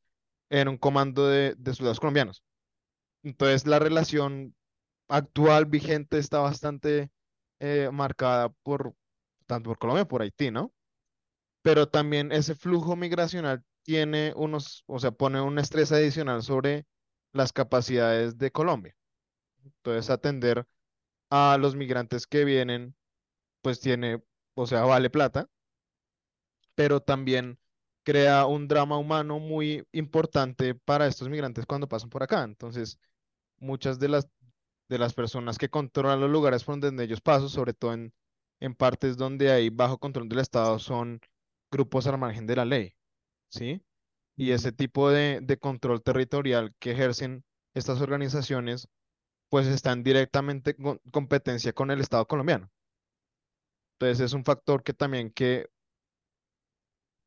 era 0.51 0.71
un 0.71 0.79
comando 0.79 1.27
de, 1.29 1.55
de 1.59 1.75
soldados 1.75 2.01
colombianos. 2.01 2.43
Entonces 3.23 3.67
la 3.67 3.79
relación 3.79 4.55
actual 5.09 5.67
vigente 5.67 6.19
está 6.19 6.39
bastante 6.41 7.11
eh, 7.61 7.91
marcada 7.93 8.51
por 8.63 8.95
tanto 9.49 9.71
por 9.71 9.79
Colombia 9.79 10.05
como 10.05 10.11
por 10.11 10.23
Haití, 10.23 10.53
¿no? 10.53 10.73
Pero 11.63 11.89
también 11.89 12.31
ese 12.33 12.55
flujo 12.55 12.95
migracional 12.95 13.65
tiene 13.83 14.33
unos, 14.37 14.85
o 14.87 15.01
sea, 15.01 15.11
pone 15.11 15.41
un 15.41 15.59
estrés 15.59 15.91
adicional 15.93 16.43
sobre 16.43 16.87
las 17.33 17.53
capacidades 17.53 18.39
de 18.39 18.53
Colombia. 18.53 18.95
Entonces 19.65 20.11
atender 20.11 20.67
a 21.31 21.59
los 21.59 21.75
migrantes 21.77 22.27
que 22.27 22.45
vienen, 22.45 22.95
pues 23.63 23.81
tiene, 23.81 24.23
o 24.55 24.67
sea, 24.67 24.83
vale 24.83 25.11
plata, 25.11 25.49
pero 26.75 27.01
también 27.01 27.59
crea 28.05 28.47
un 28.47 28.69
drama 28.69 28.99
humano 28.99 29.39
muy 29.39 29.87
importante 29.93 30.75
para 30.75 31.07
estos 31.07 31.29
migrantes 31.29 31.67
cuando 31.67 31.89
pasan 31.89 32.11
por 32.11 32.23
acá. 32.23 32.45
Entonces, 32.45 32.99
muchas 33.59 33.99
de 33.99 34.09
las, 34.09 34.29
de 34.89 34.99
las 34.99 35.15
personas 35.15 35.59
que 35.59 35.71
controlan 35.71 36.21
los 36.21 36.31
lugares 36.31 36.65
por 36.65 36.79
donde 36.81 37.05
ellos 37.05 37.21
pasan, 37.21 37.49
sobre 37.49 37.75
todo 37.75 37.95
en, 37.95 38.13
en 38.61 38.75
partes 38.75 39.17
donde 39.17 39.51
hay 39.51 39.71
bajo 39.71 39.99
control 39.99 40.29
del 40.29 40.41
Estado, 40.41 40.79
son 40.79 41.21
grupos 41.71 42.07
al 42.07 42.19
margen 42.19 42.47
de 42.47 42.57
la 42.57 42.65
ley, 42.65 42.95
¿sí? 43.51 43.83
Y 44.37 44.53
ese 44.53 44.73
tipo 44.73 45.11
de, 45.11 45.41
de 45.43 45.59
control 45.59 46.03
territorial 46.03 46.75
que 46.79 46.93
ejercen 46.93 47.45
estas 47.75 48.01
organizaciones, 48.01 48.89
pues 49.49 49.67
están 49.67 50.03
directamente 50.03 50.77
en 50.79 50.99
competencia 51.11 51.73
con 51.73 51.91
el 51.91 52.01
Estado 52.01 52.27
colombiano. 52.27 52.71
Entonces 53.95 54.27
es 54.27 54.33
un 54.33 54.45
factor 54.45 54.83
que 54.83 54.93
también 54.95 55.31
que 55.31 55.69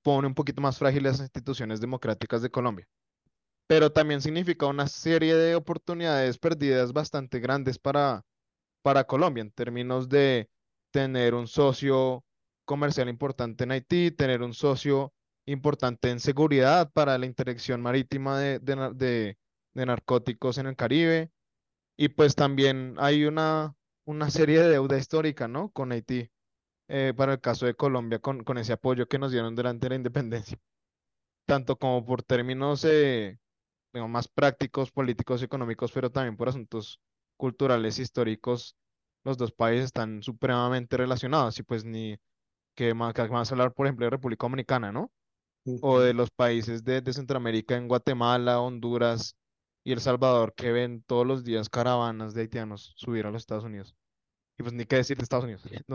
pone 0.02 0.28
un 0.28 0.34
poquito 0.34 0.62
más 0.62 0.78
frágiles 0.78 1.14
las 1.14 1.22
instituciones 1.22 1.82
democráticas 1.82 2.42
de 2.42 2.50
Colombia. 2.50 2.88
Pero 3.68 3.92
también 3.92 4.22
significa 4.22 4.66
una 4.66 4.88
serie 4.88 5.36
de 5.36 5.56
oportunidades 5.56 6.38
perdidas 6.38 6.94
bastante 6.94 7.40
grandes 7.40 7.78
para, 7.80 8.24
para 8.82 9.06
Colombia 9.06 9.42
en 9.42 9.52
términos 9.52 10.10
de 10.10 10.50
tener 10.92 11.34
un 11.36 11.48
socio 11.48 12.26
comercial 12.66 13.10
importante 13.10 13.64
en 13.66 13.72
Haití, 13.72 14.12
tener 14.12 14.42
un 14.44 14.54
socio 14.54 15.14
importante 15.46 16.10
en 16.12 16.20
seguridad 16.20 16.92
para 16.94 17.18
la 17.18 17.26
interdicción 17.26 17.82
marítima 17.82 18.40
de, 18.40 18.60
de 18.60 18.76
de- 18.96 19.38
de 19.74 19.86
narcóticos 19.86 20.58
en 20.58 20.68
el 20.68 20.76
Caribe. 20.76 21.32
Y 21.98 22.10
pues 22.10 22.36
también 22.36 22.96
hay 23.00 23.26
una, 23.26 23.76
una 24.06 24.30
serie 24.32 24.60
de 24.62 24.70
deuda 24.70 24.98
histórica, 24.98 25.48
¿no? 25.48 25.72
Con 25.72 25.92
Haití, 25.92 26.30
eh, 26.90 27.14
para 27.18 27.34
el 27.34 27.42
caso 27.42 27.66
de 27.68 27.76
Colombia, 27.76 28.20
con, 28.20 28.44
con 28.44 28.58
ese 28.60 28.74
apoyo 28.74 29.08
que 29.08 29.20
nos 29.20 29.32
dieron 29.34 29.56
durante 29.56 29.90
la 29.90 29.96
independencia, 29.96 30.60
tanto 31.46 31.78
como 31.78 32.06
por 32.06 32.24
términos 32.24 32.86
eh, 32.86 33.38
más 33.94 34.28
prácticos, 34.28 34.92
políticos 34.92 35.42
y 35.42 35.46
económicos, 35.46 35.92
pero 35.92 36.12
también 36.12 36.38
por 36.38 36.50
asuntos 36.50 37.02
culturales, 37.38 38.00
históricos. 38.00 38.78
Los 39.24 39.38
dos 39.38 39.52
países 39.52 39.86
están 39.86 40.24
supremamente 40.24 40.98
relacionados 40.98 41.60
y 41.60 41.64
pues 41.64 41.86
ni 41.86 42.18
que 42.76 42.94
más, 42.94 43.14
que 43.14 43.28
más 43.30 43.52
hablar, 43.52 43.74
por 43.74 43.88
ejemplo, 43.88 44.06
de 44.06 44.12
República 44.12 44.46
Dominicana, 44.46 44.92
¿no? 44.92 45.12
O 45.82 46.00
de 46.00 46.14
los 46.14 46.32
países 46.32 46.84
de, 46.84 47.02
de 47.02 47.14
Centroamérica 47.14 47.76
en 47.78 47.88
Guatemala, 47.88 48.62
Honduras 48.62 49.36
y 49.84 49.94
El 49.94 50.02
Salvador 50.02 50.54
que 50.56 50.72
ven 50.72 51.04
todos 51.04 51.26
los 51.28 51.44
días 51.44 51.70
caravanas 51.70 52.34
de 52.34 52.42
haitianos 52.42 52.94
subir 52.98 53.26
a 53.26 53.32
los 53.32 53.44
Estados 53.44 53.64
Unidos. 53.66 53.96
Y 54.60 54.64
pues 54.64 54.74
ni 54.74 54.86
qué 54.86 54.98
decir 54.98 55.18
de 55.18 55.24
Estados 55.24 55.46
Unidos. 55.46 55.64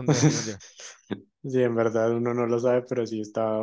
Sí, 1.43 1.63
en 1.63 1.75
verdad 1.75 2.11
uno 2.13 2.33
no 2.33 2.45
lo 2.45 2.59
sabe, 2.59 2.83
pero 2.83 3.05
sí 3.05 3.21
está 3.21 3.61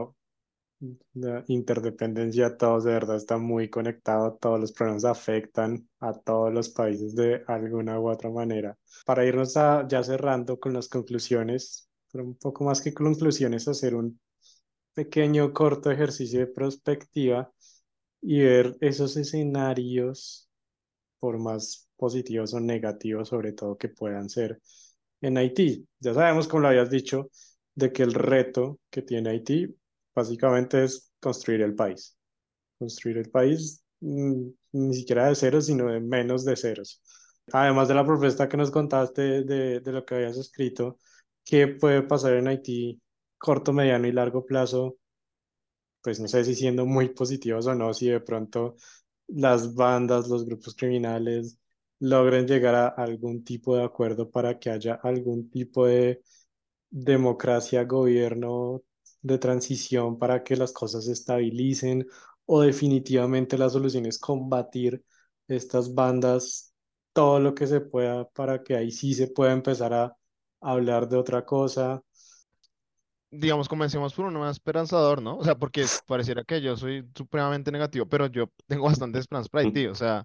la 1.15 1.45
interdependencia, 1.49 2.57
todos 2.57 2.85
de 2.85 2.93
verdad 2.93 3.17
está 3.17 3.39
muy 3.39 3.69
conectado, 3.71 4.37
todos 4.41 4.61
los 4.61 4.73
problemas 4.73 5.05
afectan 5.05 5.89
a 6.01 6.13
todos 6.13 6.53
los 6.53 6.69
países 6.69 7.15
de 7.15 7.43
alguna 7.47 7.99
u 8.01 8.09
otra 8.11 8.31
manera. 8.31 8.77
Para 9.07 9.25
irnos 9.25 9.57
a, 9.57 9.87
ya 9.89 10.03
cerrando 10.03 10.59
con 10.59 10.73
las 10.73 10.89
conclusiones, 10.89 11.89
pero 12.11 12.25
un 12.25 12.37
poco 12.37 12.65
más 12.65 12.81
que 12.81 12.93
conclusiones, 12.95 13.69
hacer 13.69 13.95
un 13.95 14.19
pequeño 14.95 15.53
corto 15.53 15.91
ejercicio 15.91 16.41
de 16.41 16.47
prospectiva 16.47 17.53
y 18.21 18.43
ver 18.43 18.77
esos 18.81 19.17
escenarios, 19.17 20.49
por 21.19 21.39
más 21.39 21.89
positivos 21.97 22.53
o 22.55 22.61
negativos, 22.61 23.29
sobre 23.31 23.53
todo 23.53 23.79
que 23.79 23.89
puedan 23.89 24.29
ser 24.29 24.61
en 25.23 25.39
Haití. 25.39 25.87
Ya 26.01 26.15
sabemos, 26.15 26.49
como 26.49 26.63
lo 26.63 26.69
habías 26.69 26.91
dicho, 26.91 27.31
de 27.75 27.93
que 27.93 28.03
el 28.03 28.13
reto 28.15 28.79
que 28.91 29.03
tiene 29.03 29.31
Haití 29.31 29.75
básicamente 30.15 30.85
es 30.85 31.13
construir 31.21 31.63
el 31.63 31.75
país. 31.75 32.17
Construir 32.79 33.19
el 33.19 33.31
país 33.31 33.85
mm, 34.01 34.49
ni 34.73 34.95
siquiera 34.95 35.29
de 35.29 35.35
ceros, 35.35 35.67
sino 35.67 35.91
de 35.91 36.01
menos 36.01 36.45
de 36.45 36.57
ceros. 36.57 37.03
Además 37.53 37.89
de 37.89 37.95
la 37.95 38.05
propuesta 38.07 38.49
que 38.49 38.57
nos 38.57 38.71
contaste 38.71 39.45
de, 39.45 39.81
de 39.81 39.93
lo 39.93 40.05
que 40.05 40.17
habías 40.17 40.37
escrito, 40.39 40.99
¿qué 41.45 41.69
puede 41.69 42.03
pasar 42.03 42.35
en 42.35 42.49
Haití 42.49 43.01
corto, 43.39 43.73
mediano 43.73 44.07
y 44.09 44.13
largo 44.13 44.45
plazo? 44.47 44.97
Pues 46.03 46.21
no 46.21 46.29
sé 46.29 46.45
si 46.45 46.55
siendo 46.55 46.85
muy 46.87 47.09
positivos 47.11 47.67
o 47.67 47.75
no, 47.75 47.95
si 47.95 48.09
de 48.09 48.21
pronto 48.21 48.77
las 49.29 49.75
bandas, 49.75 50.29
los 50.29 50.45
grupos 50.45 50.75
criminales 50.77 51.59
logren 52.01 52.47
llegar 52.47 52.75
a 52.75 52.89
algún 52.89 53.45
tipo 53.45 53.77
de 53.77 53.85
acuerdo 53.85 54.31
para 54.31 54.59
que 54.59 54.71
haya 54.71 54.95
algún 55.03 55.51
tipo 55.51 55.87
de 55.87 56.23
democracia, 56.91 57.85
gobierno 57.85 58.83
de 59.25 59.39
transición 59.39 60.19
para 60.19 60.45
que 60.45 60.57
las 60.57 60.73
cosas 60.73 61.07
se 61.07 61.13
estabilicen 61.13 62.07
o 62.47 62.63
definitivamente 62.63 63.59
la 63.59 63.71
solución 63.71 64.07
es 64.07 64.19
combatir 64.19 65.05
estas 65.49 65.95
bandas 65.95 66.75
todo 67.13 67.41
lo 67.41 67.55
que 67.55 67.67
se 67.67 67.81
pueda 67.81 68.29
para 68.31 68.63
que 68.63 68.77
ahí 68.77 68.93
sí 68.93 69.15
se 69.15 69.29
pueda 69.29 69.53
empezar 69.53 69.95
a 69.95 70.17
hablar 70.61 71.09
de 71.09 71.17
otra 71.19 71.45
cosa. 71.47 72.03
Digamos, 73.31 73.69
comencemos 73.69 74.15
por 74.15 74.27
uno 74.27 74.39
más 74.41 74.53
esperanzador, 74.57 75.21
¿no? 75.21 75.37
O 75.39 75.45
sea, 75.45 75.57
porque 75.59 75.85
pareciera 76.07 76.45
que 76.45 76.61
yo 76.63 76.77
soy 76.77 77.05
supremamente 77.17 77.73
negativo, 77.73 78.07
pero 78.09 78.27
yo 78.29 78.47
tengo 78.69 78.85
bastante 78.85 79.19
esperanza 79.19 79.49
para 79.51 79.63
Haití. 79.65 79.87
O 79.87 79.95
sea, 79.95 80.25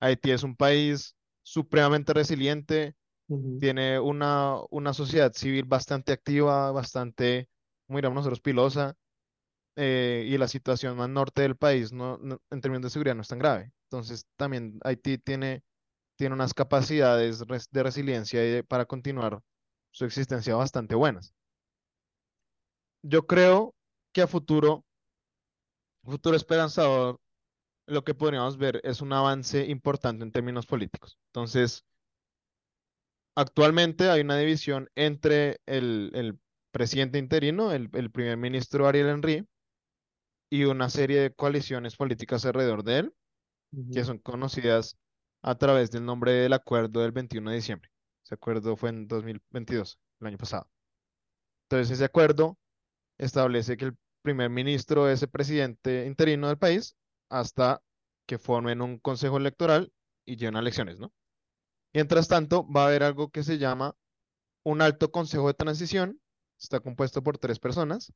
Haití 0.00 0.32
es 0.32 0.42
un 0.44 0.56
país 0.56 1.16
supremamente 1.42 2.12
resiliente, 2.14 2.96
tiene 3.58 4.00
una, 4.00 4.56
una 4.70 4.94
sociedad 4.94 5.32
civil 5.34 5.64
bastante 5.66 6.12
activa, 6.12 6.72
bastante, 6.72 7.48
como 7.90 7.98
diríamos 7.98 8.18
nosotros, 8.18 8.40
pilosa, 8.40 8.96
eh, 9.76 10.24
y 10.28 10.38
la 10.38 10.48
situación 10.48 10.96
más 10.96 11.08
norte 11.10 11.42
del 11.42 11.56
país 11.56 11.92
no, 11.92 12.18
no- 12.18 12.40
en 12.50 12.60
términos 12.60 12.84
de 12.84 12.90
seguridad 12.90 13.16
no 13.16 13.22
es 13.22 13.28
tan 13.28 13.40
grave. 13.40 13.72
Entonces, 13.90 14.26
también 14.36 14.78
Haití 14.84 15.18
tiene, 15.18 15.64
tiene 16.16 16.34
unas 16.34 16.54
capacidades 16.54 17.44
de 17.72 17.82
resiliencia 17.84 18.44
y 18.46 18.50
de- 18.52 18.64
para 18.64 18.86
continuar 18.86 19.42
su 19.92 20.04
existencia 20.06 20.54
bastante 20.56 20.94
buenas. 20.96 21.34
Yo 23.02 23.26
creo 23.26 23.74
que 24.12 24.22
a 24.22 24.26
futuro, 24.26 24.84
futuro 26.04 26.36
esperanzador, 26.36 27.18
lo 27.86 28.04
que 28.04 28.14
podríamos 28.14 28.58
ver 28.58 28.80
es 28.84 29.00
un 29.02 29.12
avance 29.12 29.66
importante 29.66 30.24
en 30.24 30.32
términos 30.32 30.66
políticos. 30.66 31.18
Entonces, 31.28 31.84
Actualmente 33.36 34.10
hay 34.10 34.20
una 34.20 34.36
división 34.36 34.88
entre 34.94 35.60
el, 35.66 36.10
el 36.14 36.38
presidente 36.70 37.18
interino, 37.18 37.72
el, 37.72 37.88
el 37.92 38.10
primer 38.10 38.36
ministro 38.36 38.86
Ariel 38.86 39.08
Henry, 39.08 39.46
y 40.50 40.64
una 40.64 40.90
serie 40.90 41.20
de 41.20 41.32
coaliciones 41.32 41.96
políticas 41.96 42.44
alrededor 42.44 42.82
de 42.82 42.98
él, 42.98 43.14
que 43.92 44.04
son 44.04 44.18
conocidas 44.18 44.96
a 45.42 45.54
través 45.56 45.90
del 45.92 46.04
nombre 46.04 46.32
del 46.32 46.52
acuerdo 46.52 47.00
del 47.00 47.12
21 47.12 47.50
de 47.50 47.56
diciembre. 47.56 47.90
Ese 48.24 48.34
acuerdo 48.34 48.76
fue 48.76 48.90
en 48.90 49.06
2022, 49.06 49.98
el 50.20 50.26
año 50.26 50.38
pasado. 50.38 50.68
Entonces, 51.68 51.92
ese 51.92 52.04
acuerdo 52.04 52.58
establece 53.16 53.76
que 53.76 53.86
el 53.86 53.96
primer 54.22 54.50
ministro 54.50 55.08
es 55.08 55.22
el 55.22 55.30
presidente 55.30 56.06
interino 56.06 56.48
del 56.48 56.58
país 56.58 56.96
hasta 57.30 57.80
que 58.26 58.38
formen 58.38 58.82
un 58.82 58.98
consejo 58.98 59.36
electoral 59.36 59.92
y 60.26 60.36
lleguen 60.36 60.56
a 60.56 60.60
elecciones, 60.60 60.98
¿no? 60.98 61.12
Mientras 61.94 62.28
tanto, 62.28 62.66
va 62.70 62.84
a 62.84 62.86
haber 62.88 63.02
algo 63.02 63.30
que 63.30 63.42
se 63.42 63.58
llama 63.58 63.94
un 64.64 64.82
alto 64.82 65.10
consejo 65.10 65.48
de 65.48 65.54
transición, 65.54 66.20
está 66.60 66.80
compuesto 66.80 67.22
por 67.22 67.38
tres 67.38 67.58
personas, 67.58 68.12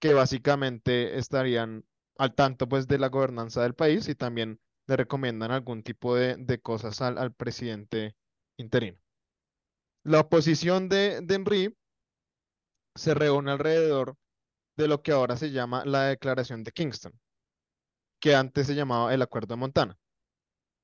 que 0.00 0.14
básicamente 0.14 1.18
estarían 1.18 1.84
al 2.16 2.34
tanto 2.34 2.68
pues 2.68 2.86
de 2.86 2.98
la 2.98 3.08
gobernanza 3.08 3.62
del 3.62 3.74
país 3.74 4.08
y 4.08 4.14
también 4.14 4.60
le 4.86 4.96
recomiendan 4.96 5.50
algún 5.50 5.82
tipo 5.82 6.14
de, 6.16 6.60
cosas 6.60 7.00
al, 7.00 7.32
presidente 7.34 8.16
interino. 8.56 8.98
La 10.04 10.20
oposición 10.20 10.88
de, 10.88 11.20
de 11.20 11.34
Henry 11.34 11.76
se 12.94 13.14
reúne 13.14 13.52
alrededor 13.52 14.16
de 14.76 14.88
lo 14.88 15.02
que 15.02 15.12
ahora 15.12 15.36
se 15.36 15.50
llama 15.50 15.84
la 15.84 16.04
Declaración 16.04 16.64
de 16.64 16.72
Kingston, 16.72 17.12
que 18.20 18.34
antes 18.34 18.66
se 18.66 18.74
llamaba 18.74 19.12
el 19.14 19.22
Acuerdo 19.22 19.54
de 19.54 19.60
Montana. 19.60 19.98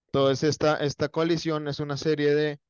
Entonces, 0.06 0.48
esta, 0.48 0.76
esta 0.76 1.08
coalición 1.08 1.68
es 1.68 1.80
una 1.80 1.96
serie 1.96 2.34
de 2.34 2.60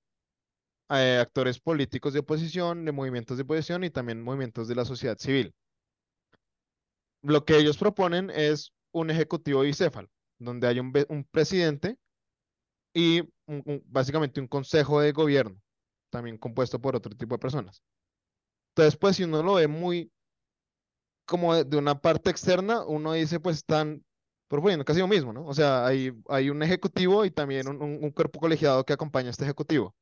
eh, 0.90 1.18
actores 1.20 1.58
políticos 1.58 2.12
de 2.12 2.20
oposición, 2.20 2.84
de 2.84 2.92
movimientos 2.92 3.36
de 3.36 3.42
oposición 3.42 3.84
y 3.84 3.90
también 3.90 4.22
movimientos 4.22 4.68
de 4.68 4.74
la 4.74 4.84
sociedad 4.84 5.18
civil. 5.18 5.54
Lo 7.22 7.44
que 7.44 7.56
ellos 7.56 7.76
proponen 7.76 8.30
es 8.30 8.72
un 8.92 9.10
ejecutivo 9.10 9.62
bicéfalo, 9.62 10.08
donde 10.38 10.68
hay 10.68 10.78
un, 10.80 10.92
presidente 11.30 11.98
y 12.94 13.22
básicamente 13.86 14.40
un 14.40 14.46
consejo 14.48 15.00
de 15.00 15.12
gobierno, 15.12 15.60
también 16.10 16.38
compuesto 16.38 16.80
por 16.80 16.96
otro 16.96 17.14
tipo 17.16 17.34
de 17.34 17.38
personas. 17.38 17.82
Entonces, 18.70 18.96
pues 18.96 19.16
si 19.16 19.24
uno 19.24 19.42
lo 19.42 19.54
ve 19.54 19.68
muy 19.68 20.10
como 21.26 21.54
de, 21.56 21.76
una 21.76 22.00
parte 22.00 22.30
externa, 22.30 22.84
uno 22.84 23.12
dice, 23.12 23.40
pues 23.40 23.56
están 23.56 24.04
proponiendo 24.48 24.84
casi 24.84 25.00
lo 25.00 25.08
mismo, 25.08 25.32
¿no? 25.32 25.44
O 25.46 25.54
sea, 25.54 25.84
hay, 25.86 26.12
hay 26.28 26.50
un 26.50 26.62
ejecutivo 26.62 27.24
y 27.24 27.30
también 27.30 27.68
un, 27.68 28.10
cuerpo 28.12 28.38
colegiado 28.38 28.84
que 28.84 28.92
acompaña 28.92 29.28
a 29.28 29.30
este 29.32 29.44
ejecutivo. 29.44 29.94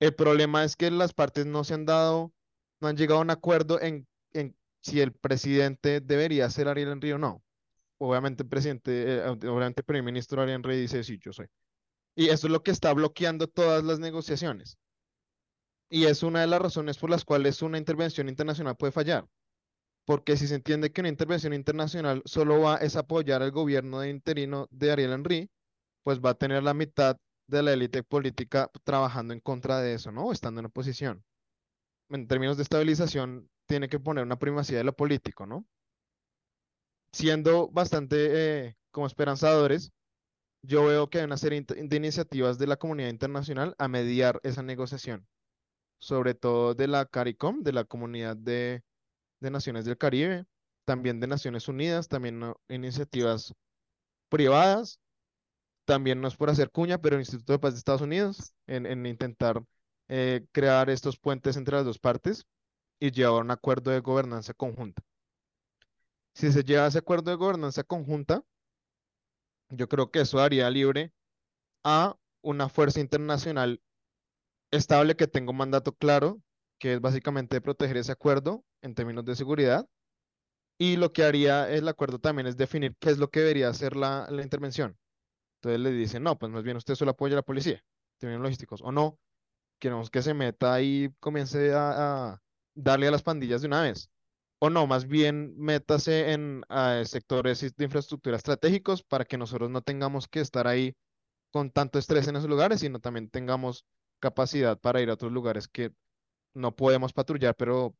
El 0.00 0.14
problema 0.14 0.64
es 0.64 0.76
que 0.76 0.90
las 0.90 1.12
partes 1.12 1.46
no 1.46 1.64
se 1.64 1.74
han 1.74 1.84
dado, 1.84 2.32
no 2.80 2.88
han 2.88 2.96
llegado 2.96 3.20
a 3.20 3.22
un 3.22 3.30
acuerdo 3.30 3.80
en, 3.80 4.06
en 4.32 4.56
si 4.80 5.00
el 5.00 5.12
presidente 5.12 6.00
debería 6.00 6.48
ser 6.50 6.68
Ariel 6.68 6.92
Henry 6.92 7.12
o 7.12 7.18
no. 7.18 7.42
Obviamente 7.98 8.44
el 8.44 8.48
presidente, 8.48 9.16
eh, 9.16 9.28
obviamente 9.28 9.80
el 9.80 9.84
primer 9.84 10.04
ministro 10.04 10.40
Ariel 10.40 10.56
Henry 10.56 10.80
dice, 10.80 11.02
sí, 11.02 11.18
yo 11.20 11.32
soy. 11.32 11.46
Y 12.14 12.28
eso 12.28 12.46
es 12.46 12.52
lo 12.52 12.62
que 12.62 12.70
está 12.70 12.92
bloqueando 12.92 13.48
todas 13.48 13.82
las 13.82 13.98
negociaciones. 13.98 14.78
Y 15.90 16.04
es 16.04 16.22
una 16.22 16.42
de 16.42 16.46
las 16.46 16.60
razones 16.60 16.98
por 16.98 17.10
las 17.10 17.24
cuales 17.24 17.62
una 17.62 17.78
intervención 17.78 18.28
internacional 18.28 18.76
puede 18.76 18.92
fallar. 18.92 19.26
Porque 20.04 20.36
si 20.36 20.46
se 20.46 20.54
entiende 20.54 20.90
que 20.90 21.00
una 21.00 21.10
intervención 21.10 21.52
internacional 21.52 22.22
solo 22.24 22.60
va 22.60 22.76
es 22.76 22.96
apoyar 22.96 23.42
al 23.42 23.50
gobierno 23.50 24.04
interino 24.04 24.68
de 24.70 24.92
Ariel 24.92 25.12
Henry, 25.12 25.50
pues 26.02 26.20
va 26.20 26.30
a 26.30 26.34
tener 26.34 26.62
la 26.62 26.74
mitad 26.74 27.18
de 27.48 27.62
la 27.62 27.72
élite 27.72 28.02
política 28.04 28.70
trabajando 28.84 29.34
en 29.34 29.40
contra 29.40 29.80
de 29.80 29.94
eso, 29.94 30.12
¿no? 30.12 30.30
Estando 30.32 30.60
en 30.60 30.66
oposición. 30.66 31.24
En 32.10 32.28
términos 32.28 32.56
de 32.56 32.62
estabilización, 32.62 33.50
tiene 33.66 33.88
que 33.88 34.00
poner 34.00 34.24
una 34.24 34.38
primacía 34.38 34.78
de 34.78 34.84
lo 34.84 34.94
político, 34.94 35.46
¿no? 35.46 35.66
Siendo 37.12 37.68
bastante 37.68 38.66
eh, 38.66 38.76
como 38.92 39.06
esperanzadores, 39.06 39.92
yo 40.62 40.86
veo 40.86 41.10
que 41.10 41.18
hay 41.18 41.24
una 41.24 41.36
serie 41.36 41.64
de 41.66 41.96
iniciativas 41.96 42.58
de 42.58 42.66
la 42.66 42.76
comunidad 42.76 43.08
internacional 43.08 43.74
a 43.78 43.88
mediar 43.88 44.40
esa 44.44 44.62
negociación 44.62 45.26
sobre 45.98 46.34
todo 46.34 46.74
de 46.74 46.88
la 46.88 47.06
CARICOM, 47.06 47.62
de 47.62 47.72
la 47.72 47.84
Comunidad 47.84 48.36
de, 48.36 48.82
Naciones 49.40 49.84
del 49.84 49.98
Caribe, 49.98 50.46
también 50.84 51.20
de 51.20 51.26
Naciones 51.26 51.68
Unidas, 51.68 52.08
también 52.08 52.42
iniciativas 52.68 53.54
privadas, 54.28 55.00
también 55.88 56.20
no 56.20 56.28
es 56.28 56.36
por 56.36 56.50
hacer 56.50 56.70
cuña, 56.70 56.98
pero 56.98 57.16
el 57.16 57.22
Instituto 57.22 57.54
de 57.54 57.58
Paz 57.58 57.72
de 57.72 57.78
Estados 57.78 58.02
Unidos, 58.02 58.52
en, 58.66 59.06
intentar 59.06 59.64
eh, 60.08 60.44
crear 60.52 60.90
estos 60.90 61.18
puentes 61.18 61.56
entre 61.56 61.76
las 61.76 61.86
dos 61.86 61.98
partes 61.98 62.44
y 63.00 63.10
llevar 63.10 63.42
un 63.42 63.50
acuerdo 63.50 63.90
de 63.90 64.00
gobernanza 64.00 64.52
conjunta. 64.52 65.02
Si 66.34 66.52
se 66.52 66.62
lleva 66.62 66.86
ese 66.86 66.98
acuerdo 66.98 67.30
de 67.30 67.38
gobernanza 67.38 67.84
conjunta, 67.84 68.42
yo 69.70 69.88
creo 69.88 70.10
que 70.10 70.20
eso 70.20 70.36
daría 70.36 70.68
libre 70.68 71.10
a 71.84 72.14
una 72.42 72.68
fuerza 72.68 73.00
internacional 73.00 73.80
estable 74.70 75.16
que 75.16 75.26
tenga 75.26 75.52
un 75.52 75.56
mandato 75.56 75.94
claro, 75.94 76.42
que 76.78 76.92
es 76.94 77.00
básicamente 77.00 77.62
proteger 77.62 77.96
ese 77.96 78.12
acuerdo 78.12 78.62
en 78.82 78.94
términos 78.94 79.24
de 79.24 79.36
seguridad. 79.36 79.88
Y 80.76 80.96
lo 80.96 81.14
que 81.14 81.24
haría 81.24 81.70
el 81.70 81.88
acuerdo 81.88 82.18
también 82.18 82.46
es 82.46 82.58
definir 82.58 82.94
qué 83.00 83.08
es 83.08 83.16
lo 83.16 83.30
que 83.30 83.40
debería 83.40 83.70
hacer 83.70 83.96
la, 83.96 84.28
intervención. 84.42 84.98
Entonces 85.58 85.80
le 85.80 85.90
dicen, 85.90 86.22
no, 86.22 86.38
pues 86.38 86.52
más 86.52 86.62
bien 86.62 86.76
usted 86.76 86.94
solo 86.94 87.12
apoya 87.12 87.34
a 87.34 87.36
la 87.36 87.42
policía, 87.42 87.74
en 87.74 88.18
términos 88.18 88.42
logísticos, 88.42 88.80
o 88.82 88.92
no, 88.92 89.18
queremos 89.80 90.10
que 90.10 90.22
se 90.22 90.34
meta 90.34 90.80
y 90.80 91.12
comience 91.20 91.72
a, 91.74 92.40
darle 92.74 93.08
a 93.08 93.10
las 93.10 93.22
pandillas 93.22 93.62
de 93.62 93.66
una 93.66 93.82
vez. 93.82 94.10
O 94.60 94.70
no, 94.70 94.86
más 94.86 95.06
bien 95.06 95.54
métase 95.56 96.32
en 96.32 96.64
sectores 97.04 97.60
de 97.60 97.84
infraestructura 97.84 98.36
estratégicos 98.36 99.02
para 99.02 99.24
que 99.24 99.38
nosotros 99.38 99.70
no 99.70 99.82
tengamos 99.82 100.28
que 100.28 100.40
estar 100.40 100.66
ahí 100.66 100.94
con 101.50 101.70
tanto 101.70 101.98
estrés 101.98 102.28
en 102.28 102.36
esos 102.36 102.48
lugares, 102.48 102.80
sino 102.80 103.00
también 103.00 103.30
tengamos 103.30 103.84
capacidad 104.20 104.78
para 104.78 105.00
ir 105.00 105.10
a 105.10 105.14
otros 105.14 105.32
lugares 105.32 105.68
que 105.68 105.92
no 106.54 106.74
podemos 106.74 107.12
patrullar, 107.12 107.56
pero 107.56 107.96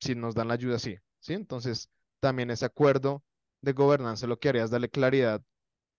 si 0.00 0.14
nos 0.14 0.34
dan 0.34 0.48
la 0.48 0.54
ayuda, 0.54 0.78
sí. 0.78 0.96
¿sí? 1.20 1.34
Entonces, 1.34 1.90
también 2.20 2.50
ese 2.50 2.64
acuerdo 2.64 3.22
de 3.60 3.72
gobernanza 3.72 4.26
lo 4.26 4.38
que 4.38 4.48
haría 4.48 4.64
es 4.64 4.70
darle 4.70 4.88
claridad 4.88 5.42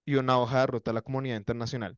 y 0.06 0.16
una 0.16 0.40
hoja 0.40 0.62
de 0.62 0.68
ruta 0.68 0.92
a 0.92 0.94
la 0.94 1.02
comunidad 1.02 1.38
internacional. 1.38 1.98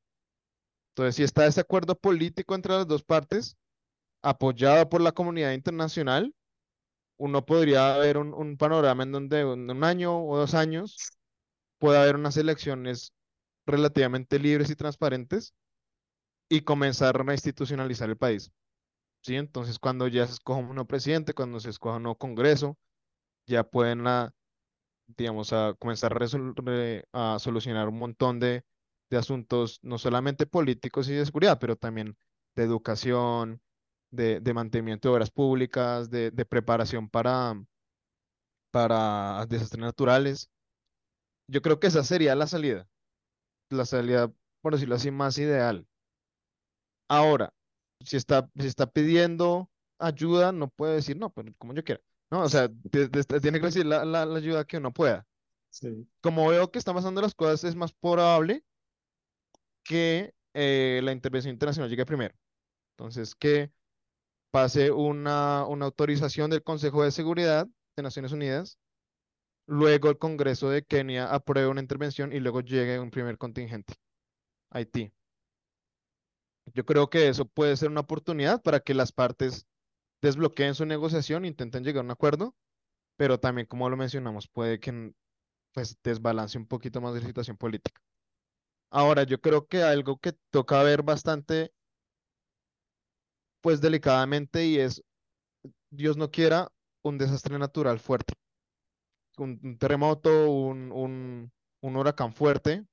Entonces, 0.92 1.16
si 1.16 1.24
está 1.24 1.46
ese 1.46 1.62
acuerdo 1.62 1.96
político 1.96 2.56
entre 2.56 2.74
las 2.74 2.88
dos 2.88 3.04
partes, 3.04 3.58
apoyado 4.22 4.90
por 4.90 5.02
la 5.02 5.12
comunidad 5.12 5.52
internacional, 5.54 6.34
uno 7.18 7.46
podría 7.46 7.98
ver 7.98 8.18
un, 8.18 8.58
panorama 8.58 9.04
en 9.04 9.12
donde 9.12 9.42
en 9.42 9.70
un 9.70 9.84
año 9.84 10.26
o 10.26 10.38
dos 10.38 10.54
años 10.54 10.96
pueda 11.80 12.02
haber 12.04 12.16
unas 12.16 12.38
elecciones 12.38 13.14
relativamente 13.66 14.40
libres 14.40 14.70
y 14.70 14.76
transparentes 14.76 15.54
y 16.50 16.62
comenzar 16.62 17.22
a 17.28 17.34
institucionalizar 17.34 18.10
el 18.10 18.18
país. 18.18 18.52
¿Sí? 19.22 19.36
Entonces, 19.36 19.80
cuando 19.80 20.08
ya 20.08 20.28
se 20.28 20.34
escoja 20.34 20.60
un 20.60 20.68
nuevo 20.68 20.86
presidente, 20.86 21.34
cuando 21.34 21.60
se 21.60 21.70
escoja 21.70 21.98
un 21.98 22.04
nuevo 22.04 22.18
congreso, 22.18 22.78
ya 23.48 23.64
pueden, 23.64 24.08
a, 24.08 24.34
digamos, 25.08 25.54
a 25.54 25.76
comenzar 25.80 26.18
a, 27.14 27.40
solucionar 27.40 27.90
un 27.90 28.00
montón 28.00 28.40
de, 28.40 28.64
asuntos, 29.12 29.80
no 29.82 29.98
solamente 29.98 30.46
políticos 30.46 31.08
y 31.08 31.14
de 31.14 31.26
seguridad, 31.26 31.58
pero 31.58 31.78
también 31.78 32.18
de 32.56 32.64
educación, 32.64 33.62
de, 34.12 34.42
mantenimiento 34.54 35.08
de 35.08 35.14
obras 35.16 35.32
públicas, 35.32 36.10
de, 36.10 36.32
preparación 36.46 37.10
para, 37.10 37.56
para 38.72 39.46
desastres 39.48 39.82
naturales. 39.82 40.50
Yo 41.48 41.62
creo 41.62 41.80
que 41.80 41.88
esa 41.88 42.04
sería 42.04 42.36
la 42.36 42.48
salida, 42.48 42.88
la 43.70 43.86
salida, 43.86 44.32
por 44.62 44.74
decirlo 44.74 44.96
así, 44.96 45.12
más 45.12 45.38
ideal. 45.38 45.88
Ahora, 47.08 47.54
si 48.04 48.18
está, 48.18 48.50
si 48.60 48.68
está 48.68 48.88
pidiendo 48.88 49.70
ayuda, 50.00 50.52
no 50.52 50.70
puede 50.70 50.96
decir, 50.96 51.18
no, 51.18 51.30
pues 51.30 51.48
como 51.58 51.74
yo 51.74 51.84
quiera. 51.84 52.02
No, 52.32 52.42
o 52.42 52.50
sea, 52.50 52.70
tiene 52.92 53.60
que 53.60 53.66
decir 53.66 53.86
la, 53.86 54.24
ayuda 54.24 54.66
que 54.66 54.78
uno 54.78 54.92
pueda. 54.92 55.26
Como 56.22 56.48
veo 56.50 56.72
que 56.72 56.80
están 56.80 56.96
pasando 56.96 57.22
las 57.22 57.36
cosas, 57.36 57.64
es 57.66 57.76
más 57.76 57.94
probable 57.94 58.64
que 59.84 60.34
eh, 60.54 61.02
la 61.04 61.12
intervención 61.12 61.54
internacional 61.54 61.90
llegue 61.90 62.06
primero. 62.06 62.36
Entonces, 62.98 63.36
que 63.36 63.72
pase 64.52 64.92
una, 64.92 65.66
una 65.68 65.86
autorización 65.86 66.50
del 66.50 66.64
Consejo 66.64 67.04
de 67.04 67.12
Seguridad 67.12 67.68
de 67.96 68.04
Naciones 68.04 68.32
Unidas, 68.32 68.80
luego 69.68 70.10
el 70.10 70.18
Congreso 70.18 70.70
de 70.70 70.84
Kenia 70.84 71.34
apruebe 71.34 71.68
una 71.68 71.82
intervención 71.82 72.34
y 72.34 72.40
luego 72.40 72.62
llegue 72.62 73.00
un 73.00 73.12
primer 73.12 73.38
contingente. 73.38 73.96
Haití. 74.72 75.12
Yo 76.74 76.86
creo 76.86 77.10
que 77.10 77.30
eso 77.30 77.46
puede 77.46 77.78
ser 77.78 77.90
una 77.90 78.02
oportunidad 78.02 78.62
para 78.62 78.80
que 78.80 78.94
las 78.94 79.12
partes 79.12 79.68
desbloqueen 80.26 80.74
su 80.74 80.86
negociación, 80.86 81.46
intenten 81.46 81.84
llegar 81.84 82.02
a 82.02 82.06
un 82.06 82.12
acuerdo, 82.12 82.56
pero 83.16 83.40
también, 83.40 83.68
como 83.68 83.90
lo 83.90 83.96
mencionamos, 83.96 84.48
puede 84.48 84.80
que 84.80 85.14
pues, 85.72 85.98
desbalance 86.04 86.58
un 86.58 86.68
poquito 86.68 87.00
más 87.00 87.14
la 87.14 87.22
situación 87.22 87.58
política. 87.58 88.02
Ahora, 88.90 89.24
yo 89.24 89.40
creo 89.40 89.68
que 89.68 89.84
algo 89.84 90.18
que 90.18 90.34
toca 90.50 90.82
ver 90.82 91.04
bastante, 91.04 91.72
pues 93.62 93.82
delicadamente, 93.82 94.66
y 94.66 94.80
es, 94.80 95.04
Dios 95.92 96.18
no 96.18 96.32
quiera, 96.32 96.72
un 97.04 97.18
desastre 97.20 97.60
natural 97.60 98.00
fuerte. 98.00 98.34
Un, 99.38 99.78
terremoto, 99.78 100.50
un, 100.50 100.92
un, 100.92 101.52
un 101.82 101.96
huracán 101.96 102.34
fuerte 102.34 102.86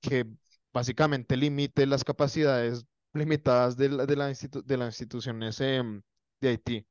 que 0.00 0.26
básicamente 0.72 1.36
limite 1.36 1.86
las 1.86 2.04
capacidades 2.04 2.84
limitadas 3.12 3.76
de, 3.76 3.90
la, 3.90 4.06
de, 4.06 4.16
la 4.16 4.26
de 4.28 4.76
las 4.76 4.88
instituciones 4.88 5.60
em, 5.60 6.02
de 6.44 6.50
Haití. 6.50 6.86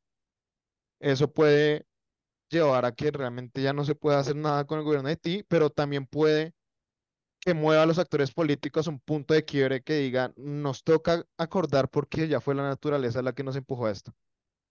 Eso 0.99 1.31
puede 1.31 1.85
llevar 2.49 2.85
a 2.85 2.93
que 2.93 3.11
realmente 3.11 3.61
ya 3.61 3.73
no 3.73 3.85
se 3.85 3.95
pueda 3.95 4.19
hacer 4.19 4.35
nada 4.35 4.65
con 4.65 4.79
el 4.79 4.85
gobierno 4.85 5.07
de 5.07 5.13
Haití, 5.13 5.43
pero 5.47 5.69
también 5.69 6.05
puede 6.07 6.53
que 7.39 7.53
mueva 7.53 7.83
a 7.83 7.85
los 7.85 7.99
actores 7.99 8.31
políticos 8.31 8.87
a 8.87 8.91
un 8.91 8.99
punto 8.99 9.33
de 9.33 9.43
quiebre 9.45 9.83
que 9.83 9.95
diga, 9.95 10.33
nos 10.37 10.83
toca 10.83 11.25
acordar 11.37 11.89
porque 11.89 12.27
ya 12.27 12.39
fue 12.39 12.55
la 12.55 12.63
naturaleza 12.63 13.21
la 13.21 13.33
que 13.33 13.43
nos 13.43 13.55
empujó 13.57 13.87
a 13.87 13.91
esto. 13.91 14.13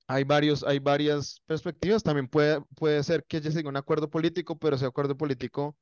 Hay 0.09 0.25
varios, 0.25 0.65
hay 0.65 0.79
varias 0.79 1.41
perspectivas. 1.47 2.03
También 2.03 2.29
puede, 2.29 2.61
puede 2.77 3.03
ser 3.03 3.25
que 3.25 3.41
siga 3.43 3.69
un 3.69 3.77
acuerdo 3.77 4.11
político, 4.11 4.59
pero 4.59 4.77
ese 4.77 4.87
acuerdo 4.87 5.17
político 5.17 5.77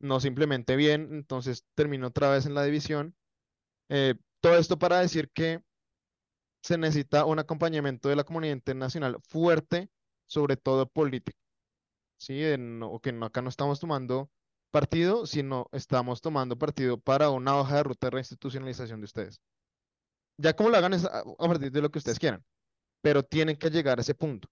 no 0.00 0.20
simplemente 0.20 0.76
bien, 0.76 1.08
entonces 1.12 1.64
termina 1.74 2.06
otra 2.06 2.30
vez 2.30 2.46
en 2.46 2.54
la 2.54 2.64
división. 2.64 3.16
Eh, 3.88 4.14
todo 4.40 4.56
esto 4.56 4.78
para 4.78 5.00
decir 5.00 5.30
que 5.30 5.62
se 6.68 6.76
necesita 6.76 7.24
un 7.24 7.38
acompañamiento 7.38 8.10
de 8.10 8.16
la 8.16 8.24
comunidad 8.24 8.52
internacional 8.52 9.16
fuerte, 9.22 9.90
sobre 10.26 10.58
todo 10.58 10.86
político. 10.86 11.38
¿Sí? 12.18 12.40
que 12.40 12.58
no, 12.58 13.24
acá 13.24 13.40
no 13.40 13.48
estamos 13.48 13.80
tomando 13.80 14.30
partido, 14.70 15.26
sino 15.26 15.70
estamos 15.72 16.20
tomando 16.20 16.58
partido 16.58 17.00
para 17.00 17.30
una 17.30 17.56
hoja 17.56 17.76
de 17.76 17.82
ruta 17.84 18.08
de 18.08 18.10
reinstitucionalización 18.10 19.00
de 19.00 19.04
ustedes. 19.06 19.40
Ya 20.36 20.54
como 20.54 20.68
lo 20.68 20.76
hagan 20.76 20.92
es 20.92 21.06
a, 21.06 21.24
partir 21.38 21.72
de 21.72 21.80
lo 21.80 21.90
que 21.90 22.00
ustedes 22.00 22.18
quieran, 22.18 22.44
pero 23.00 23.22
tienen 23.22 23.56
que 23.56 23.70
llegar 23.70 23.98
a 23.98 24.02
ese 24.02 24.14
punto. 24.14 24.50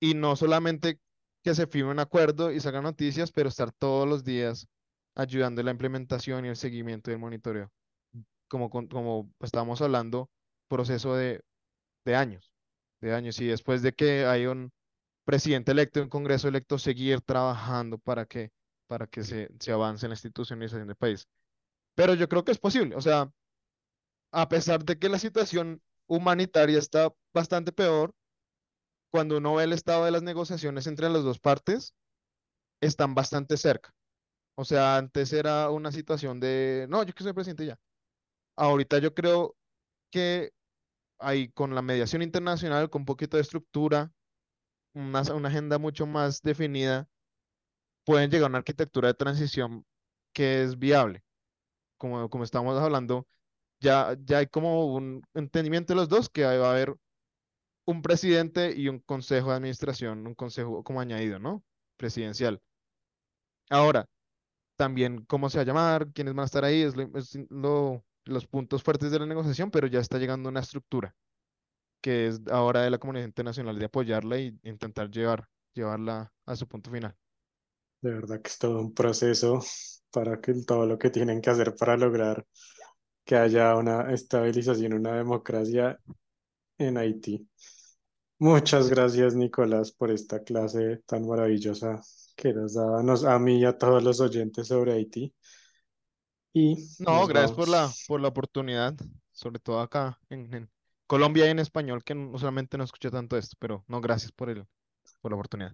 Y 0.00 0.14
no 0.14 0.36
solamente 0.36 0.98
que 1.42 1.54
se 1.54 1.66
firme 1.66 1.90
un 1.90 1.98
acuerdo 1.98 2.52
y 2.52 2.60
salgan 2.60 2.84
noticias, 2.84 3.32
pero 3.32 3.50
estar 3.50 3.70
todos 3.70 4.08
los 4.08 4.24
días 4.24 4.66
ayudando 5.14 5.60
en 5.60 5.66
la 5.66 5.72
implementación 5.72 6.46
y 6.46 6.48
el 6.48 6.56
seguimiento 6.56 7.10
y 7.10 7.14
el 7.14 7.20
monitoreo. 7.20 7.70
Como, 8.48 8.70
como 8.70 9.30
estábamos 9.40 9.82
hablando, 9.82 10.30
proceso 10.68 11.14
de, 11.14 11.42
de 12.04 12.16
años, 12.16 12.52
de 13.00 13.14
años. 13.14 13.40
Y 13.40 13.46
después 13.46 13.82
de 13.82 13.92
que 13.92 14.26
hay 14.26 14.46
un 14.46 14.72
presidente 15.24 15.72
electo, 15.72 16.02
un 16.02 16.08
congreso 16.08 16.48
electo, 16.48 16.78
seguir 16.78 17.20
trabajando 17.22 17.98
para 17.98 18.26
que 18.26 18.50
para 18.86 19.06
que 19.06 19.24
se, 19.24 19.48
se 19.58 19.72
avance 19.72 20.06
en 20.06 20.10
la 20.10 20.14
institucionalización 20.14 20.86
del 20.86 20.96
país. 20.96 21.26
Pero 21.94 22.14
yo 22.14 22.28
creo 22.28 22.44
que 22.44 22.52
es 22.52 22.58
posible. 22.58 22.96
O 22.96 23.00
sea, 23.00 23.30
a 24.32 24.48
pesar 24.48 24.84
de 24.84 24.98
que 24.98 25.08
la 25.08 25.18
situación 25.18 25.80
humanitaria 26.06 26.78
está 26.78 27.12
bastante 27.32 27.72
peor, 27.72 28.12
cuando 29.10 29.38
uno 29.38 29.54
ve 29.54 29.64
el 29.64 29.72
estado 29.72 30.04
de 30.04 30.10
las 30.10 30.22
negociaciones 30.22 30.86
entre 30.86 31.08
las 31.08 31.22
dos 31.22 31.38
partes, 31.38 31.94
están 32.80 33.14
bastante 33.14 33.56
cerca. 33.56 33.94
O 34.56 34.64
sea, 34.64 34.96
antes 34.96 35.32
era 35.32 35.70
una 35.70 35.92
situación 35.92 36.40
de, 36.40 36.86
no, 36.88 37.02
yo 37.02 37.14
que 37.14 37.22
soy 37.22 37.32
presidente 37.32 37.66
ya. 37.66 37.78
Ahorita 38.56 38.98
yo 38.98 39.14
creo 39.14 39.56
que 40.14 40.52
ahí 41.18 41.48
con 41.48 41.74
la 41.74 41.82
mediación 41.82 42.22
internacional, 42.22 42.88
con 42.88 43.02
un 43.02 43.06
poquito 43.06 43.36
de 43.36 43.42
estructura, 43.42 44.12
una, 44.94 45.22
una 45.34 45.48
agenda 45.48 45.78
mucho 45.78 46.06
más 46.06 46.40
definida, 46.40 47.08
pueden 48.04 48.30
llegar 48.30 48.44
a 48.46 48.50
una 48.50 48.58
arquitectura 48.58 49.08
de 49.08 49.14
transición 49.14 49.84
que 50.32 50.62
es 50.62 50.78
viable. 50.78 51.24
Como, 51.98 52.30
como 52.30 52.44
estamos 52.44 52.78
hablando, 52.80 53.26
ya, 53.80 54.16
ya 54.24 54.38
hay 54.38 54.46
como 54.46 54.94
un 54.94 55.22
entendimiento 55.34 55.94
de 55.94 55.96
los 55.96 56.08
dos 56.08 56.28
que 56.28 56.44
va 56.44 56.68
a 56.68 56.70
haber 56.70 56.94
un 57.86 58.00
presidente 58.00 58.72
y 58.76 58.88
un 58.88 59.00
consejo 59.00 59.50
de 59.50 59.56
administración, 59.56 60.26
un 60.28 60.34
consejo 60.36 60.84
como 60.84 61.00
añadido, 61.00 61.40
¿no? 61.40 61.64
Presidencial. 61.96 62.62
Ahora, 63.68 64.06
también 64.76 65.24
cómo 65.26 65.50
se 65.50 65.58
va 65.58 65.62
a 65.62 65.66
llamar, 65.66 66.12
quiénes 66.12 66.34
van 66.34 66.44
a 66.44 66.46
estar 66.46 66.64
ahí, 66.64 66.82
es, 66.82 66.94
los 68.24 68.46
puntos 68.46 68.82
fuertes 68.82 69.10
de 69.10 69.18
la 69.18 69.26
negociación, 69.26 69.70
pero 69.70 69.86
ya 69.86 70.00
está 70.00 70.18
llegando 70.18 70.48
una 70.48 70.60
estructura 70.60 71.14
que 72.04 72.26
es 72.26 72.42
ahora 72.50 72.82
de 72.82 72.90
la 72.90 72.98
comunidad 72.98 73.24
internacional 73.24 73.78
de 73.78 73.86
apoyarla 73.86 74.38
y 74.38 74.54
intentar 74.64 75.10
llevar, 75.10 75.48
llevarla 75.72 76.30
a 76.44 76.54
su 76.54 76.68
punto 76.68 76.90
final. 76.90 77.16
De 78.02 78.10
verdad 78.10 78.42
que 78.42 78.50
es 78.50 78.58
todo 78.58 78.78
un 78.78 78.92
proceso 78.92 79.62
para 80.10 80.38
que 80.38 80.52
todo 80.66 80.84
lo 80.84 80.98
que 80.98 81.08
tienen 81.08 81.40
que 81.40 81.48
hacer 81.48 81.74
para 81.74 81.96
lograr 81.96 82.46
que 83.24 83.36
haya 83.36 83.74
una 83.76 84.12
estabilización, 84.12 84.92
una 84.92 85.16
democracia 85.16 85.98
en 86.76 86.98
Haití. 86.98 87.48
Muchas 88.38 88.90
gracias, 88.90 89.34
Nicolás, 89.34 89.90
por 89.92 90.10
esta 90.10 90.42
clase 90.42 91.02
tan 91.06 91.26
maravillosa 91.26 92.02
que 92.36 92.52
nos 92.52 92.74
daba 92.74 93.00
a 93.00 93.38
mí 93.38 93.60
y 93.60 93.64
a 93.64 93.78
todos 93.78 94.02
los 94.02 94.20
oyentes 94.20 94.68
sobre 94.68 94.92
Haití. 94.92 95.32
Y 96.56 96.76
no, 97.00 97.26
gracias 97.26 97.50
por 97.50 97.66
la, 97.66 97.90
por 98.06 98.20
la 98.20 98.28
oportunidad, 98.28 98.94
sobre 99.32 99.58
todo 99.58 99.80
acá 99.80 100.20
en, 100.30 100.70
Colombia 101.08 101.46
y 101.46 101.50
en 101.50 101.58
español, 101.58 102.04
que 102.04 102.14
no 102.14 102.38
solamente 102.38 102.78
no 102.78 102.84
escuché 102.84 103.10
tanto 103.10 103.36
esto, 103.36 103.56
pero 103.58 103.84
no, 103.88 104.00
gracias 104.00 104.30
por, 104.30 104.48
el, 104.48 104.64
por 105.20 105.32
la 105.32 105.34
oportunidad. 105.34 105.72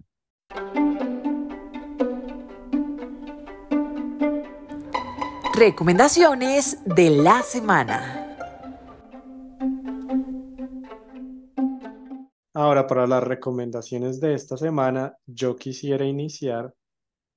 Recomendaciones 5.53 6.79
de 6.83 7.09
la 7.11 7.43
semana. 7.43 8.17
Ahora, 12.55 12.87
para 12.87 13.05
las 13.05 13.23
recomendaciones 13.23 14.19
de 14.19 14.33
esta 14.33 14.57
semana, 14.57 15.15
yo 15.27 15.55
quisiera 15.55 16.05
iniciar 16.05 16.73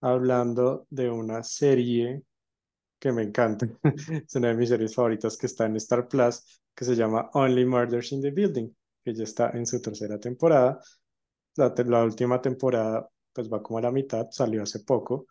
hablando 0.01 0.87
de 0.89 1.11
una 1.11 1.43
serie 1.43 2.25
que 3.05 3.13
me 3.13 3.23
encanta. 3.23 3.67
es 4.27 4.35
una 4.35 4.49
de 4.49 4.55
mis 4.55 4.71
series 4.71 4.95
favoritas 4.95 5.37
que 5.37 5.47
está 5.47 5.67
en 5.67 5.77
Star 5.77 6.09
Plus, 6.09 6.63
que 6.75 6.87
se 6.87 6.97
llama 6.97 7.29
Only 7.35 7.67
Murders 7.67 8.13
in 8.13 8.23
the 8.23 8.31
Building, 8.31 8.71
que 9.05 9.15
ya 9.15 9.25
está 9.25 9.51
en 9.51 9.67
su 9.67 9.81
tercera 9.83 10.19
temporada. 10.19 10.81
La, 11.57 11.75
la 11.85 12.03
última 12.03 12.41
temporada, 12.41 13.07
pues 13.31 13.53
va 13.53 13.63
como 13.63 13.79
a 13.79 13.83
la 13.83 13.93
mitad, 13.93 14.29
salió 14.31 14.63
hace 14.63 14.81
poco, 14.81 15.27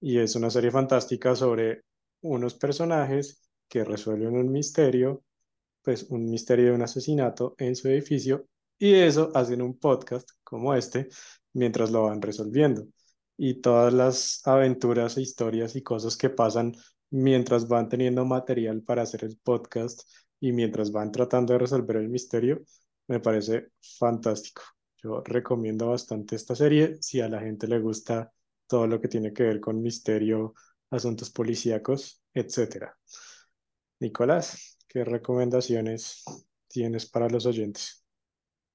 y 0.00 0.18
es 0.18 0.36
una 0.36 0.48
serie 0.48 0.70
fantástica 0.70 1.34
sobre 1.34 1.82
unos 2.20 2.54
personajes 2.54 3.42
que 3.68 3.82
resuelven 3.82 4.36
un 4.36 4.52
misterio, 4.52 5.24
pues 5.82 6.04
un 6.10 6.24
misterio 6.30 6.66
de 6.66 6.72
un 6.72 6.82
asesinato 6.82 7.56
en 7.58 7.74
su 7.74 7.88
edificio, 7.88 8.46
y 8.78 8.94
eso 8.94 9.32
hacen 9.34 9.60
un 9.60 9.76
podcast 9.76 10.30
como 10.44 10.72
este 10.72 11.08
mientras 11.52 11.90
lo 11.90 12.04
van 12.04 12.22
resolviendo. 12.22 12.86
Y 13.36 13.60
todas 13.60 13.92
las 13.92 14.40
aventuras, 14.46 15.16
e 15.16 15.22
historias 15.22 15.74
y 15.74 15.82
cosas 15.82 16.16
que 16.16 16.30
pasan 16.30 16.74
mientras 17.10 17.68
van 17.68 17.88
teniendo 17.88 18.24
material 18.24 18.82
para 18.82 19.02
hacer 19.02 19.24
el 19.24 19.38
podcast 19.38 20.02
y 20.40 20.52
mientras 20.52 20.92
van 20.92 21.10
tratando 21.12 21.52
de 21.52 21.60
resolver 21.60 21.96
el 21.96 22.08
misterio, 22.08 22.62
me 23.06 23.20
parece 23.20 23.68
fantástico. 23.98 24.62
Yo 25.02 25.22
recomiendo 25.24 25.88
bastante 25.88 26.36
esta 26.36 26.54
serie 26.54 26.96
si 27.00 27.20
a 27.20 27.28
la 27.28 27.40
gente 27.40 27.66
le 27.66 27.78
gusta 27.78 28.32
todo 28.66 28.86
lo 28.86 29.00
que 29.00 29.08
tiene 29.08 29.32
que 29.32 29.44
ver 29.44 29.60
con 29.60 29.80
misterio 29.80 30.54
asuntos 30.90 31.30
policíacos, 31.30 32.22
etcétera. 32.34 32.96
Nicolás, 34.00 34.78
¿qué 34.88 35.04
recomendaciones 35.04 36.24
tienes 36.68 37.06
para 37.06 37.28
los 37.28 37.46
oyentes? 37.46 38.04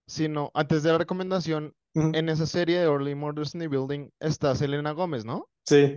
Sí, 0.07 0.27
no, 0.27 0.51
antes 0.53 0.83
de 0.83 0.91
la 0.91 0.97
recomendación, 0.97 1.73
en 1.93 2.27
esa 2.27 2.45
serie 2.45 2.79
de 2.79 2.85
Early 2.85 3.15
Murders 3.15 3.53
in 3.53 3.61
the 3.61 3.67
Building 3.67 4.09
está 4.19 4.55
Selena 4.55 4.91
Gómez, 4.91 5.25
¿no? 5.25 5.49
Sí. 5.65 5.95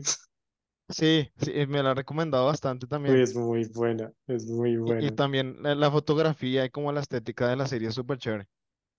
Sí, 0.89 1.29
sí, 1.37 1.53
me 1.67 1.83
la 1.83 1.91
ha 1.91 1.95
recomendado 1.95 2.47
bastante 2.47 2.87
también. 2.87 3.17
es 3.17 3.35
muy 3.35 3.65
buena, 3.75 4.13
es 4.27 4.47
muy 4.47 4.77
buena. 4.77 5.05
Y, 5.05 5.11
también 5.11 5.57
la, 5.63 5.91
fotografía 5.91 6.65
y 6.65 6.71
como 6.71 6.93
la 6.93 7.01
estética 7.01 7.49
de 7.49 7.57
la 7.57 7.67
serie 7.67 7.89
es 7.89 7.95
súper 7.95 8.19
chévere. 8.19 8.47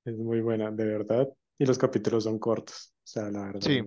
Es 0.04 0.18
muy 0.18 0.42
buena, 0.42 0.70
de 0.72 0.86
verdad. 0.86 1.30
Y 1.58 1.66
los 1.66 1.78
capítulos 1.78 2.26
son 2.26 2.40
cortos, 2.40 2.94
o 2.98 3.08
sea, 3.08 3.32
la 3.32 3.46
verdad. 3.46 3.62
Sí 3.62 3.82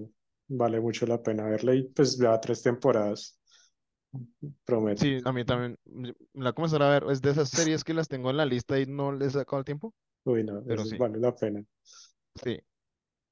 vale 0.51 0.81
mucho 0.81 1.07
la 1.07 1.23
pena 1.23 1.45
verla 1.45 1.75
y 1.75 1.85
pues 1.85 2.19
ya 2.19 2.39
tres 2.41 2.63
temporadas. 2.63 3.39
Prometo. 4.65 5.03
Sí, 5.03 5.19
a 5.25 5.33
mí 5.33 5.45
también. 5.45 5.79
La 6.35 6.53
comenzaré 6.53 6.85
a 6.85 6.89
ver. 6.89 7.05
Es 7.11 7.23
de 7.23 7.31
esas 7.31 7.49
series 7.49 7.85
que 7.85 7.95
las 7.95 8.09
tengo 8.09 8.31
en 8.31 8.37
la 8.39 8.45
lista 8.45 8.79
y 8.79 8.87
no 8.87 9.13
les 9.13 9.29
he 9.29 9.39
sacado 9.39 9.61
el 9.61 9.65
tiempo. 9.65 9.95
Uy, 10.25 10.43
no, 10.43 10.63
pero 10.67 10.85
sí. 10.85 10.97
vale 10.99 11.19
la 11.19 11.35
pena. 11.35 11.65
Sí. 12.43 12.61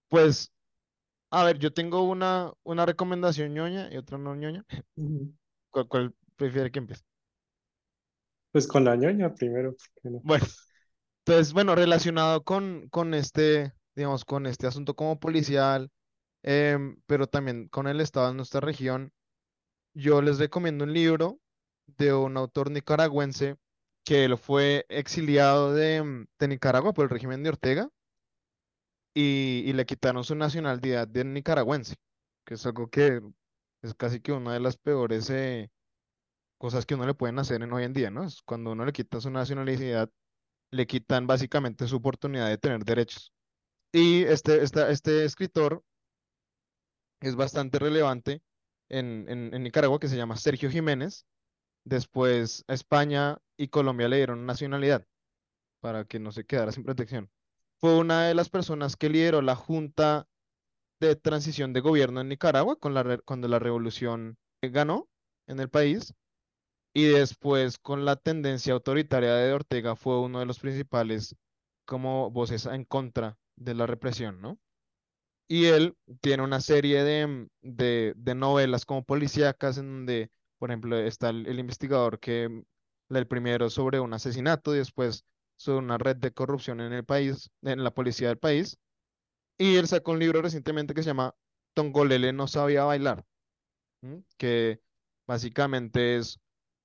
Pues, 0.09 0.53
a 1.31 1.45
ver, 1.45 1.59
yo 1.59 1.72
tengo 1.72 2.03
una, 2.03 2.53
una 2.62 2.87
recomendación 2.87 3.55
ñoña 3.55 3.93
y 3.93 3.97
otra 3.97 4.18
no 4.18 4.35
ñoña. 4.35 4.64
¿Cuál, 5.70 6.14
prefiere 6.37 6.70
que 6.70 6.79
empiece? 6.79 7.03
Pues 8.53 8.66
con 8.66 8.85
la 8.85 8.97
ñoña 8.97 9.35
primero. 9.35 9.76
Bueno, 10.03 10.47
entonces, 11.24 11.53
bueno, 11.53 11.74
relacionado 11.74 12.43
con, 12.43 12.89
con 12.89 13.14
este, 13.14 13.72
digamos, 13.95 14.24
con 14.24 14.47
este 14.47 14.66
asunto 14.66 14.95
como 14.95 15.18
policial 15.20 15.91
Em, 16.43 16.97
pero 17.07 17.26
también 17.26 17.68
con 17.68 17.87
el 17.89 18.01
estado 18.01 18.29
de 18.29 18.35
nuestra 18.35 18.61
región, 18.61 19.12
yo 19.95 20.22
les 20.22 20.39
recomiendo 20.39 20.85
un 20.85 20.93
libro 20.95 21.41
de 21.87 22.12
un 22.14 22.37
autor 22.37 22.70
nicaragüense 22.70 23.57
que 24.05 24.24
él 24.24 24.39
fue 24.39 24.87
exiliado 24.89 25.74
de, 25.74 26.03
mm, 26.03 26.26
Nicaragua 26.49 26.93
por 26.95 27.05
el 27.05 27.11
régimen 27.11 27.43
de 27.43 27.51
Ortega 27.51 27.91
y, 29.21 29.73
le 29.73 29.85
quitaron 29.87 30.23
su 30.25 30.35
nacionalidad 30.37 31.09
de 31.09 31.25
nicaragüense, 31.25 31.97
que 32.45 32.55
es 32.55 32.64
algo 32.66 32.89
que 32.89 33.21
es 33.83 33.95
casi 33.95 34.21
que 34.21 34.33
una 34.33 34.53
de 34.55 34.61
las 34.61 34.77
peores, 34.77 35.29
eh, 35.31 35.71
cosas 36.59 36.87
que 36.87 36.95
uno 36.95 37.07
le 37.07 37.14
pueden 37.14 37.39
hacer 37.41 37.62
en 37.62 37.73
hoy 37.73 37.85
en 37.85 37.95
día, 37.95 38.11
¿no? 38.11 38.25
Es 38.25 38.43
cuando 38.43 38.73
uno 38.73 38.85
le 38.85 38.93
quita 38.93 39.21
su 39.21 39.31
nacionalidad, 39.31 40.11
le 40.71 40.87
quitan 40.87 41.27
básicamente 41.27 41.89
su 41.89 41.97
oportunidad 41.97 42.49
de 42.49 42.59
tener 42.59 42.85
derechos. 42.85 43.33
Y 43.93 44.23
este, 44.25 44.62
este 44.62 45.25
escritor 45.25 45.83
es 47.21 47.35
bastante 47.37 47.79
relevante 47.81 48.43
en, 48.89 49.27
en, 49.29 49.62
Nicaragua, 49.62 49.99
que 49.99 50.09
se 50.09 50.16
llama 50.16 50.37
Sergio 50.37 50.71
Jiménez. 50.71 51.27
Después 51.85 52.64
España 52.69 53.39
y 53.57 53.69
Colombia 53.69 54.09
le 54.09 54.16
dieron 54.19 54.47
nacionalidad 54.47 55.07
para 55.81 56.05
que 56.05 56.21
no 56.21 56.33
se 56.33 56.45
quedara 56.45 56.73
sin 56.73 56.85
protección. 56.85 57.31
Fue 57.81 57.97
una 57.97 58.26
de 58.26 58.35
las 58.35 58.49
personas 58.49 58.97
que 58.97 59.09
lideró 59.09 59.41
la 59.43 59.55
Junta 59.55 60.26
de 61.01 61.16
Transición 61.16 61.72
de 61.72 61.81
Gobierno 61.81 62.20
en 62.20 62.29
Nicaragua 62.29 62.76
con 62.76 62.95
la, 62.95 63.18
cuando 63.24 63.47
la 63.49 63.59
revolución 63.59 64.37
ganó 64.62 65.09
en 65.47 65.61
el 65.61 65.70
país. 65.70 66.14
Y 66.95 67.05
después 67.05 67.79
con 67.79 68.05
la 68.05 68.16
tendencia 68.16 68.72
autoritaria 68.72 69.35
de 69.35 69.53
Ortega 69.53 69.95
fue 69.95 70.20
uno 70.20 70.41
de 70.41 70.47
los 70.47 70.59
principales 70.59 71.37
como 71.85 72.31
voces 72.31 72.66
en 72.66 72.85
contra 72.85 73.39
de 73.57 73.74
la 73.74 73.87
represión, 73.87 74.41
¿no? 74.41 74.59
Y 75.49 75.66
él 75.66 75.97
tiene 76.20 76.43
una 76.43 76.61
serie 76.61 77.05
de, 77.05 77.49
de, 77.62 78.35
novelas 78.35 78.85
como 78.85 79.05
policíacas 79.05 79.79
en 79.79 79.87
donde, 79.87 80.31
por 80.59 80.70
ejemplo, 80.70 80.99
está 80.99 81.31
el, 81.31 81.59
investigador 81.59 82.20
que 82.20 82.64
el 83.09 83.26
primero 83.26 83.70
sobre 83.70 84.01
un 84.01 84.12
asesinato 84.12 84.74
y 84.74 84.79
después 84.79 85.24
sobre 85.59 85.81
una 85.81 85.99
red 85.99 86.17
de 86.17 86.33
corrupción 86.33 86.81
en 86.81 86.95
el 86.95 87.05
país, 87.05 87.51
en 87.63 87.85
la 87.85 87.93
policía 87.93 88.29
del 88.29 88.39
país. 88.39 88.79
Y 89.59 89.77
él 89.77 89.89
sacó 89.89 90.13
un 90.13 90.21
libro 90.21 90.43
recientemente 90.43 90.95
que 90.95 91.03
se 91.03 91.11
llama 91.11 91.35
Tongolele 91.75 92.33
no 92.33 92.49
sabía 92.49 92.85
bailar, 92.85 93.25
que 94.37 94.81
básicamente 95.27 96.17
es 96.17 96.41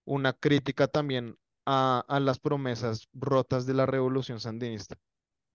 una 0.05 0.33
crítica 0.33 0.87
también 0.87 1.37
a, 1.65 2.03
a 2.07 2.19
las 2.19 2.39
promesas 2.39 3.07
rotas 3.13 3.65
de 3.65 3.73
la 3.73 3.85
revolución 3.85 4.39
sandinista. 4.39 4.97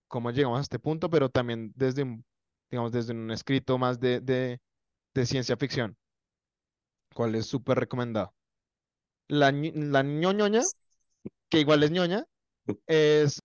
Cómo 0.07 0.31
llegamos 0.31 0.59
a 0.59 0.63
este 0.63 0.79
punto, 0.79 1.09
pero 1.09 1.29
también 1.29 1.73
desde 1.75 2.03
un, 2.03 2.25
digamos, 2.71 2.91
desde 2.91 3.13
un 3.13 3.31
escrito 3.31 3.77
más 3.79 3.99
de, 3.99 4.21
de, 4.21 4.61
de 5.15 5.27
ciencia 5.27 5.57
ficción, 5.57 5.97
cual 7.13 7.35
es 7.35 7.45
súper 7.47 7.79
recomendado. 7.79 8.33
La, 9.27 9.51
la 9.51 10.03
ñoñoña, 10.03 10.61
que 11.49 11.59
igual 11.61 11.83
es 11.83 11.91
ñoña, 11.91 12.25
es, 12.87 13.41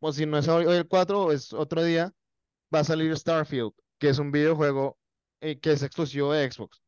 o 0.00 0.12
si 0.12 0.26
no 0.26 0.38
es 0.38 0.48
hoy 0.48 0.64
el 0.66 0.86
4, 0.86 1.32
es 1.32 1.52
otro 1.52 1.82
día, 1.82 2.12
va 2.74 2.80
a 2.80 2.84
salir 2.84 3.16
Starfield, 3.16 3.72
que 3.98 4.08
es 4.08 4.18
un 4.18 4.30
videojuego 4.30 4.98
eh, 5.40 5.58
que 5.58 5.72
es 5.72 5.82
exclusivo 5.82 6.32
de 6.32 6.50
Xbox. 6.50 6.82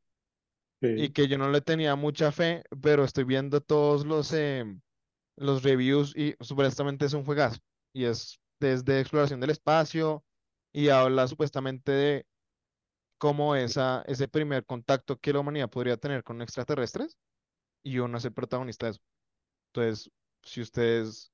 Y 0.82 1.10
que 1.10 1.28
yo 1.28 1.36
no 1.36 1.50
le 1.50 1.60
tenía 1.60 1.94
mucha 1.94 2.32
fe, 2.32 2.62
pero 2.80 3.04
estoy 3.04 3.24
viendo 3.24 3.60
todos 3.60 4.06
los, 4.06 4.32
em, 4.32 4.80
los 5.36 5.62
reviews 5.62 6.16
y 6.16 6.34
supuestamente 6.40 7.04
es 7.04 7.12
un 7.12 7.24
juegazo. 7.24 7.58
Y 7.92 8.04
es 8.04 8.40
desde 8.60 9.00
exploración 9.00 9.40
del 9.40 9.50
espacio 9.50 10.24
y 10.72 10.88
habla 10.88 11.28
supuestamente 11.28 11.92
de 11.92 12.26
cómo 13.18 13.54
esa, 13.56 14.02
ese 14.06 14.28
primer 14.28 14.64
contacto 14.64 15.18
que 15.18 15.32
la 15.34 15.40
humanidad 15.40 15.68
podría 15.68 15.98
tener 15.98 16.24
con 16.24 16.40
extraterrestres 16.40 17.18
y 17.82 17.98
uno 17.98 18.18
es 18.18 18.24
el 18.24 18.32
protagonista 18.32 18.86
de 18.86 18.92
eso. 18.92 19.00
Entonces, 19.72 20.10
si 20.42 20.62
ustedes 20.62 21.30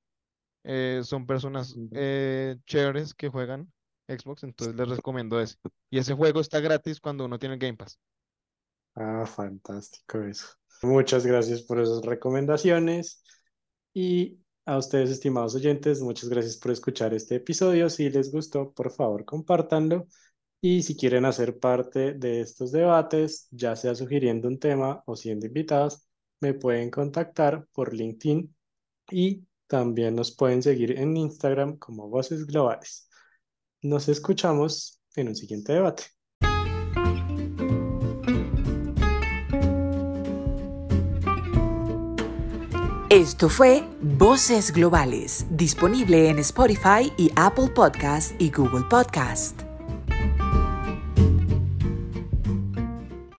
eh, 0.68 1.02
son 1.04 1.26
personas 1.26 1.76
eh, 1.92 2.56
chéveres 2.66 3.14
que 3.14 3.28
juegan 3.28 3.72
Xbox, 4.08 4.42
entonces 4.42 4.74
les 4.74 4.88
recomiendo 4.88 5.40
ese. 5.40 5.56
Y 5.90 5.98
ese 5.98 6.14
juego 6.14 6.40
está 6.40 6.58
gratis 6.58 7.00
cuando 7.00 7.24
uno 7.24 7.38
tiene 7.38 7.56
Game 7.56 7.76
Pass. 7.76 7.98
Ah, 8.96 9.24
fantástico 9.26 10.20
eso. 10.22 10.46
Muchas 10.82 11.24
gracias 11.24 11.62
por 11.62 11.80
esas 11.80 12.02
recomendaciones. 12.04 13.22
Y 13.94 14.38
a 14.64 14.76
ustedes, 14.78 15.10
estimados 15.10 15.54
oyentes, 15.54 16.00
muchas 16.00 16.28
gracias 16.28 16.56
por 16.56 16.72
escuchar 16.72 17.14
este 17.14 17.36
episodio. 17.36 17.88
Si 17.88 18.10
les 18.10 18.32
gustó, 18.32 18.72
por 18.72 18.90
favor, 18.90 19.24
compártanlo. 19.24 20.08
Y 20.60 20.82
si 20.82 20.96
quieren 20.96 21.24
hacer 21.24 21.60
parte 21.60 22.14
de 22.14 22.40
estos 22.40 22.72
debates, 22.72 23.46
ya 23.52 23.76
sea 23.76 23.94
sugiriendo 23.94 24.48
un 24.48 24.58
tema 24.58 25.02
o 25.06 25.14
siendo 25.14 25.46
invitados, 25.46 26.06
me 26.40 26.54
pueden 26.54 26.90
contactar 26.90 27.68
por 27.72 27.94
LinkedIn 27.94 28.52
y 29.12 29.44
también 29.66 30.14
nos 30.14 30.34
pueden 30.34 30.62
seguir 30.62 30.98
en 30.98 31.16
Instagram 31.16 31.78
como 31.78 32.08
Voces 32.08 32.46
Globales. 32.46 33.08
Nos 33.82 34.08
escuchamos 34.08 35.00
en 35.14 35.28
un 35.28 35.36
siguiente 35.36 35.72
debate. 35.72 36.04
Esto 43.10 43.48
fue 43.48 43.82
Voces 44.02 44.72
Globales, 44.72 45.46
disponible 45.50 46.28
en 46.28 46.38
Spotify 46.40 47.12
y 47.16 47.30
Apple 47.36 47.68
Podcast 47.68 48.32
y 48.40 48.50
Google 48.50 48.84
Podcast. 48.90 49.65